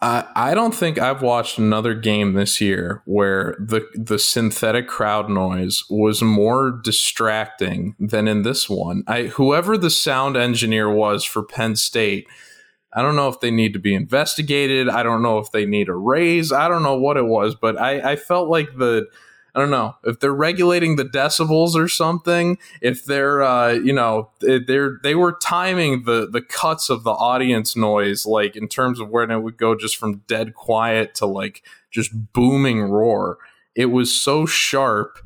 I, 0.00 0.26
I 0.34 0.54
don't 0.54 0.74
think 0.74 0.98
I've 0.98 1.22
watched 1.22 1.58
another 1.58 1.94
game 1.94 2.32
this 2.32 2.60
year 2.60 3.02
where 3.04 3.54
the 3.58 3.86
the 3.94 4.18
synthetic 4.18 4.88
crowd 4.88 5.30
noise 5.30 5.84
was 5.88 6.22
more 6.22 6.70
distracting 6.82 7.94
than 7.98 8.26
in 8.26 8.42
this 8.42 8.68
one. 8.68 9.04
I 9.06 9.24
whoever 9.24 9.78
the 9.78 9.90
sound 9.90 10.36
engineer 10.36 10.90
was 10.90 11.24
for 11.24 11.42
Penn 11.42 11.76
State 11.76 12.26
I 12.94 13.02
don't 13.02 13.16
know 13.16 13.28
if 13.28 13.40
they 13.40 13.50
need 13.50 13.72
to 13.72 13.78
be 13.78 13.94
investigated. 13.94 14.88
I 14.88 15.02
don't 15.02 15.22
know 15.22 15.38
if 15.38 15.50
they 15.50 15.66
need 15.66 15.88
a 15.88 15.94
raise. 15.94 16.52
I 16.52 16.68
don't 16.68 16.82
know 16.82 16.96
what 16.96 17.16
it 17.16 17.26
was, 17.26 17.54
but 17.54 17.78
I, 17.80 18.12
I 18.12 18.16
felt 18.16 18.48
like 18.48 18.76
the 18.76 19.08
I 19.54 19.60
don't 19.60 19.70
know 19.70 19.94
if 20.02 20.18
they're 20.18 20.34
regulating 20.34 20.96
the 20.96 21.04
decibels 21.04 21.76
or 21.76 21.86
something. 21.86 22.58
If 22.80 23.04
they're, 23.04 23.42
uh, 23.42 23.72
you 23.72 23.92
know, 23.92 24.30
they're 24.40 24.98
they 25.02 25.14
were 25.14 25.32
timing 25.32 26.04
the 26.04 26.28
the 26.28 26.42
cuts 26.42 26.90
of 26.90 27.04
the 27.04 27.12
audience 27.12 27.76
noise, 27.76 28.26
like 28.26 28.56
in 28.56 28.66
terms 28.66 28.98
of 28.98 29.10
when 29.10 29.30
it 29.30 29.38
would 29.38 29.56
go 29.56 29.76
just 29.76 29.96
from 29.96 30.22
dead 30.26 30.54
quiet 30.54 31.14
to 31.16 31.26
like 31.26 31.62
just 31.90 32.32
booming 32.32 32.82
roar. 32.82 33.38
It 33.76 33.86
was 33.86 34.12
so 34.12 34.44
sharp 34.44 35.18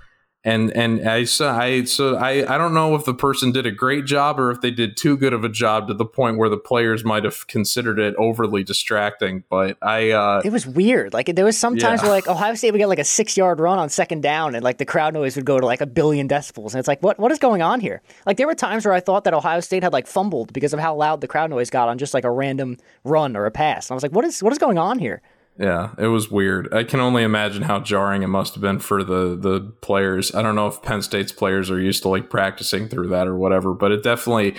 and 0.49 0.71
and 0.75 1.07
I 1.07 1.25
so 1.25 1.51
I 1.51 1.85
so 1.85 2.17
I 2.17 2.55
I 2.55 2.57
don't 2.57 2.73
know 2.73 2.95
if 2.95 3.05
the 3.05 3.13
person 3.13 3.53
did 3.53 3.67
a 3.67 3.71
great 3.71 4.07
job 4.07 4.41
or 4.41 4.51
if 4.51 4.63
they 4.63 4.71
did 4.71 4.97
too 4.97 5.17
good 5.17 5.35
of 5.35 5.45
a 5.45 5.49
job 5.49 5.89
to 5.89 5.95
the 5.95 6.07
point 6.07 6.39
where 6.39 6.49
the 6.49 6.57
players 6.57 7.05
might 7.05 7.25
have 7.25 7.47
considered 7.47 7.99
it 7.99 8.15
overly 8.17 8.65
distracting. 8.65 9.45
But 9.51 9.77
I 9.83 10.11
uh, 10.11 10.41
it 10.45 10.51
was 10.51 10.67
weird. 10.67 11.13
Like 11.13 11.35
there 11.35 11.45
was 11.45 11.59
sometimes 11.59 12.01
yeah. 12.01 12.09
where 12.09 12.17
like 12.17 12.29
Ohio 12.29 12.55
State 12.55 12.71
would 12.71 12.79
get 12.79 12.89
like 12.89 12.99
a 12.99 13.05
six 13.05 13.37
yard 13.37 13.61
run 13.61 13.79
on 13.79 13.91
second 13.91 14.23
down, 14.23 14.55
and 14.55 14.65
like 14.65 14.79
the 14.79 14.87
crowd 14.87 15.13
noise 15.13 15.37
would 15.37 15.45
go 15.45 15.61
to 15.61 15.67
like 15.67 15.83
a 15.83 15.87
billion 15.87 16.29
decibels, 16.29 16.73
and 16.73 16.79
it's 16.79 16.89
like 16.89 17.03
what 17.03 17.19
what 17.19 17.31
is 17.31 17.39
going 17.39 17.61
on 17.61 17.81
here? 17.81 18.01
Like 18.25 18.39
there 18.39 18.47
were 18.47 18.55
times 18.55 18.87
where 18.87 18.95
I 18.95 19.01
thought 19.01 19.25
that 19.25 19.35
Ohio 19.35 19.61
State 19.61 19.83
had 19.83 19.93
like 19.93 20.07
fumbled 20.07 20.55
because 20.55 20.73
of 20.73 20.81
how 20.81 20.95
loud 20.95 21.21
the 21.21 21.29
crowd 21.29 21.51
noise 21.51 21.69
got 21.69 21.89
on 21.89 21.99
just 21.99 22.15
like 22.15 22.25
a 22.25 22.31
random 22.31 22.79
run 23.05 23.37
or 23.37 23.45
a 23.45 23.51
pass, 23.51 23.89
and 23.89 23.95
I 23.95 23.97
was 23.97 24.03
like, 24.03 24.13
what 24.13 24.25
is 24.25 24.43
what 24.43 24.53
is 24.53 24.59
going 24.59 24.79
on 24.79 24.99
here? 24.99 25.21
Yeah, 25.59 25.91
it 25.99 26.07
was 26.07 26.31
weird. 26.31 26.73
I 26.73 26.85
can 26.85 27.01
only 27.01 27.25
imagine 27.25 27.63
how 27.63 27.81
jarring 27.81 28.23
it 28.23 28.29
must 28.29 28.55
have 28.55 28.63
been 28.63 28.79
for 28.79 29.03
the 29.03 29.37
the 29.37 29.73
players. 29.81 30.33
I 30.33 30.41
don't 30.41 30.55
know 30.55 30.69
if 30.69 30.83
Penn 30.83 31.03
State's 31.03 31.33
players 31.33 31.69
are 31.69 31.81
used 31.81 32.03
to 32.03 32.09
like 32.09 32.31
practicing 32.31 32.89
through 32.89 33.09
that 33.09 33.27
or 33.27 33.37
whatever, 33.37 33.75
but 33.75 33.91
it 33.91 34.05
definitely 34.05 34.57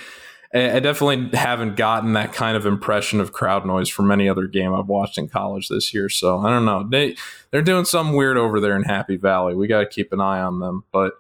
I 0.54 0.80
definitely 0.80 1.38
haven't 1.38 1.76
gotten 1.76 2.14
that 2.14 2.34
kind 2.34 2.58
of 2.58 2.66
impression 2.66 3.22
of 3.22 3.34
crowd 3.34 3.66
noise 3.66 3.88
from 3.88 4.12
any 4.12 4.28
other 4.28 4.48
game 4.48 4.74
I've 4.74 4.88
watched 4.88 5.18
in 5.20 5.30
college 5.30 5.70
this 5.70 5.94
year. 5.94 6.10
So 6.10 6.40
I 6.40 6.50
don't 6.50 6.66
know. 6.66 6.88
They 6.90 7.16
they're 7.52 7.62
doing 7.62 7.86
something 7.86 8.16
weird 8.16 8.36
over 8.36 8.60
there 8.60 8.76
in 8.76 8.84
Happy 8.84 9.16
Valley. 9.16 9.54
We 9.54 9.68
got 9.68 9.82
to 9.82 9.86
keep 9.86 10.12
an 10.12 10.20
eye 10.20 10.42
on 10.42 10.60
them. 10.60 10.86
But 10.92 11.14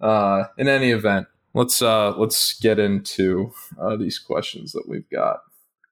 uh, 0.00 0.44
in 0.58 0.68
any 0.68 0.90
event, 0.90 1.28
let's 1.54 1.80
uh, 1.80 2.14
let's 2.18 2.58
get 2.60 2.78
into 2.78 3.52
uh, 3.80 3.96
these 3.96 4.18
questions 4.18 4.72
that 4.72 4.86
we've 4.86 5.08
got. 5.10 5.40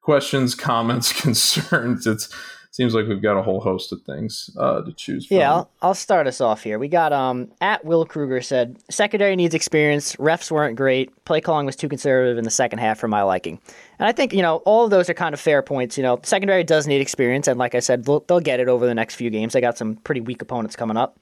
Questions, 0.03 0.55
comments, 0.55 1.13
concerns. 1.21 2.07
It's 2.07 2.29
seems 2.77 2.95
like 2.95 3.07
we've 3.07 3.23
got 3.23 3.39
a 3.39 3.43
whole 3.43 3.61
host 3.61 3.91
of 3.91 4.03
things 4.03 4.51
uh, 4.59 4.83
to 4.83 4.93
choose 4.93 5.27
from. 5.27 5.39
Yeah, 5.39 5.51
I'll, 5.51 5.71
I'll, 5.81 5.95
start 5.95 6.27
us 6.27 6.43
off 6.43 6.63
here. 6.63 6.79
We 6.79 6.89
got 6.89 7.11
um 7.11 7.51
at 7.63 7.83
Will 7.87 8.05
Kruger 8.05 8.43
said 8.43 8.77
secondary 8.91 9.35
needs 9.35 9.55
experience. 9.55 10.15
Refs 10.17 10.51
weren't 10.51 10.77
great. 10.77 11.11
Play 11.25 11.41
calling 11.41 11.65
was 11.65 11.75
too 11.75 11.89
conservative 11.89 12.37
in 12.37 12.45
the 12.45 12.51
second 12.51 12.81
half 12.81 12.99
for 12.99 13.09
my 13.09 13.23
liking. 13.23 13.59
And 13.99 14.07
I 14.07 14.13
think 14.13 14.35
you 14.35 14.43
know 14.43 14.57
all 14.67 14.85
of 14.85 14.91
those 14.91 15.09
are 15.09 15.15
kind 15.15 15.33
of 15.33 15.41
fair 15.41 15.63
points. 15.63 15.97
You 15.97 16.03
know, 16.03 16.21
secondary 16.23 16.65
does 16.65 16.87
need 16.87 17.01
experience, 17.01 17.49
and 17.49 17.59
like 17.59 17.75
I 17.75 17.81
said, 17.81 18.05
they'll, 18.05 18.21
they'll 18.21 18.41
get 18.41 18.61
it 18.61 18.69
over 18.69 18.87
the 18.87 18.95
next 18.95 19.15
few 19.15 19.31
games. 19.31 19.55
They 19.55 19.63
got 19.63 19.79
some 19.79 19.97
pretty 19.97 20.21
weak 20.21 20.43
opponents 20.43 20.77
coming 20.77 20.99
up. 20.99 21.19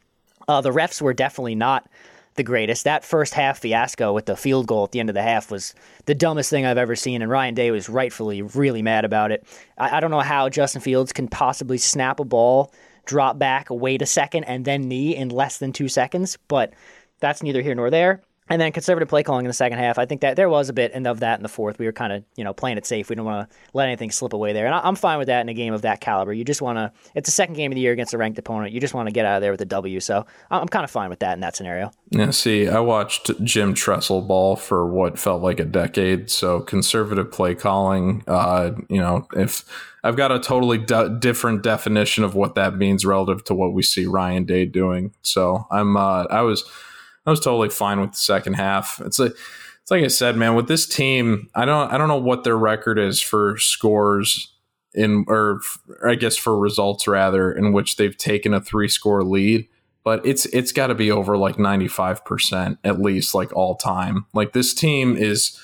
Uh, 0.48 0.60
the 0.60 0.70
refs 0.70 1.00
were 1.00 1.14
definitely 1.14 1.54
not 1.54 1.88
the 2.34 2.42
greatest. 2.42 2.84
That 2.84 3.04
first 3.04 3.34
half 3.34 3.58
fiasco 3.58 4.12
with 4.12 4.26
the 4.26 4.36
field 4.36 4.66
goal 4.66 4.84
at 4.84 4.92
the 4.92 5.00
end 5.00 5.08
of 5.08 5.14
the 5.14 5.22
half 5.22 5.50
was 5.50 5.74
the 6.06 6.14
dumbest 6.14 6.50
thing 6.50 6.66
I've 6.66 6.78
ever 6.78 6.96
seen, 6.96 7.22
and 7.22 7.30
Ryan 7.30 7.54
Day 7.54 7.70
was 7.70 7.88
rightfully 7.88 8.42
really 8.42 8.82
mad 8.82 9.04
about 9.04 9.32
it. 9.32 9.46
I, 9.78 9.96
I 9.96 10.00
don't 10.00 10.10
know 10.10 10.20
how 10.20 10.48
Justin 10.48 10.80
Fields 10.82 11.12
can 11.12 11.28
possibly 11.28 11.78
snap 11.78 12.20
a 12.20 12.24
ball, 12.24 12.72
drop 13.04 13.38
back, 13.38 13.68
wait 13.70 14.02
a 14.02 14.06
second, 14.06 14.44
and 14.44 14.64
then 14.64 14.88
knee 14.88 15.16
in 15.16 15.28
less 15.28 15.58
than 15.58 15.72
two 15.72 15.88
seconds, 15.88 16.38
but 16.48 16.72
that's 17.20 17.42
neither 17.42 17.62
here 17.62 17.74
nor 17.74 17.90
there. 17.90 18.22
And 18.50 18.60
then 18.60 18.72
conservative 18.72 19.08
play 19.08 19.22
calling 19.22 19.46
in 19.46 19.48
the 19.48 19.54
second 19.54 19.78
half. 19.78 19.98
I 19.98 20.04
think 20.04 20.20
that 20.20 20.36
there 20.36 20.50
was 20.50 20.68
a 20.68 20.74
bit 20.74 20.92
of 20.92 21.20
that 21.20 21.38
in 21.38 21.42
the 21.42 21.48
fourth. 21.48 21.78
We 21.78 21.86
were 21.86 21.92
kind 21.92 22.12
of, 22.12 22.24
you 22.36 22.44
know, 22.44 22.52
playing 22.52 22.76
it 22.76 22.84
safe. 22.84 23.08
We 23.08 23.16
don't 23.16 23.24
want 23.24 23.48
to 23.48 23.56
let 23.72 23.86
anything 23.86 24.10
slip 24.10 24.34
away 24.34 24.52
there. 24.52 24.66
And 24.66 24.74
I'm 24.74 24.96
fine 24.96 25.18
with 25.18 25.28
that 25.28 25.40
in 25.40 25.48
a 25.48 25.54
game 25.54 25.72
of 25.72 25.80
that 25.80 26.02
caliber. 26.02 26.30
You 26.30 26.44
just 26.44 26.60
want 26.60 26.76
to, 26.76 26.92
it's 27.14 27.26
the 27.26 27.32
second 27.32 27.54
game 27.54 27.72
of 27.72 27.76
the 27.76 27.80
year 27.80 27.92
against 27.92 28.12
a 28.12 28.18
ranked 28.18 28.38
opponent. 28.38 28.72
You 28.72 28.80
just 28.80 28.92
want 28.92 29.08
to 29.08 29.12
get 29.12 29.24
out 29.24 29.36
of 29.36 29.40
there 29.40 29.50
with 29.50 29.62
a 29.62 29.64
W. 29.64 29.98
So 29.98 30.26
I'm 30.50 30.68
kind 30.68 30.84
of 30.84 30.90
fine 30.90 31.08
with 31.08 31.20
that 31.20 31.32
in 31.32 31.40
that 31.40 31.56
scenario. 31.56 31.90
Yeah, 32.10 32.32
see, 32.32 32.68
I 32.68 32.80
watched 32.80 33.30
Jim 33.42 33.72
Tressel 33.72 34.20
ball 34.20 34.56
for 34.56 34.86
what 34.86 35.18
felt 35.18 35.42
like 35.42 35.58
a 35.58 35.64
decade. 35.64 36.30
So 36.30 36.60
conservative 36.60 37.32
play 37.32 37.54
calling, 37.54 38.24
uh, 38.26 38.72
you 38.90 39.00
know, 39.00 39.26
if 39.34 39.64
I've 40.02 40.16
got 40.16 40.32
a 40.32 40.38
totally 40.38 40.76
d- 40.76 41.16
different 41.18 41.62
definition 41.62 42.24
of 42.24 42.34
what 42.34 42.56
that 42.56 42.76
means 42.76 43.06
relative 43.06 43.42
to 43.44 43.54
what 43.54 43.72
we 43.72 43.82
see 43.82 44.04
Ryan 44.04 44.44
Day 44.44 44.66
doing. 44.66 45.14
So 45.22 45.66
I'm, 45.70 45.96
uh, 45.96 46.24
I 46.24 46.42
was, 46.42 46.70
I 47.26 47.30
was 47.30 47.40
totally 47.40 47.70
fine 47.70 48.00
with 48.00 48.12
the 48.12 48.18
second 48.18 48.54
half. 48.54 49.00
It's 49.04 49.18
like 49.18 49.32
it's 49.82 49.90
like 49.90 50.04
I 50.04 50.08
said, 50.08 50.36
man. 50.36 50.54
With 50.54 50.68
this 50.68 50.86
team, 50.86 51.48
I 51.54 51.64
don't 51.64 51.92
I 51.92 51.98
don't 51.98 52.08
know 52.08 52.16
what 52.16 52.44
their 52.44 52.56
record 52.56 52.98
is 52.98 53.20
for 53.20 53.58
scores 53.58 54.52
in 54.94 55.24
or, 55.28 55.60
I 56.06 56.14
guess 56.14 56.36
for 56.36 56.56
results 56.56 57.08
rather 57.08 57.52
in 57.52 57.72
which 57.72 57.96
they've 57.96 58.16
taken 58.16 58.54
a 58.54 58.60
three 58.60 58.88
score 58.88 59.24
lead, 59.24 59.68
but 60.04 60.24
it's 60.24 60.46
it's 60.46 60.72
got 60.72 60.86
to 60.88 60.94
be 60.94 61.10
over 61.10 61.36
like 61.36 61.58
ninety 61.58 61.88
five 61.88 62.24
percent 62.24 62.78
at 62.84 63.00
least, 63.00 63.34
like 63.34 63.52
all 63.54 63.74
time. 63.74 64.26
Like 64.32 64.52
this 64.52 64.72
team 64.72 65.16
is 65.16 65.58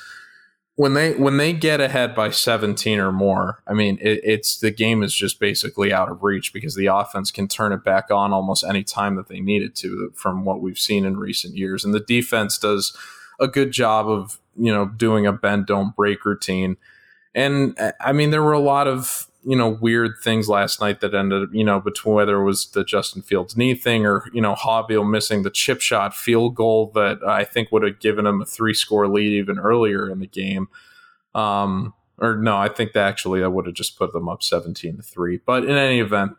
when 0.81 0.95
they 0.95 1.13
when 1.13 1.37
they 1.37 1.53
get 1.53 1.79
ahead 1.79 2.15
by 2.15 2.31
17 2.31 2.99
or 2.99 3.13
more 3.13 3.63
i 3.67 3.75
mean 3.75 3.99
it, 4.01 4.19
it's 4.25 4.59
the 4.61 4.71
game 4.71 5.03
is 5.03 5.15
just 5.15 5.39
basically 5.39 5.93
out 5.93 6.11
of 6.11 6.23
reach 6.23 6.55
because 6.55 6.75
the 6.75 6.87
offense 6.87 7.31
can 7.31 7.47
turn 7.47 7.71
it 7.71 7.85
back 7.85 8.11
on 8.11 8.33
almost 8.33 8.65
any 8.65 8.83
time 8.83 9.17
that 9.17 9.29
they 9.29 9.41
need 9.41 9.63
it 9.63 9.75
to 9.75 10.11
from 10.15 10.47
what 10.47 10.63
we've 10.63 10.79
seen 10.79 11.05
in 11.05 11.19
recent 11.19 11.55
years. 11.55 11.85
And 11.85 11.93
the 11.93 12.01
defense 12.01 12.57
does 12.57 12.97
a 13.39 13.47
good 13.47 13.73
job 13.73 14.09
of 14.09 14.39
you 14.57 14.73
know 14.73 14.87
doing 14.87 15.27
a 15.27 15.33
bend 15.33 15.67
don't 15.67 15.95
break 15.95 16.25
routine. 16.25 16.79
And 17.35 17.79
i 18.01 18.13
mean 18.13 18.31
there 18.31 18.43
were 18.43 18.53
a 18.53 18.59
lot 18.59 18.89
of 18.89 19.27
you 19.45 19.57
know 19.57 19.69
weird 19.69 20.13
things 20.23 20.49
last 20.49 20.81
night 20.81 21.01
that 21.01 21.15
ended 21.15 21.49
you 21.53 21.65
know 21.65 21.81
between 21.81 22.15
whether 22.15 22.41
it 22.41 22.45
was 22.45 22.71
the 22.71 22.85
Justin 22.85 23.23
Fields 23.23 23.57
knee 23.57 23.75
thing 23.75 24.05
or 24.05 24.25
you 24.33 24.41
know 24.41 24.55
Haubeil 24.55 25.09
missing 25.09 25.43
the 25.43 25.51
chip 25.51 25.81
shot 25.81 26.15
field 26.15 26.55
goal 26.55 26.91
that 26.95 27.23
I 27.27 27.45
think 27.45 27.73
would 27.73 27.83
have 27.83 28.01
given 28.01 28.27
him 28.27 28.43
a 28.43 28.45
three 28.45 28.75
score 28.75 29.09
lead 29.09 29.33
even 29.33 29.59
earlier 29.59 30.11
in 30.11 30.21
the 30.21 30.27
game. 30.27 30.69
Um, 31.35 31.95
or 32.19 32.37
no, 32.37 32.57
I 32.57 32.69
think 32.69 32.93
that 32.93 33.09
actually 33.09 33.41
that 33.41 33.51
would 33.51 33.67
have 33.67 33.75
just 33.75 33.99
put 33.99 34.13
them 34.13 34.29
up 34.29 34.43
seventeen 34.43 34.97
to 34.97 35.03
three. 35.03 35.41
But 35.45 35.65
in 35.65 35.71
any 35.71 36.01
event, 36.01 36.33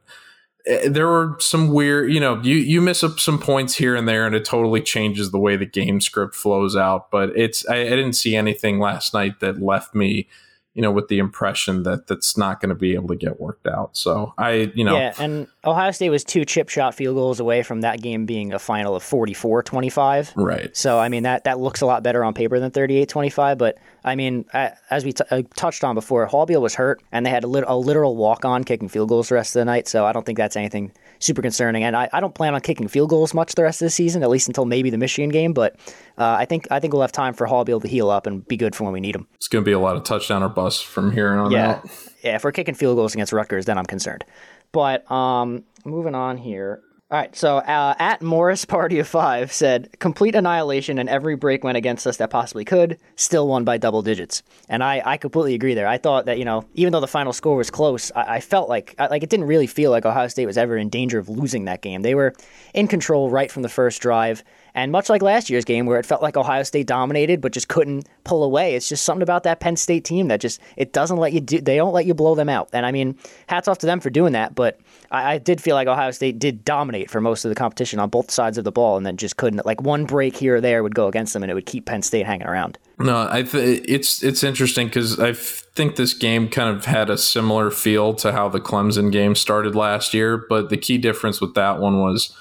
eh, 0.67 0.87
there 0.87 1.07
were 1.07 1.37
some 1.39 1.69
weird, 1.69 2.13
you 2.13 2.19
know, 2.19 2.39
you 2.41 2.55
you 2.55 2.81
miss 2.81 3.03
up 3.03 3.19
some 3.19 3.39
points 3.39 3.75
here 3.75 3.95
and 3.95 4.07
there, 4.07 4.27
and 4.27 4.35
it 4.35 4.45
totally 4.45 4.81
changes 4.81 5.31
the 5.31 5.39
way 5.39 5.55
the 5.55 5.65
game 5.65 5.99
script 6.01 6.35
flows 6.35 6.75
out. 6.75 7.09
But 7.09 7.35
it's 7.35 7.67
I, 7.67 7.77
I 7.77 7.89
didn't 7.89 8.13
see 8.13 8.35
anything 8.35 8.79
last 8.79 9.13
night 9.13 9.39
that 9.39 9.59
left 9.59 9.95
me 9.95 10.27
you 10.73 10.81
know, 10.81 10.91
with 10.91 11.09
the 11.09 11.19
impression 11.19 11.83
that 11.83 12.07
that's 12.07 12.37
not 12.37 12.61
going 12.61 12.69
to 12.69 12.75
be 12.75 12.93
able 12.93 13.09
to 13.09 13.15
get 13.15 13.41
worked 13.41 13.67
out. 13.67 13.97
So 13.97 14.33
I, 14.37 14.71
you 14.73 14.85
know. 14.85 14.95
Yeah, 14.95 15.13
and 15.19 15.47
Ohio 15.65 15.91
State 15.91 16.09
was 16.09 16.23
two 16.23 16.45
chip 16.45 16.69
shot 16.69 16.95
field 16.95 17.15
goals 17.15 17.39
away 17.41 17.61
from 17.61 17.81
that 17.81 18.01
game 18.01 18.25
being 18.25 18.53
a 18.53 18.59
final 18.59 18.95
of 18.95 19.03
44 19.03 19.63
25. 19.63 20.33
Right. 20.35 20.75
So, 20.75 20.97
I 20.97 21.09
mean, 21.09 21.23
that, 21.23 21.43
that 21.43 21.59
looks 21.59 21.81
a 21.81 21.85
lot 21.85 22.03
better 22.03 22.23
on 22.23 22.33
paper 22.33 22.59
than 22.59 22.71
38 22.71 23.09
25. 23.09 23.57
But, 23.57 23.77
I 24.03 24.15
mean, 24.15 24.45
as 24.53 25.05
we 25.05 25.13
t- 25.13 25.45
touched 25.55 25.83
on 25.83 25.93
before, 25.93 26.27
Haubeil 26.27 26.61
was 26.61 26.73
hurt, 26.75 27.03
and 27.11 27.25
they 27.25 27.29
had 27.29 27.43
a, 27.43 27.47
lit- 27.47 27.65
a 27.67 27.77
literal 27.77 28.15
walk 28.15 28.45
on 28.45 28.63
kicking 28.63 28.89
field 28.89 29.09
goals 29.09 29.29
the 29.29 29.35
rest 29.35 29.55
of 29.55 29.59
the 29.59 29.65
night. 29.65 29.87
So 29.87 30.05
I 30.05 30.11
don't 30.11 30.25
think 30.25 30.37
that's 30.37 30.55
anything 30.55 30.91
super 31.19 31.41
concerning. 31.41 31.83
And 31.83 31.95
I, 31.95 32.09
I 32.11 32.19
don't 32.19 32.33
plan 32.33 32.55
on 32.55 32.61
kicking 32.61 32.87
field 32.87 33.09
goals 33.09 33.33
much 33.33 33.53
the 33.53 33.63
rest 33.63 33.81
of 33.81 33.85
the 33.85 33.91
season, 33.91 34.23
at 34.23 34.29
least 34.29 34.47
until 34.47 34.65
maybe 34.65 34.89
the 34.89 34.97
Michigan 34.97 35.29
game. 35.29 35.53
But 35.53 35.75
uh, 36.17 36.35
I 36.39 36.45
think 36.45 36.67
I 36.71 36.79
think 36.79 36.93
we'll 36.93 37.03
have 37.03 37.11
time 37.11 37.33
for 37.33 37.47
Haubeil 37.47 37.81
to 37.81 37.87
heal 37.87 38.09
up 38.09 38.25
and 38.25 38.47
be 38.47 38.57
good 38.57 38.75
for 38.75 38.85
when 38.85 38.93
we 38.93 38.99
need 38.99 39.15
him. 39.15 39.27
It's 39.35 39.47
going 39.47 39.63
to 39.63 39.69
be 39.69 39.73
a 39.73 39.79
lot 39.79 39.95
of 39.95 40.03
touchdown 40.03 40.41
or 40.41 40.49
bust 40.49 40.85
from 40.85 41.11
here 41.11 41.29
on 41.33 41.51
yeah. 41.51 41.71
out. 41.71 41.89
Yeah, 42.23 42.35
if 42.35 42.43
we're 42.43 42.51
kicking 42.51 42.75
field 42.75 42.97
goals 42.97 43.13
against 43.13 43.33
Rutgers, 43.33 43.65
then 43.65 43.77
I'm 43.77 43.85
concerned. 43.85 44.25
But 44.71 45.09
um, 45.11 45.63
moving 45.85 46.15
on 46.15 46.37
here. 46.37 46.81
All 47.11 47.17
right, 47.17 47.35
so 47.35 47.57
uh, 47.57 47.93
at 47.99 48.21
Morris 48.21 48.63
Party 48.63 48.97
of 48.99 49.05
Five 49.05 49.51
said, 49.51 49.89
complete 49.99 50.33
annihilation 50.33 50.97
and 50.97 51.09
every 51.09 51.35
break 51.35 51.61
went 51.61 51.75
against 51.75 52.07
us 52.07 52.15
that 52.15 52.29
possibly 52.29 52.63
could, 52.63 52.97
still 53.17 53.49
won 53.49 53.65
by 53.65 53.77
double 53.77 54.01
digits. 54.01 54.43
And 54.69 54.81
I, 54.81 55.01
I 55.03 55.17
completely 55.17 55.53
agree 55.53 55.73
there. 55.73 55.89
I 55.89 55.97
thought 55.97 56.23
that, 56.27 56.37
you 56.37 56.45
know, 56.45 56.63
even 56.73 56.93
though 56.93 57.01
the 57.01 57.09
final 57.09 57.33
score 57.33 57.57
was 57.57 57.69
close, 57.69 58.13
I, 58.15 58.35
I 58.35 58.39
felt 58.39 58.69
like, 58.69 58.95
I, 58.97 59.07
like 59.07 59.23
it 59.23 59.29
didn't 59.29 59.47
really 59.47 59.67
feel 59.67 59.91
like 59.91 60.05
Ohio 60.05 60.29
State 60.29 60.45
was 60.45 60.57
ever 60.57 60.77
in 60.77 60.87
danger 60.87 61.19
of 61.19 61.27
losing 61.27 61.65
that 61.65 61.81
game. 61.81 62.01
They 62.01 62.15
were 62.15 62.33
in 62.73 62.87
control 62.87 63.29
right 63.29 63.51
from 63.51 63.63
the 63.63 63.67
first 63.67 64.01
drive. 64.01 64.41
And 64.73 64.91
much 64.91 65.09
like 65.09 65.21
last 65.21 65.49
year's 65.49 65.65
game, 65.65 65.85
where 65.85 65.99
it 65.99 66.05
felt 66.05 66.21
like 66.21 66.37
Ohio 66.37 66.63
State 66.63 66.87
dominated 66.87 67.41
but 67.41 67.51
just 67.51 67.67
couldn't 67.67 68.07
pull 68.23 68.43
away, 68.43 68.75
it's 68.75 68.87
just 68.87 69.03
something 69.03 69.23
about 69.23 69.43
that 69.43 69.59
Penn 69.59 69.75
State 69.75 70.05
team 70.05 70.27
that 70.29 70.39
just 70.39 70.61
it 70.77 70.93
doesn't 70.93 71.17
let 71.17 71.33
you 71.33 71.41
do. 71.41 71.59
They 71.59 71.75
don't 71.75 71.93
let 71.93 72.05
you 72.05 72.13
blow 72.13 72.35
them 72.35 72.49
out. 72.49 72.69
And 72.73 72.85
I 72.85 72.91
mean, 72.91 73.17
hats 73.47 73.67
off 73.67 73.79
to 73.79 73.85
them 73.85 73.99
for 73.99 74.09
doing 74.09 74.33
that. 74.33 74.55
But 74.55 74.79
I, 75.11 75.33
I 75.33 75.37
did 75.37 75.61
feel 75.61 75.75
like 75.75 75.87
Ohio 75.87 76.11
State 76.11 76.39
did 76.39 76.63
dominate 76.63 77.09
for 77.09 77.21
most 77.21 77.45
of 77.45 77.49
the 77.49 77.55
competition 77.55 77.99
on 77.99 78.09
both 78.09 78.31
sides 78.31 78.57
of 78.57 78.63
the 78.63 78.71
ball, 78.71 78.97
and 78.97 79.05
then 79.05 79.17
just 79.17 79.37
couldn't. 79.37 79.65
Like 79.65 79.81
one 79.81 80.05
break 80.05 80.35
here 80.35 80.55
or 80.55 80.61
there 80.61 80.83
would 80.83 80.95
go 80.95 81.07
against 81.07 81.33
them, 81.33 81.43
and 81.43 81.51
it 81.51 81.55
would 81.55 81.65
keep 81.65 81.85
Penn 81.85 82.01
State 82.01 82.25
hanging 82.25 82.47
around. 82.47 82.77
No, 82.99 83.27
I 83.29 83.43
th- 83.43 83.83
it's 83.87 84.23
it's 84.23 84.43
interesting 84.43 84.87
because 84.87 85.19
I 85.19 85.33
think 85.33 85.95
this 85.95 86.13
game 86.13 86.49
kind 86.49 86.75
of 86.75 86.85
had 86.85 87.09
a 87.09 87.17
similar 87.17 87.71
feel 87.71 88.13
to 88.15 88.31
how 88.31 88.49
the 88.49 88.59
Clemson 88.59 89.11
game 89.11 89.35
started 89.35 89.75
last 89.75 90.13
year, 90.13 90.37
but 90.37 90.69
the 90.69 90.77
key 90.77 90.97
difference 90.97 91.41
with 91.41 91.55
that 91.55 91.79
one 91.79 91.99
was 91.99 92.35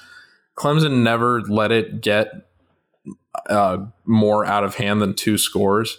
Clemson 0.57 1.03
never 1.03 1.41
let 1.41 1.71
it 1.71 2.01
get 2.01 2.31
uh, 3.49 3.85
more 4.05 4.45
out 4.45 4.63
of 4.63 4.75
hand 4.75 5.01
than 5.01 5.13
two 5.13 5.37
scores. 5.37 5.97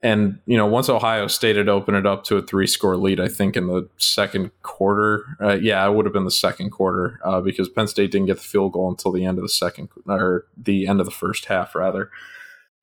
And 0.00 0.38
you 0.46 0.56
know, 0.56 0.66
once 0.66 0.88
Ohio 0.88 1.26
State 1.26 1.56
had 1.56 1.68
opened 1.68 1.96
it 1.96 2.06
up 2.06 2.22
to 2.24 2.36
a 2.36 2.42
three-score 2.42 2.96
lead, 2.96 3.18
I 3.18 3.26
think 3.26 3.56
in 3.56 3.66
the 3.66 3.88
second 3.96 4.52
quarter, 4.62 5.24
uh, 5.40 5.58
yeah, 5.60 5.84
it 5.84 5.92
would 5.92 6.06
have 6.06 6.12
been 6.12 6.24
the 6.24 6.30
second 6.30 6.70
quarter 6.70 7.18
uh, 7.24 7.40
because 7.40 7.68
Penn 7.68 7.88
State 7.88 8.12
didn't 8.12 8.28
get 8.28 8.36
the 8.36 8.44
field 8.44 8.72
goal 8.72 8.88
until 8.88 9.10
the 9.10 9.24
end 9.24 9.38
of 9.38 9.42
the 9.42 9.48
second 9.48 9.88
or 10.06 10.46
the 10.56 10.86
end 10.86 11.00
of 11.00 11.06
the 11.06 11.12
first 11.12 11.46
half, 11.46 11.74
rather. 11.74 12.10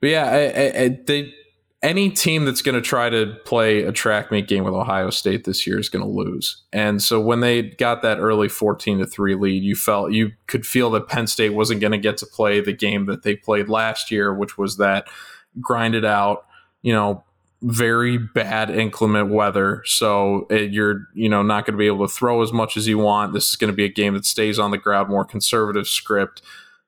But 0.01 0.10
yeah, 0.10 0.26
I, 0.26 0.39
I, 0.39 0.84
I, 0.84 0.99
they 1.06 1.34
any 1.86 2.10
team 2.10 2.46
that's 2.46 2.64
going 2.64 2.74
to 2.74 2.82
try 2.82 3.12
to 3.12 3.36
play 3.46 3.84
a 3.84 3.92
track 3.92 4.32
meet 4.32 4.48
game 4.48 4.64
with 4.64 4.74
Ohio 4.74 5.12
State 5.12 5.44
this 5.44 5.68
year 5.68 5.78
is 5.78 5.88
going 5.88 6.04
to 6.04 6.10
lose. 6.10 6.64
And 6.74 7.02
so 7.02 7.22
when 7.22 7.42
they 7.42 7.62
got 7.62 8.02
that 8.02 8.18
early 8.18 8.50
14 8.50 8.98
to 8.98 9.06
3 9.06 9.36
lead, 9.36 9.64
you 9.64 9.76
felt 9.76 10.12
you 10.12 10.32
could 10.48 10.66
feel 10.66 10.90
that 10.92 11.08
Penn 11.08 11.28
State 11.28 11.52
wasn't 11.52 11.82
going 11.82 11.92
to 11.92 12.00
get 12.00 12.18
to 12.18 12.26
play 12.26 12.60
the 12.60 12.74
game 12.74 13.06
that 13.06 13.22
they 13.22 13.36
played 13.36 13.70
last 13.70 14.10
year, 14.10 14.34
which 14.34 14.58
was 14.58 14.78
that 14.78 15.08
grinded 15.62 16.04
out, 16.04 16.48
you 16.82 16.92
know, 16.92 17.24
very 17.62 18.18
bad 18.18 18.72
inclement 18.72 19.30
weather. 19.30 19.84
So 19.86 20.48
it, 20.50 20.72
you're, 20.72 21.08
you 21.14 21.30
know, 21.30 21.44
not 21.44 21.68
going 21.68 21.76
to 21.76 21.78
be 21.78 21.88
able 21.88 22.08
to 22.08 22.14
throw 22.14 22.42
as 22.42 22.52
much 22.52 22.78
as 22.78 22.88
you 22.88 22.98
want. 22.98 23.34
This 23.34 23.50
is 23.50 23.56
going 23.56 23.72
to 23.72 23.78
be 23.78 23.86
a 23.86 23.90
game 23.90 24.16
that 24.16 24.26
stays 24.26 24.58
on 24.58 24.72
the 24.72 24.80
ground, 24.80 25.10
more 25.10 25.24
conservative 25.24 25.88
script. 25.88 26.42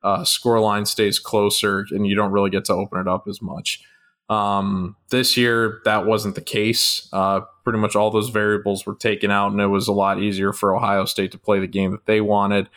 Uh, 0.03 0.21
scoreline 0.21 0.87
stays 0.87 1.19
closer, 1.19 1.85
and 1.91 2.07
you 2.07 2.15
don't 2.15 2.31
really 2.31 2.49
get 2.49 2.65
to 2.65 2.73
open 2.73 2.99
it 2.99 3.07
up 3.07 3.27
as 3.27 3.43
much. 3.43 3.83
Um, 4.29 4.95
this 5.09 5.37
year, 5.37 5.81
that 5.85 6.05
wasn't 6.05 6.35
the 6.35 6.41
case. 6.41 7.07
Uh, 7.13 7.41
pretty 7.63 7.79
much 7.79 7.95
all 7.95 8.11
those 8.11 8.29
variables 8.29 8.85
were 8.85 8.95
taken 8.95 9.31
out, 9.31 9.51
and 9.51 9.61
it 9.61 9.67
was 9.67 9.87
a 9.87 9.93
lot 9.93 10.21
easier 10.21 10.51
for 10.51 10.75
Ohio 10.75 11.05
State 11.05 11.31
to 11.31 11.37
play 11.37 11.59
the 11.59 11.67
game 11.67 11.91
that 11.91 12.05
they 12.05 12.19
wanted. 12.19 12.67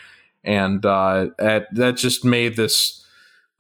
And 0.44 0.86
uh, 0.86 1.28
at, 1.38 1.74
that 1.74 1.96
just 1.96 2.24
made 2.24 2.56
this 2.56 3.00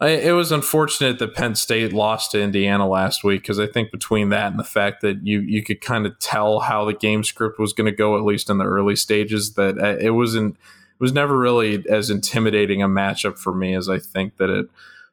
it 0.00 0.34
was 0.34 0.50
unfortunate 0.50 1.18
that 1.18 1.34
Penn 1.34 1.54
State 1.54 1.92
lost 1.92 2.30
to 2.30 2.40
Indiana 2.40 2.88
last 2.88 3.22
week 3.22 3.42
because 3.42 3.60
I 3.60 3.66
think 3.66 3.90
between 3.90 4.30
that 4.30 4.50
and 4.50 4.58
the 4.58 4.64
fact 4.64 5.02
that 5.02 5.26
you 5.26 5.40
you 5.40 5.62
could 5.62 5.82
kind 5.82 6.06
of 6.06 6.18
tell 6.18 6.60
how 6.60 6.86
the 6.86 6.94
game 6.94 7.22
script 7.22 7.58
was 7.58 7.74
going 7.74 7.84
to 7.90 7.96
go 7.96 8.16
at 8.16 8.24
least 8.24 8.48
in 8.48 8.56
the 8.56 8.64
early 8.64 8.96
stages 8.96 9.54
that 9.54 9.78
uh, 9.78 9.98
it 9.98 10.10
wasn't 10.10 10.54
it 10.54 11.00
was 11.00 11.12
never 11.12 11.38
really 11.38 11.84
as 11.88 12.08
intimidating 12.08 12.82
a 12.82 12.88
matchup 12.88 13.38
for 13.38 13.54
me 13.54 13.74
as 13.74 13.90
I 13.90 13.98
think 13.98 14.38
that 14.38 14.48
it 14.48 14.66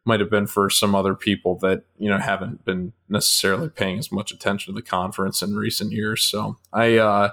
might 0.08 0.20
have 0.20 0.30
been 0.30 0.47
for 0.47 0.70
some 0.70 0.95
other 0.95 1.14
people 1.14 1.58
that 1.60 1.84
you 1.97 2.10
know 2.10 2.18
haven't 2.18 2.66
been 2.66 2.93
necessarily 3.10 3.70
paying 3.70 3.99
as 3.99 4.12
much 4.12 4.32
attention 4.32 4.74
to 4.74 4.76
the 4.76 4.86
conference 4.86 5.41
in 5.41 5.55
recent 5.55 5.91
years. 5.91 6.24
So 6.24 6.58
I. 6.74 6.97
Uh, 6.97 7.30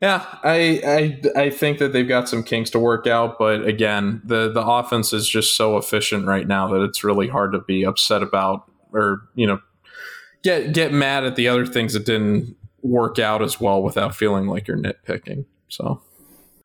yeah, 0.00 0.24
I, 0.44 1.18
I 1.36 1.40
I 1.40 1.50
think 1.50 1.78
that 1.78 1.92
they've 1.92 2.06
got 2.06 2.28
some 2.28 2.44
kinks 2.44 2.70
to 2.70 2.78
work 2.78 3.08
out, 3.08 3.36
but 3.36 3.66
again, 3.66 4.22
the 4.24 4.48
the 4.48 4.64
offense 4.64 5.12
is 5.12 5.28
just 5.28 5.56
so 5.56 5.76
efficient 5.76 6.24
right 6.24 6.46
now 6.46 6.68
that 6.68 6.84
it's 6.84 7.02
really 7.02 7.26
hard 7.26 7.50
to 7.50 7.58
be 7.58 7.84
upset 7.84 8.22
about 8.22 8.70
or 8.92 9.22
you 9.34 9.44
know 9.44 9.58
get 10.44 10.72
get 10.72 10.92
mad 10.92 11.24
at 11.24 11.34
the 11.34 11.48
other 11.48 11.66
things 11.66 11.94
that 11.94 12.06
didn't 12.06 12.56
work 12.82 13.18
out 13.18 13.42
as 13.42 13.60
well 13.60 13.82
without 13.82 14.14
feeling 14.14 14.46
like 14.46 14.68
you're 14.68 14.78
nitpicking. 14.78 15.44
So, 15.68 16.00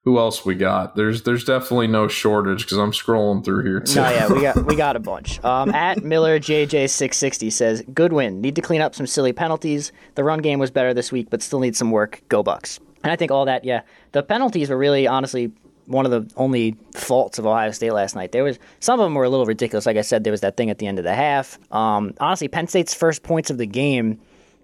who 0.03 0.17
else 0.19 0.45
we 0.45 0.55
got? 0.55 0.95
There's 0.95 1.23
there's 1.23 1.45
definitely 1.45 1.87
no 1.87 2.07
shortage 2.07 2.63
because 2.63 2.77
I'm 2.77 2.91
scrolling 2.91 3.43
through 3.43 3.63
here 3.63 3.79
too. 3.79 4.01
No, 4.01 4.09
yeah, 4.09 4.31
we 4.31 4.41
got 4.41 4.65
we 4.65 4.75
got 4.75 4.95
a 4.95 4.99
bunch. 5.11 5.43
Um, 5.43 5.73
at 5.73 6.03
Miller 6.03 6.39
JJ 6.39 6.89
six 6.89 7.17
sixty 7.17 7.49
says, 7.49 7.83
"Good 7.93 8.11
win. 8.11 8.41
Need 8.41 8.55
to 8.55 8.61
clean 8.61 8.81
up 8.81 8.95
some 8.95 9.07
silly 9.07 9.33
penalties. 9.33 9.91
The 10.15 10.23
run 10.23 10.39
game 10.39 10.59
was 10.59 10.71
better 10.71 10.93
this 10.93 11.11
week, 11.11 11.29
but 11.29 11.41
still 11.41 11.59
need 11.59 11.75
some 11.75 11.91
work. 11.91 12.21
Go 12.29 12.43
Bucks." 12.43 12.79
And 13.03 13.11
I 13.11 13.15
think 13.15 13.31
all 13.31 13.45
that, 13.45 13.65
yeah, 13.65 13.81
the 14.13 14.23
penalties 14.23 14.69
were 14.69 14.77
really, 14.77 15.07
honestly, 15.07 15.51
one 15.87 16.05
of 16.05 16.11
the 16.11 16.33
only 16.37 16.77
faults 16.95 17.37
of 17.37 17.45
Ohio 17.45 17.71
State 17.71 17.91
last 17.91 18.15
night. 18.15 18.31
There 18.31 18.43
was 18.43 18.59
some 18.79 18.99
of 18.99 19.03
them 19.05 19.13
were 19.13 19.25
a 19.25 19.29
little 19.29 19.45
ridiculous. 19.45 19.85
Like 19.85 19.97
I 19.97 20.01
said, 20.01 20.23
there 20.23 20.31
was 20.31 20.41
that 20.41 20.57
thing 20.57 20.69
at 20.69 20.77
the 20.79 20.87
end 20.87 20.99
of 20.99 21.03
the 21.03 21.13
half. 21.13 21.59
Um, 21.71 22.13
honestly, 22.19 22.47
Penn 22.47 22.67
State's 22.67 22.93
first 22.93 23.23
points 23.23 23.49
of 23.49 23.57
the 23.57 23.65
game 23.65 24.19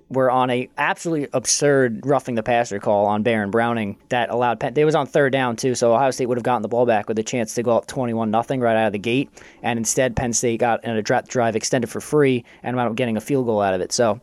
were 0.10 0.32
on 0.32 0.50
a 0.50 0.68
absolutely 0.78 1.30
absurd 1.34 2.06
roughing 2.06 2.36
the 2.36 2.44
passer 2.44 2.80
call 2.80 3.06
on 3.06 3.22
Baron 3.22 3.52
Browning 3.52 3.98
that 4.10 4.30
allowed 4.30 4.60
Penn. 4.60 4.74
They 4.74 4.86
was 4.86 4.96
on 4.96 5.06
third 5.06 5.32
down 5.32 5.56
too, 5.56 5.76
so 5.76 5.94
Ohio 5.94 6.12
State 6.12 6.26
would 6.26 6.38
have 6.38 6.44
gotten 6.44 6.64
the 6.64 6.68
ball 6.68 6.86
back 6.86 7.08
with 7.08 7.20
a 7.20 7.24
chance 7.24 7.54
to 7.56 7.64
go 7.64 7.78
up 7.78 7.88
twenty-one 7.88 8.32
nothing 8.32 8.60
right 8.60 8.76
out 8.76 8.88
of 8.88 8.94
the 8.94 9.00
gate, 9.00 9.30
and 9.62 9.78
instead 9.78 10.16
Penn 10.16 10.34
State 10.34 10.60
got 10.60 10.84
an 10.84 10.98
a 10.98 11.02
drive 11.02 11.56
extended 11.56 11.90
for 11.90 12.02
free 12.02 12.44
and 12.64 12.76
wound 12.76 12.90
up 12.90 12.96
getting 12.96 13.18
a 13.18 13.22
field 13.22 13.46
goal 13.46 13.62
out 13.62 13.74
of 13.74 13.82
it. 13.82 13.92
So 13.92 14.20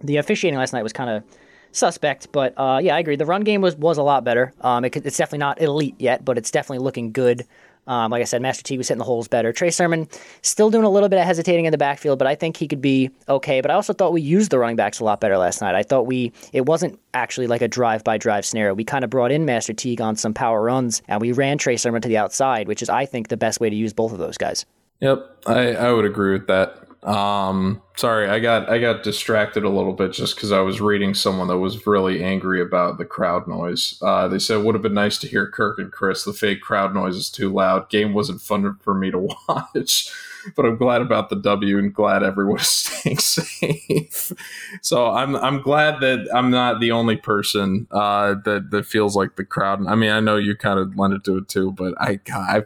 the 0.00 0.16
officiating 0.16 0.58
last 0.58 0.72
night 0.72 0.82
was 0.82 0.92
kind 0.92 1.10
of 1.10 1.22
suspect. 1.72 2.32
But 2.32 2.54
uh, 2.56 2.80
yeah, 2.82 2.96
I 2.96 2.98
agree. 3.00 3.16
The 3.16 3.26
run 3.26 3.42
game 3.42 3.60
was 3.60 3.76
was 3.76 3.98
a 3.98 4.02
lot 4.02 4.24
better. 4.24 4.52
Um, 4.62 4.84
it, 4.84 4.96
it's 4.96 5.18
definitely 5.18 5.38
not 5.38 5.60
elite 5.60 5.96
yet, 5.98 6.24
but 6.24 6.38
it's 6.38 6.50
definitely 6.50 6.82
looking 6.84 7.12
good. 7.12 7.44
Um, 7.88 8.12
like 8.12 8.20
I 8.20 8.24
said, 8.24 8.40
Master 8.42 8.62
T 8.62 8.78
was 8.78 8.86
hitting 8.86 8.98
the 8.98 9.04
holes 9.04 9.26
better. 9.26 9.52
Trey 9.52 9.70
Sermon 9.70 10.06
still 10.42 10.70
doing 10.70 10.84
a 10.84 10.90
little 10.90 11.08
bit 11.08 11.18
of 11.18 11.24
hesitating 11.24 11.64
in 11.64 11.72
the 11.72 11.78
backfield, 11.78 12.18
but 12.18 12.28
I 12.28 12.34
think 12.34 12.56
he 12.56 12.68
could 12.68 12.80
be 12.80 13.10
okay. 13.28 13.60
But 13.60 13.70
I 13.70 13.74
also 13.74 13.92
thought 13.92 14.12
we 14.12 14.20
used 14.20 14.50
the 14.50 14.58
running 14.58 14.76
backs 14.76 15.00
a 15.00 15.04
lot 15.04 15.20
better 15.20 15.38
last 15.38 15.60
night. 15.60 15.74
I 15.74 15.82
thought 15.82 16.06
we 16.06 16.32
it 16.52 16.66
wasn't 16.66 17.00
actually 17.14 17.46
like 17.46 17.62
a 17.62 17.68
drive 17.68 18.04
by 18.04 18.18
drive 18.18 18.44
scenario. 18.44 18.74
We 18.74 18.84
kind 18.84 19.04
of 19.04 19.10
brought 19.10 19.32
in 19.32 19.44
Master 19.44 19.72
Teague 19.72 20.00
on 20.00 20.16
some 20.16 20.34
power 20.34 20.62
runs, 20.62 21.02
and 21.08 21.20
we 21.20 21.32
ran 21.32 21.58
Trey 21.58 21.76
Sermon 21.76 22.02
to 22.02 22.08
the 22.08 22.18
outside, 22.18 22.68
which 22.68 22.82
is 22.82 22.88
I 22.88 23.06
think 23.06 23.28
the 23.28 23.36
best 23.36 23.58
way 23.58 23.70
to 23.70 23.76
use 23.76 23.92
both 23.92 24.12
of 24.12 24.18
those 24.18 24.36
guys. 24.36 24.66
Yep, 25.00 25.44
I, 25.46 25.74
I 25.74 25.92
would 25.92 26.04
agree 26.04 26.32
with 26.32 26.46
that. 26.48 26.87
Um, 27.02 27.80
sorry, 27.96 28.28
I 28.28 28.40
got 28.40 28.68
I 28.68 28.78
got 28.78 29.04
distracted 29.04 29.62
a 29.64 29.68
little 29.68 29.92
bit 29.92 30.12
just 30.12 30.34
because 30.34 30.50
I 30.50 30.60
was 30.60 30.80
reading 30.80 31.14
someone 31.14 31.46
that 31.48 31.58
was 31.58 31.86
really 31.86 32.24
angry 32.24 32.60
about 32.60 32.98
the 32.98 33.04
crowd 33.04 33.46
noise. 33.46 33.98
Uh, 34.02 34.26
they 34.26 34.38
said 34.38 34.58
it 34.58 34.64
would 34.64 34.74
have 34.74 34.82
been 34.82 34.94
nice 34.94 35.16
to 35.18 35.28
hear 35.28 35.48
Kirk 35.48 35.78
and 35.78 35.92
Chris. 35.92 36.24
The 36.24 36.32
fake 36.32 36.60
crowd 36.60 36.94
noise 36.94 37.16
is 37.16 37.30
too 37.30 37.52
loud. 37.52 37.88
Game 37.88 38.14
wasn't 38.14 38.40
fun 38.40 38.76
for 38.80 38.94
me 38.94 39.12
to 39.12 39.18
watch, 39.48 40.10
but 40.56 40.66
I'm 40.66 40.76
glad 40.76 41.00
about 41.00 41.30
the 41.30 41.36
W 41.36 41.78
and 41.78 41.94
glad 41.94 42.24
everyone 42.24 42.58
is 42.58 42.66
staying 42.68 43.18
safe. 43.18 44.32
so 44.82 45.12
I'm 45.12 45.36
I'm 45.36 45.62
glad 45.62 46.00
that 46.00 46.28
I'm 46.34 46.50
not 46.50 46.80
the 46.80 46.90
only 46.90 47.16
person 47.16 47.86
uh, 47.92 48.34
that 48.44 48.70
that 48.72 48.86
feels 48.86 49.14
like 49.14 49.36
the 49.36 49.44
crowd. 49.44 49.86
I 49.86 49.94
mean, 49.94 50.10
I 50.10 50.18
know 50.18 50.36
you 50.36 50.56
kind 50.56 50.80
of 50.80 50.98
lent 50.98 51.14
it 51.14 51.22
to 51.24 51.38
it 51.38 51.48
too, 51.48 51.70
but 51.70 51.94
I 52.00 52.18
I 52.32 52.64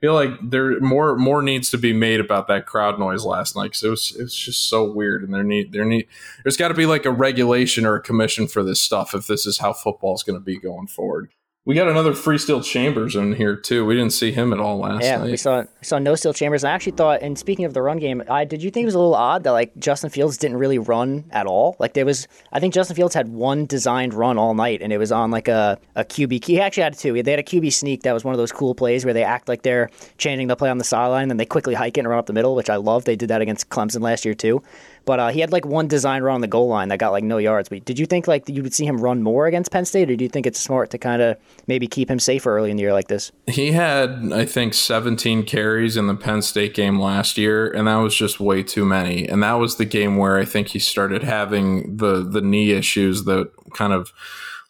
feel 0.00 0.14
like 0.14 0.30
there 0.42 0.80
more 0.80 1.16
more 1.16 1.42
needs 1.42 1.70
to 1.70 1.78
be 1.78 1.92
made 1.92 2.20
about 2.20 2.48
that 2.48 2.66
crowd 2.66 2.98
noise 2.98 3.24
last 3.24 3.54
night 3.54 3.64
because 3.64 3.82
it 3.82 3.88
was 3.88 4.16
it 4.18 4.22
was 4.22 4.34
just 4.34 4.68
so 4.68 4.90
weird 4.90 5.22
and 5.22 5.34
there 5.34 5.44
need 5.44 5.72
there 5.72 5.84
need 5.84 6.06
there's 6.42 6.56
got 6.56 6.68
to 6.68 6.74
be 6.74 6.86
like 6.86 7.04
a 7.04 7.10
regulation 7.10 7.84
or 7.84 7.96
a 7.96 8.02
commission 8.02 8.46
for 8.46 8.62
this 8.62 8.80
stuff 8.80 9.14
if 9.14 9.26
this 9.26 9.46
is 9.46 9.58
how 9.58 9.72
football 9.72 10.14
is 10.14 10.22
going 10.22 10.38
to 10.38 10.44
be 10.44 10.58
going 10.58 10.86
forward. 10.86 11.30
We 11.70 11.76
got 11.76 11.86
another 11.86 12.14
free 12.14 12.36
Steele 12.36 12.64
Chambers 12.64 13.14
in 13.14 13.34
here 13.34 13.54
too. 13.54 13.86
We 13.86 13.94
didn't 13.94 14.12
see 14.12 14.32
him 14.32 14.52
at 14.52 14.58
all 14.58 14.78
last 14.78 15.04
yeah, 15.04 15.18
night. 15.18 15.30
we 15.30 15.36
saw 15.36 15.60
we 15.60 15.84
saw 15.84 16.00
no 16.00 16.16
Steele 16.16 16.32
Chambers. 16.34 16.64
And 16.64 16.72
I 16.72 16.74
actually 16.74 16.96
thought, 16.96 17.22
and 17.22 17.38
speaking 17.38 17.64
of 17.64 17.74
the 17.74 17.80
run 17.80 17.98
game, 17.98 18.24
I 18.28 18.44
did 18.44 18.60
you 18.60 18.72
think 18.72 18.82
it 18.82 18.86
was 18.86 18.96
a 18.96 18.98
little 18.98 19.14
odd 19.14 19.44
that 19.44 19.52
like 19.52 19.76
Justin 19.76 20.10
Fields 20.10 20.36
didn't 20.36 20.56
really 20.56 20.80
run 20.80 21.26
at 21.30 21.46
all? 21.46 21.76
Like 21.78 21.92
there 21.94 22.04
was, 22.04 22.26
I 22.50 22.58
think 22.58 22.74
Justin 22.74 22.96
Fields 22.96 23.14
had 23.14 23.28
one 23.28 23.66
designed 23.66 24.14
run 24.14 24.36
all 24.36 24.52
night, 24.52 24.82
and 24.82 24.92
it 24.92 24.98
was 24.98 25.12
on 25.12 25.30
like 25.30 25.46
a 25.46 25.78
a 25.94 26.02
QB. 26.02 26.44
He 26.44 26.60
actually 26.60 26.82
had 26.82 26.98
two. 26.98 27.22
They 27.22 27.30
had 27.30 27.38
a 27.38 27.44
QB 27.44 27.72
sneak 27.72 28.02
that 28.02 28.14
was 28.14 28.24
one 28.24 28.34
of 28.34 28.38
those 28.38 28.50
cool 28.50 28.74
plays 28.74 29.04
where 29.04 29.14
they 29.14 29.22
act 29.22 29.48
like 29.48 29.62
they're 29.62 29.90
changing 30.18 30.48
the 30.48 30.56
play 30.56 30.70
on 30.70 30.78
the 30.78 30.82
sideline, 30.82 31.28
then 31.28 31.36
they 31.36 31.46
quickly 31.46 31.74
hike 31.74 31.96
it 31.96 32.00
and 32.00 32.08
run 32.08 32.18
up 32.18 32.26
the 32.26 32.32
middle, 32.32 32.56
which 32.56 32.68
I 32.68 32.76
love. 32.78 33.04
They 33.04 33.14
did 33.14 33.28
that 33.28 33.42
against 33.42 33.68
Clemson 33.68 34.00
last 34.00 34.24
year 34.24 34.34
too. 34.34 34.60
But 35.04 35.20
uh, 35.20 35.28
he 35.28 35.40
had 35.40 35.52
like 35.52 35.64
one 35.64 35.88
design 35.88 36.22
run 36.22 36.36
on 36.36 36.40
the 36.40 36.46
goal 36.46 36.68
line 36.68 36.88
that 36.88 36.98
got 36.98 37.10
like 37.10 37.24
no 37.24 37.38
yards. 37.38 37.68
But 37.68 37.84
did 37.84 37.98
you 37.98 38.06
think 38.06 38.28
like 38.28 38.48
you 38.48 38.62
would 38.62 38.74
see 38.74 38.84
him 38.84 39.00
run 39.00 39.22
more 39.22 39.46
against 39.46 39.70
Penn 39.70 39.84
State, 39.84 40.10
or 40.10 40.16
do 40.16 40.24
you 40.24 40.28
think 40.28 40.46
it's 40.46 40.60
smart 40.60 40.90
to 40.90 40.98
kind 40.98 41.22
of 41.22 41.36
maybe 41.66 41.86
keep 41.86 42.10
him 42.10 42.18
safer 42.18 42.56
early 42.56 42.70
in 42.70 42.76
the 42.76 42.82
year 42.82 42.92
like 42.92 43.08
this? 43.08 43.32
He 43.46 43.72
had, 43.72 44.32
I 44.32 44.44
think, 44.44 44.74
17 44.74 45.44
carries 45.44 45.96
in 45.96 46.06
the 46.06 46.14
Penn 46.14 46.42
State 46.42 46.74
game 46.74 47.00
last 47.00 47.38
year, 47.38 47.70
and 47.70 47.88
that 47.88 47.96
was 47.96 48.14
just 48.14 48.40
way 48.40 48.62
too 48.62 48.84
many. 48.84 49.26
And 49.26 49.42
that 49.42 49.54
was 49.54 49.76
the 49.76 49.84
game 49.84 50.16
where 50.16 50.38
I 50.38 50.44
think 50.44 50.68
he 50.68 50.78
started 50.78 51.22
having 51.22 51.96
the 51.96 52.22
the 52.22 52.40
knee 52.40 52.72
issues 52.72 53.24
that 53.24 53.50
kind 53.74 53.92
of 53.92 54.12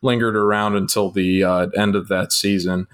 lingered 0.02 0.36
around 0.36 0.76
until 0.76 1.10
the 1.10 1.44
uh, 1.44 1.66
end 1.76 1.94
of 1.94 2.08
that 2.08 2.32
season 2.32 2.86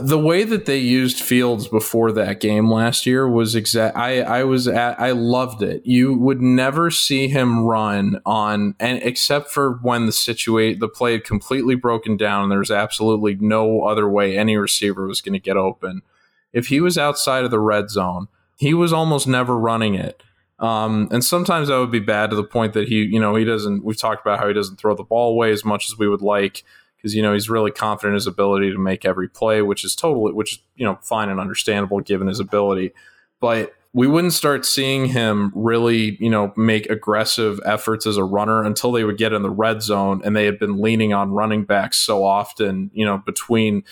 the 0.00 0.18
way 0.18 0.42
that 0.42 0.66
they 0.66 0.78
used 0.78 1.20
Fields 1.20 1.68
before 1.68 2.10
that 2.10 2.40
game 2.40 2.68
last 2.70 3.06
year 3.06 3.28
was 3.28 3.54
exact. 3.54 3.96
I 3.96 4.20
I 4.20 4.42
was 4.42 4.66
at, 4.66 4.98
I 5.00 5.12
loved 5.12 5.62
it. 5.62 5.82
You 5.86 6.14
would 6.14 6.42
never 6.42 6.90
see 6.90 7.28
him 7.28 7.64
run 7.64 8.20
on 8.26 8.74
and 8.80 9.00
except 9.02 9.50
for 9.50 9.78
when 9.82 10.06
the 10.06 10.12
situate 10.12 10.80
the 10.80 10.88
play 10.88 11.12
had 11.12 11.24
completely 11.24 11.76
broken 11.76 12.16
down 12.16 12.42
and 12.42 12.50
there 12.50 12.58
was 12.58 12.70
absolutely 12.70 13.36
no 13.36 13.84
other 13.84 14.08
way 14.08 14.36
any 14.36 14.56
receiver 14.56 15.06
was 15.06 15.20
going 15.20 15.34
to 15.34 15.38
get 15.38 15.56
open. 15.56 16.02
If 16.52 16.66
he 16.66 16.80
was 16.80 16.98
outside 16.98 17.44
of 17.44 17.52
the 17.52 17.60
red 17.60 17.88
zone, 17.88 18.26
he 18.56 18.74
was 18.74 18.92
almost 18.92 19.28
never 19.28 19.56
running 19.56 19.94
it. 19.94 20.20
Um, 20.58 21.08
and 21.12 21.24
sometimes 21.24 21.68
that 21.68 21.78
would 21.78 21.92
be 21.92 22.00
bad 22.00 22.30
to 22.30 22.36
the 22.36 22.42
point 22.42 22.72
that 22.72 22.88
he, 22.88 23.02
you 23.02 23.20
know, 23.20 23.36
he 23.36 23.44
doesn't. 23.44 23.84
We've 23.84 23.96
talked 23.96 24.22
about 24.22 24.40
how 24.40 24.48
he 24.48 24.54
doesn't 24.54 24.76
throw 24.76 24.96
the 24.96 25.04
ball 25.04 25.32
away 25.32 25.52
as 25.52 25.64
much 25.64 25.88
as 25.88 25.98
we 25.98 26.08
would 26.08 26.22
like 26.22 26.64
you 27.14 27.22
know 27.22 27.32
he's 27.32 27.50
really 27.50 27.70
confident 27.70 28.12
in 28.12 28.14
his 28.14 28.26
ability 28.26 28.70
to 28.72 28.78
make 28.78 29.04
every 29.04 29.28
play, 29.28 29.62
which 29.62 29.84
is 29.84 29.94
totally, 29.94 30.32
which 30.32 30.54
is 30.54 30.58
you 30.76 30.84
know 30.84 30.98
fine 31.02 31.28
and 31.28 31.40
understandable 31.40 32.00
given 32.00 32.26
his 32.26 32.40
ability. 32.40 32.92
But 33.40 33.74
we 33.92 34.06
wouldn't 34.06 34.34
start 34.34 34.66
seeing 34.66 35.06
him 35.06 35.50
really, 35.54 36.18
you 36.20 36.28
know, 36.28 36.52
make 36.54 36.84
aggressive 36.90 37.58
efforts 37.64 38.06
as 38.06 38.18
a 38.18 38.24
runner 38.24 38.62
until 38.62 38.92
they 38.92 39.04
would 39.04 39.16
get 39.16 39.32
in 39.32 39.42
the 39.42 39.50
red 39.50 39.80
zone, 39.82 40.20
and 40.22 40.36
they 40.36 40.44
had 40.44 40.58
been 40.58 40.82
leaning 40.82 41.14
on 41.14 41.30
running 41.30 41.64
backs 41.64 41.96
so 41.96 42.22
often, 42.22 42.90
you 42.92 43.06
know, 43.06 43.18
between 43.24 43.84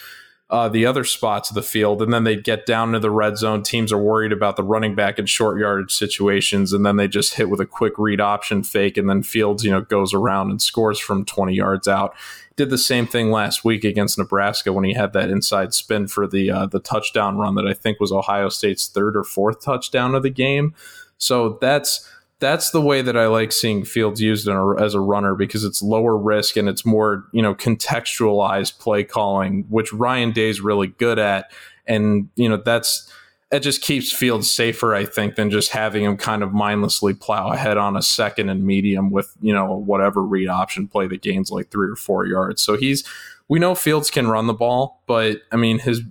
uh, 0.55 0.69
the 0.69 0.87
other 0.87 1.03
spots 1.03 1.51
of 1.51 1.57
the 1.57 1.63
field, 1.63 2.01
and 2.01 2.15
then 2.15 2.23
they'd 2.23 2.45
get 2.45 2.65
down 2.65 2.93
to 2.93 3.01
the 3.01 3.11
red 3.11 3.37
zone. 3.37 3.61
Teams 3.61 3.93
are 3.93 3.99
worried 3.99 4.31
about 4.31 4.55
the 4.55 4.63
running 4.63 4.95
back 4.95 5.19
in 5.19 5.27
short 5.27 5.59
yardage 5.59 5.93
situations, 5.93 6.73
and 6.73 6.87
then 6.87 6.95
they 6.95 7.09
just 7.09 7.35
hit 7.35 7.51
with 7.51 7.59
a 7.59 7.67
quick 7.67 7.95
read 7.99 8.21
option 8.21 8.63
fake, 8.63 8.97
and 8.97 9.11
then 9.11 9.25
Fields, 9.25 9.65
you 9.65 9.73
know, 9.73 9.81
goes 9.81 10.15
around 10.15 10.51
and 10.51 10.63
scores 10.63 11.01
from 11.01 11.25
20 11.25 11.55
yards 11.55 11.89
out 11.89 12.15
did 12.57 12.71
the 12.71 12.79
same 12.79 13.05
thing 13.05 13.33
last 13.33 13.65
week 13.65 13.83
against 13.83 14.17
Nebraska 14.17 14.73
when 14.73 14.85
he 14.85 14.95
had 14.95 15.13
that 15.13 15.29
inside 15.29 15.75
spin 15.75 16.07
for 16.07 16.29
the 16.29 16.53
uh, 16.53 16.67
the 16.67 16.79
touchdown 16.79 17.37
run 17.37 17.57
that 17.57 17.67
I 17.67 17.75
think 17.75 17.99
was 17.99 18.13
Ohio 18.13 18.49
State's 18.49 18.87
third 18.87 19.17
or 19.17 19.25
fourth 19.25 19.61
touchdown 19.61 20.15
of 20.15 20.23
the 20.23 20.31
game. 20.31 20.73
So 21.19 21.59
that's 21.61 22.09
that's 22.41 22.71
the 22.71 22.81
way 22.81 23.01
that 23.03 23.17
I 23.17 23.27
like 23.27 23.53
seeing 23.53 23.85
Fields 23.85 24.21
used 24.21 24.49
a, 24.49 24.75
as 24.79 24.95
a 24.95 25.01
runner 25.01 25.35
because 25.35 25.65
it's 25.65 25.81
lower 25.81 26.17
risk 26.17 26.57
and 26.57 26.69
it's 26.69 26.85
more 26.85 27.27
you 27.33 27.43
know 27.43 27.55
contextualized 27.55 28.79
play 28.79 29.05
calling, 29.05 29.65
which 29.69 29.93
Ryan 29.93 30.33
Day's 30.33 30.61
really 30.61 30.89
good 30.89 31.19
at, 31.19 31.51
and 31.87 32.29
you 32.37 32.49
know 32.49 32.57
that's 32.57 33.11
it 33.51 33.61
just 33.61 33.83
keeps 33.83 34.11
Fields 34.11 34.51
safer, 34.51 34.97
I 34.97 35.05
think, 35.05 35.37
than 35.37 35.49
just 35.49 35.71
having 35.71 36.03
him 36.03 36.17
kind 36.17 36.43
of 36.43 36.53
mindlessly 36.53 37.15
plow 37.15 37.53
ahead 37.53 37.77
on 37.77 37.97
a 37.97 38.03
second 38.03 38.49
and 38.49 38.67
medium 38.67 39.11
with 39.11 39.33
you 39.41 39.55
know 39.55 39.73
whatever 39.73 40.23
read 40.23 40.49
option 40.49 40.89
play 40.89 41.07
that 41.07 41.23
gains 41.23 41.51
like 41.51 41.71
three 41.71 41.89
or 41.89 41.97
four 41.97 42.27
yards. 42.27 42.63
So 42.63 42.77
he's 42.77 43.05
we 43.49 43.59
know 43.59 43.75
Fields 43.75 44.11
can 44.11 44.29
run 44.29 44.49
the 44.49 44.55
ball, 44.55 45.03
but 45.07 45.43
I 45.53 45.57
mean 45.57 45.79
his 45.79 46.03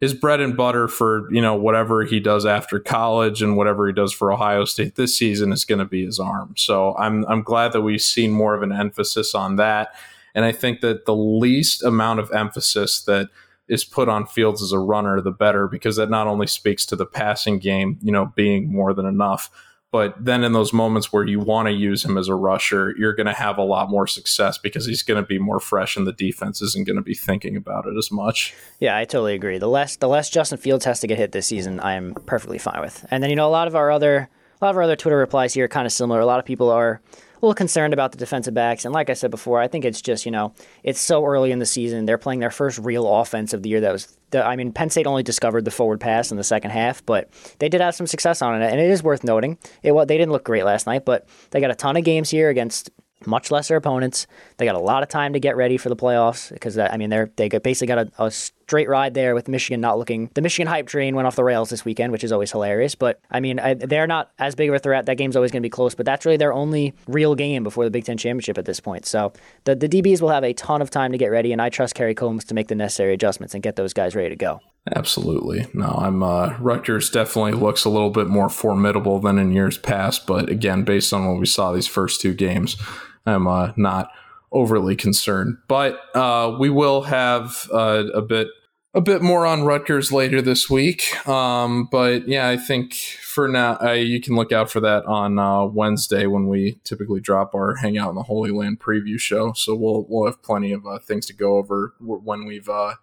his 0.00 0.12
bread 0.12 0.40
and 0.40 0.56
butter 0.56 0.88
for 0.88 1.32
you 1.32 1.40
know 1.40 1.54
whatever 1.54 2.04
he 2.04 2.20
does 2.20 2.44
after 2.44 2.78
college 2.78 3.42
and 3.42 3.56
whatever 3.56 3.86
he 3.86 3.92
does 3.92 4.12
for 4.12 4.32
Ohio 4.32 4.64
State 4.64 4.96
this 4.96 5.16
season 5.16 5.52
is 5.52 5.64
going 5.64 5.78
to 5.78 5.84
be 5.84 6.04
his 6.04 6.20
arm. 6.20 6.54
So 6.56 6.94
I'm 6.96 7.24
I'm 7.26 7.42
glad 7.42 7.72
that 7.72 7.82
we've 7.82 8.02
seen 8.02 8.30
more 8.30 8.54
of 8.54 8.62
an 8.62 8.72
emphasis 8.72 9.34
on 9.34 9.56
that, 9.56 9.94
and 10.34 10.44
I 10.44 10.52
think 10.52 10.80
that 10.80 11.06
the 11.06 11.16
least 11.16 11.82
amount 11.82 12.20
of 12.20 12.30
emphasis 12.32 13.02
that 13.04 13.28
is 13.68 13.84
put 13.84 14.08
on 14.08 14.26
Fields 14.26 14.62
as 14.62 14.72
a 14.72 14.78
runner, 14.78 15.20
the 15.20 15.32
better, 15.32 15.66
because 15.66 15.96
that 15.96 16.10
not 16.10 16.26
only 16.26 16.46
speaks 16.46 16.86
to 16.86 16.94
the 16.96 17.06
passing 17.06 17.58
game, 17.58 17.98
you 18.00 18.12
know, 18.12 18.32
being 18.36 18.72
more 18.72 18.94
than 18.94 19.06
enough, 19.06 19.50
but 19.92 20.14
then 20.22 20.42
in 20.42 20.52
those 20.52 20.72
moments 20.72 21.12
where 21.12 21.24
you 21.24 21.38
want 21.38 21.68
to 21.68 21.72
use 21.72 22.04
him 22.04 22.18
as 22.18 22.28
a 22.28 22.34
rusher, 22.34 22.94
you're 22.98 23.14
going 23.14 23.26
to 23.26 23.32
have 23.32 23.56
a 23.56 23.62
lot 23.62 23.88
more 23.88 24.06
success 24.06 24.58
because 24.58 24.86
he's 24.86 25.02
going 25.02 25.22
to 25.22 25.26
be 25.26 25.38
more 25.38 25.60
fresh 25.60 25.96
and 25.96 26.06
the 26.06 26.12
defense 26.12 26.60
isn't 26.60 26.86
going 26.86 26.96
to 26.96 27.02
be 27.02 27.14
thinking 27.14 27.56
about 27.56 27.86
it 27.86 27.96
as 27.96 28.10
much. 28.10 28.54
Yeah, 28.80 28.96
I 28.96 29.04
totally 29.04 29.34
agree. 29.34 29.58
The 29.58 29.68
less 29.68 29.96
the 29.96 30.08
less 30.08 30.28
Justin 30.28 30.58
Fields 30.58 30.84
has 30.84 31.00
to 31.00 31.06
get 31.06 31.18
hit 31.18 31.32
this 31.32 31.46
season, 31.46 31.80
I 31.80 31.94
am 31.94 32.14
perfectly 32.26 32.58
fine 32.58 32.80
with. 32.80 33.06
And 33.10 33.22
then 33.22 33.30
you 33.30 33.36
know 33.36 33.48
a 33.48 33.50
lot 33.50 33.68
of 33.68 33.76
our 33.76 33.90
other 33.90 34.28
a 34.60 34.64
lot 34.64 34.70
of 34.70 34.76
our 34.76 34.82
other 34.82 34.96
Twitter 34.96 35.18
replies 35.18 35.54
here 35.54 35.66
are 35.66 35.68
kind 35.68 35.86
of 35.86 35.92
similar. 35.92 36.20
A 36.20 36.26
lot 36.26 36.40
of 36.40 36.44
people 36.44 36.70
are 36.70 37.00
a 37.36 37.44
little 37.44 37.54
concerned 37.54 37.92
about 37.92 38.12
the 38.12 38.18
defensive 38.18 38.54
backs. 38.54 38.84
And 38.84 38.94
like 38.94 39.10
I 39.10 39.14
said 39.14 39.30
before, 39.30 39.60
I 39.60 39.68
think 39.68 39.84
it's 39.84 40.00
just, 40.00 40.24
you 40.24 40.32
know, 40.32 40.54
it's 40.82 41.00
so 41.00 41.24
early 41.24 41.52
in 41.52 41.58
the 41.58 41.66
season. 41.66 42.06
They're 42.06 42.18
playing 42.18 42.40
their 42.40 42.50
first 42.50 42.78
real 42.78 43.06
offense 43.06 43.52
of 43.52 43.62
the 43.62 43.68
year 43.68 43.80
that 43.80 43.92
was, 43.92 44.16
the, 44.30 44.44
I 44.44 44.56
mean, 44.56 44.72
Penn 44.72 44.90
State 44.90 45.06
only 45.06 45.22
discovered 45.22 45.64
the 45.64 45.70
forward 45.70 46.00
pass 46.00 46.30
in 46.30 46.36
the 46.36 46.44
second 46.44 46.70
half, 46.70 47.04
but 47.04 47.30
they 47.58 47.68
did 47.68 47.80
have 47.80 47.94
some 47.94 48.06
success 48.06 48.42
on 48.42 48.60
it. 48.60 48.64
And 48.64 48.80
it 48.80 48.90
is 48.90 49.02
worth 49.02 49.22
noting. 49.22 49.58
It, 49.82 49.92
well, 49.92 50.06
they 50.06 50.16
didn't 50.16 50.32
look 50.32 50.44
great 50.44 50.64
last 50.64 50.86
night, 50.86 51.04
but 51.04 51.28
they 51.50 51.60
got 51.60 51.70
a 51.70 51.74
ton 51.74 51.96
of 51.96 52.04
games 52.04 52.30
here 52.30 52.48
against 52.48 52.90
much 53.24 53.50
lesser 53.50 53.76
opponents. 53.76 54.26
They 54.58 54.66
got 54.66 54.74
a 54.74 54.80
lot 54.80 55.02
of 55.02 55.08
time 55.08 55.32
to 55.32 55.40
get 55.40 55.56
ready 55.56 55.78
for 55.78 55.88
the 55.88 55.96
playoffs 55.96 56.52
because 56.52 56.76
I 56.76 56.96
mean 56.96 57.10
they're 57.10 57.30
they 57.36 57.48
basically 57.48 57.86
got 57.86 57.98
a, 57.98 58.24
a, 58.24 58.30
straight 58.30 58.88
ride 58.88 59.14
there 59.14 59.34
with 59.34 59.48
Michigan 59.48 59.80
not 59.80 59.96
looking. 59.96 60.30
The 60.34 60.42
Michigan 60.42 60.66
hype 60.66 60.86
train 60.86 61.14
went 61.14 61.26
off 61.26 61.36
the 61.36 61.44
rails 61.44 61.70
this 61.70 61.84
weekend, 61.84 62.12
which 62.12 62.24
is 62.24 62.32
always 62.32 62.52
hilarious. 62.52 62.94
But 62.94 63.20
I 63.30 63.40
mean 63.40 63.58
I, 63.58 63.74
they're 63.74 64.06
not 64.06 64.32
as 64.38 64.54
big 64.54 64.68
of 64.68 64.74
a 64.74 64.78
threat. 64.78 65.06
That 65.06 65.16
game's 65.16 65.36
always 65.36 65.50
going 65.50 65.62
to 65.62 65.66
be 65.66 65.70
close, 65.70 65.94
but 65.94 66.04
that's 66.04 66.26
really 66.26 66.36
their 66.36 66.52
only 66.52 66.94
real 67.06 67.34
game 67.34 67.62
before 67.62 67.84
the 67.84 67.90
Big 67.90 68.04
Ten 68.04 68.18
championship 68.18 68.58
at 68.58 68.64
this 68.64 68.80
point. 68.80 69.06
So 69.06 69.32
the 69.64 69.74
the 69.74 69.88
DBs 69.88 70.20
will 70.20 70.30
have 70.30 70.44
a 70.44 70.52
ton 70.52 70.82
of 70.82 70.90
time 70.90 71.12
to 71.12 71.18
get 71.18 71.28
ready, 71.28 71.52
and 71.52 71.62
I 71.62 71.70
trust 71.70 71.94
Kerry 71.94 72.14
Coombs 72.14 72.44
to 72.46 72.54
make 72.54 72.68
the 72.68 72.74
necessary 72.74 73.14
adjustments 73.14 73.54
and 73.54 73.62
get 73.62 73.76
those 73.76 73.92
guys 73.92 74.14
ready 74.14 74.30
to 74.30 74.36
go. 74.36 74.60
Absolutely. 74.94 75.66
No, 75.74 75.86
I'm 75.98 76.22
uh, 76.22 76.56
Rutgers 76.60 77.10
definitely 77.10 77.52
looks 77.52 77.84
a 77.84 77.90
little 77.90 78.10
bit 78.10 78.28
more 78.28 78.48
formidable 78.48 79.18
than 79.18 79.38
in 79.38 79.52
years 79.52 79.78
past, 79.78 80.26
but 80.26 80.48
again, 80.48 80.84
based 80.84 81.12
on 81.12 81.26
what 81.26 81.40
we 81.40 81.46
saw 81.46 81.72
these 81.72 81.88
first 81.88 82.20
two 82.20 82.34
games, 82.34 82.76
I'm 83.24 83.48
uh, 83.48 83.72
not 83.76 84.10
overly 84.52 84.94
concerned. 84.94 85.58
But 85.66 86.00
uh, 86.14 86.56
we 86.58 86.70
will 86.70 87.02
have 87.02 87.68
uh, 87.72 88.04
a 88.14 88.22
bit 88.22 88.48
a 88.94 89.00
bit 89.00 89.20
more 89.20 89.44
on 89.44 89.64
Rutgers 89.64 90.10
later 90.10 90.40
this 90.40 90.70
week. 90.70 91.28
Um, 91.28 91.86
but 91.92 92.26
yeah, 92.26 92.48
I 92.48 92.56
think 92.56 92.94
for 92.94 93.46
now 93.46 93.76
uh, 93.82 93.92
you 93.92 94.22
can 94.22 94.36
look 94.36 94.52
out 94.52 94.70
for 94.70 94.80
that 94.80 95.04
on 95.04 95.38
uh, 95.38 95.66
Wednesday 95.66 96.26
when 96.26 96.48
we 96.48 96.80
typically 96.82 97.20
drop 97.20 97.54
our 97.54 97.74
Hangout 97.74 98.08
in 98.08 98.14
the 98.14 98.22
Holy 98.22 98.50
Land 98.50 98.80
preview 98.80 99.20
show. 99.20 99.52
So 99.52 99.74
we'll 99.74 100.06
we'll 100.08 100.26
have 100.26 100.42
plenty 100.42 100.72
of 100.72 100.86
uh, 100.86 100.98
things 100.98 101.26
to 101.26 101.34
go 101.34 101.58
over 101.58 101.92
when 101.98 102.46
we've 102.46 102.68
uh, 102.68 102.94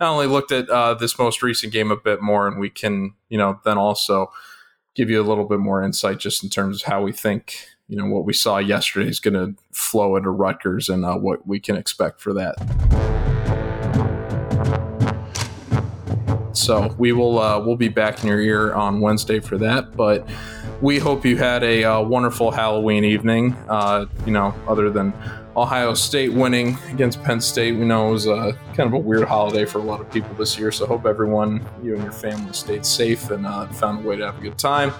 not 0.00 0.12
only 0.12 0.26
looked 0.26 0.52
at 0.52 0.68
uh, 0.68 0.94
this 0.94 1.18
most 1.18 1.42
recent 1.42 1.72
game 1.72 1.90
a 1.90 1.96
bit 1.96 2.22
more, 2.22 2.46
and 2.46 2.58
we 2.58 2.70
can 2.70 3.14
you 3.28 3.38
know 3.38 3.60
then 3.64 3.78
also 3.78 4.30
give 4.94 5.10
you 5.10 5.20
a 5.20 5.24
little 5.24 5.44
bit 5.44 5.58
more 5.58 5.82
insight 5.82 6.18
just 6.18 6.42
in 6.42 6.50
terms 6.50 6.82
of 6.82 6.88
how 6.88 7.02
we 7.02 7.12
think 7.12 7.68
you 7.88 7.96
know 7.96 8.06
what 8.06 8.24
we 8.24 8.32
saw 8.32 8.58
yesterday 8.58 9.08
is 9.08 9.20
going 9.20 9.34
to 9.34 9.54
flow 9.72 10.16
into 10.16 10.30
Rutgers 10.30 10.88
and 10.88 11.04
uh, 11.04 11.16
what 11.16 11.46
we 11.46 11.58
can 11.60 11.76
expect 11.76 12.20
for 12.20 12.32
that. 12.34 12.54
So 16.52 16.94
we 16.98 17.12
will 17.12 17.38
uh, 17.38 17.60
we'll 17.60 17.76
be 17.76 17.88
back 17.88 18.22
in 18.22 18.28
your 18.28 18.40
ear 18.40 18.74
on 18.74 19.00
Wednesday 19.00 19.40
for 19.40 19.56
that. 19.58 19.96
But 19.96 20.28
we 20.80 20.98
hope 20.98 21.24
you 21.24 21.36
had 21.36 21.64
a 21.64 21.84
uh, 21.84 22.00
wonderful 22.02 22.50
Halloween 22.50 23.04
evening. 23.04 23.54
Uh, 23.68 24.06
you 24.26 24.32
know, 24.32 24.54
other 24.68 24.90
than 24.90 25.12
Ohio 25.60 25.94
State 25.94 26.32
winning 26.32 26.78
against 26.90 27.22
Penn 27.22 27.40
State, 27.40 27.72
we 27.72 27.84
know 27.84 28.10
it 28.10 28.12
was 28.12 28.26
a 28.26 28.56
kind 28.74 28.86
of 28.86 28.92
a 28.92 28.98
weird 28.98 29.26
holiday 29.26 29.64
for 29.64 29.78
a 29.78 29.82
lot 29.82 30.00
of 30.00 30.10
people 30.10 30.34
this 30.34 30.58
year. 30.58 30.70
So 30.70 30.86
hope 30.86 31.06
everyone, 31.06 31.66
you 31.82 31.94
and 31.94 32.02
your 32.02 32.12
family, 32.12 32.52
stayed 32.52 32.86
safe 32.86 33.30
and 33.30 33.46
uh, 33.46 33.66
found 33.68 34.04
a 34.04 34.08
way 34.08 34.16
to 34.16 34.26
have 34.26 34.38
a 34.38 34.40
good 34.40 34.58
time. 34.58 34.92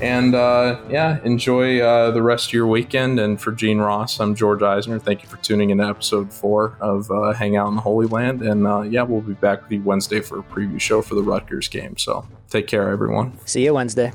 And 0.00 0.34
uh, 0.34 0.80
yeah, 0.88 1.18
enjoy 1.24 1.80
uh, 1.80 2.10
the 2.10 2.22
rest 2.22 2.48
of 2.48 2.52
your 2.52 2.66
weekend. 2.66 3.20
And 3.20 3.40
for 3.40 3.52
Gene 3.52 3.78
Ross, 3.78 4.18
I'm 4.20 4.34
George 4.34 4.62
Eisner. 4.62 4.98
Thank 4.98 5.22
you 5.22 5.28
for 5.28 5.36
tuning 5.38 5.70
in 5.70 5.78
to 5.78 5.86
episode 5.86 6.32
four 6.32 6.76
of 6.80 7.10
uh, 7.10 7.32
Hang 7.32 7.56
Out 7.56 7.68
in 7.68 7.76
the 7.76 7.82
Holy 7.82 8.06
Land. 8.06 8.42
And 8.42 8.66
uh, 8.66 8.80
yeah, 8.82 9.02
we'll 9.02 9.20
be 9.20 9.34
back 9.34 9.62
with 9.62 9.72
you 9.72 9.82
Wednesday 9.82 10.20
for 10.20 10.38
a 10.38 10.42
preview 10.42 10.80
show 10.80 11.02
for 11.02 11.14
the 11.14 11.22
Rutgers 11.22 11.68
game. 11.68 11.96
So 11.98 12.26
take 12.50 12.66
care, 12.66 12.90
everyone. 12.90 13.38
See 13.46 13.64
you 13.64 13.74
Wednesday. 13.74 14.12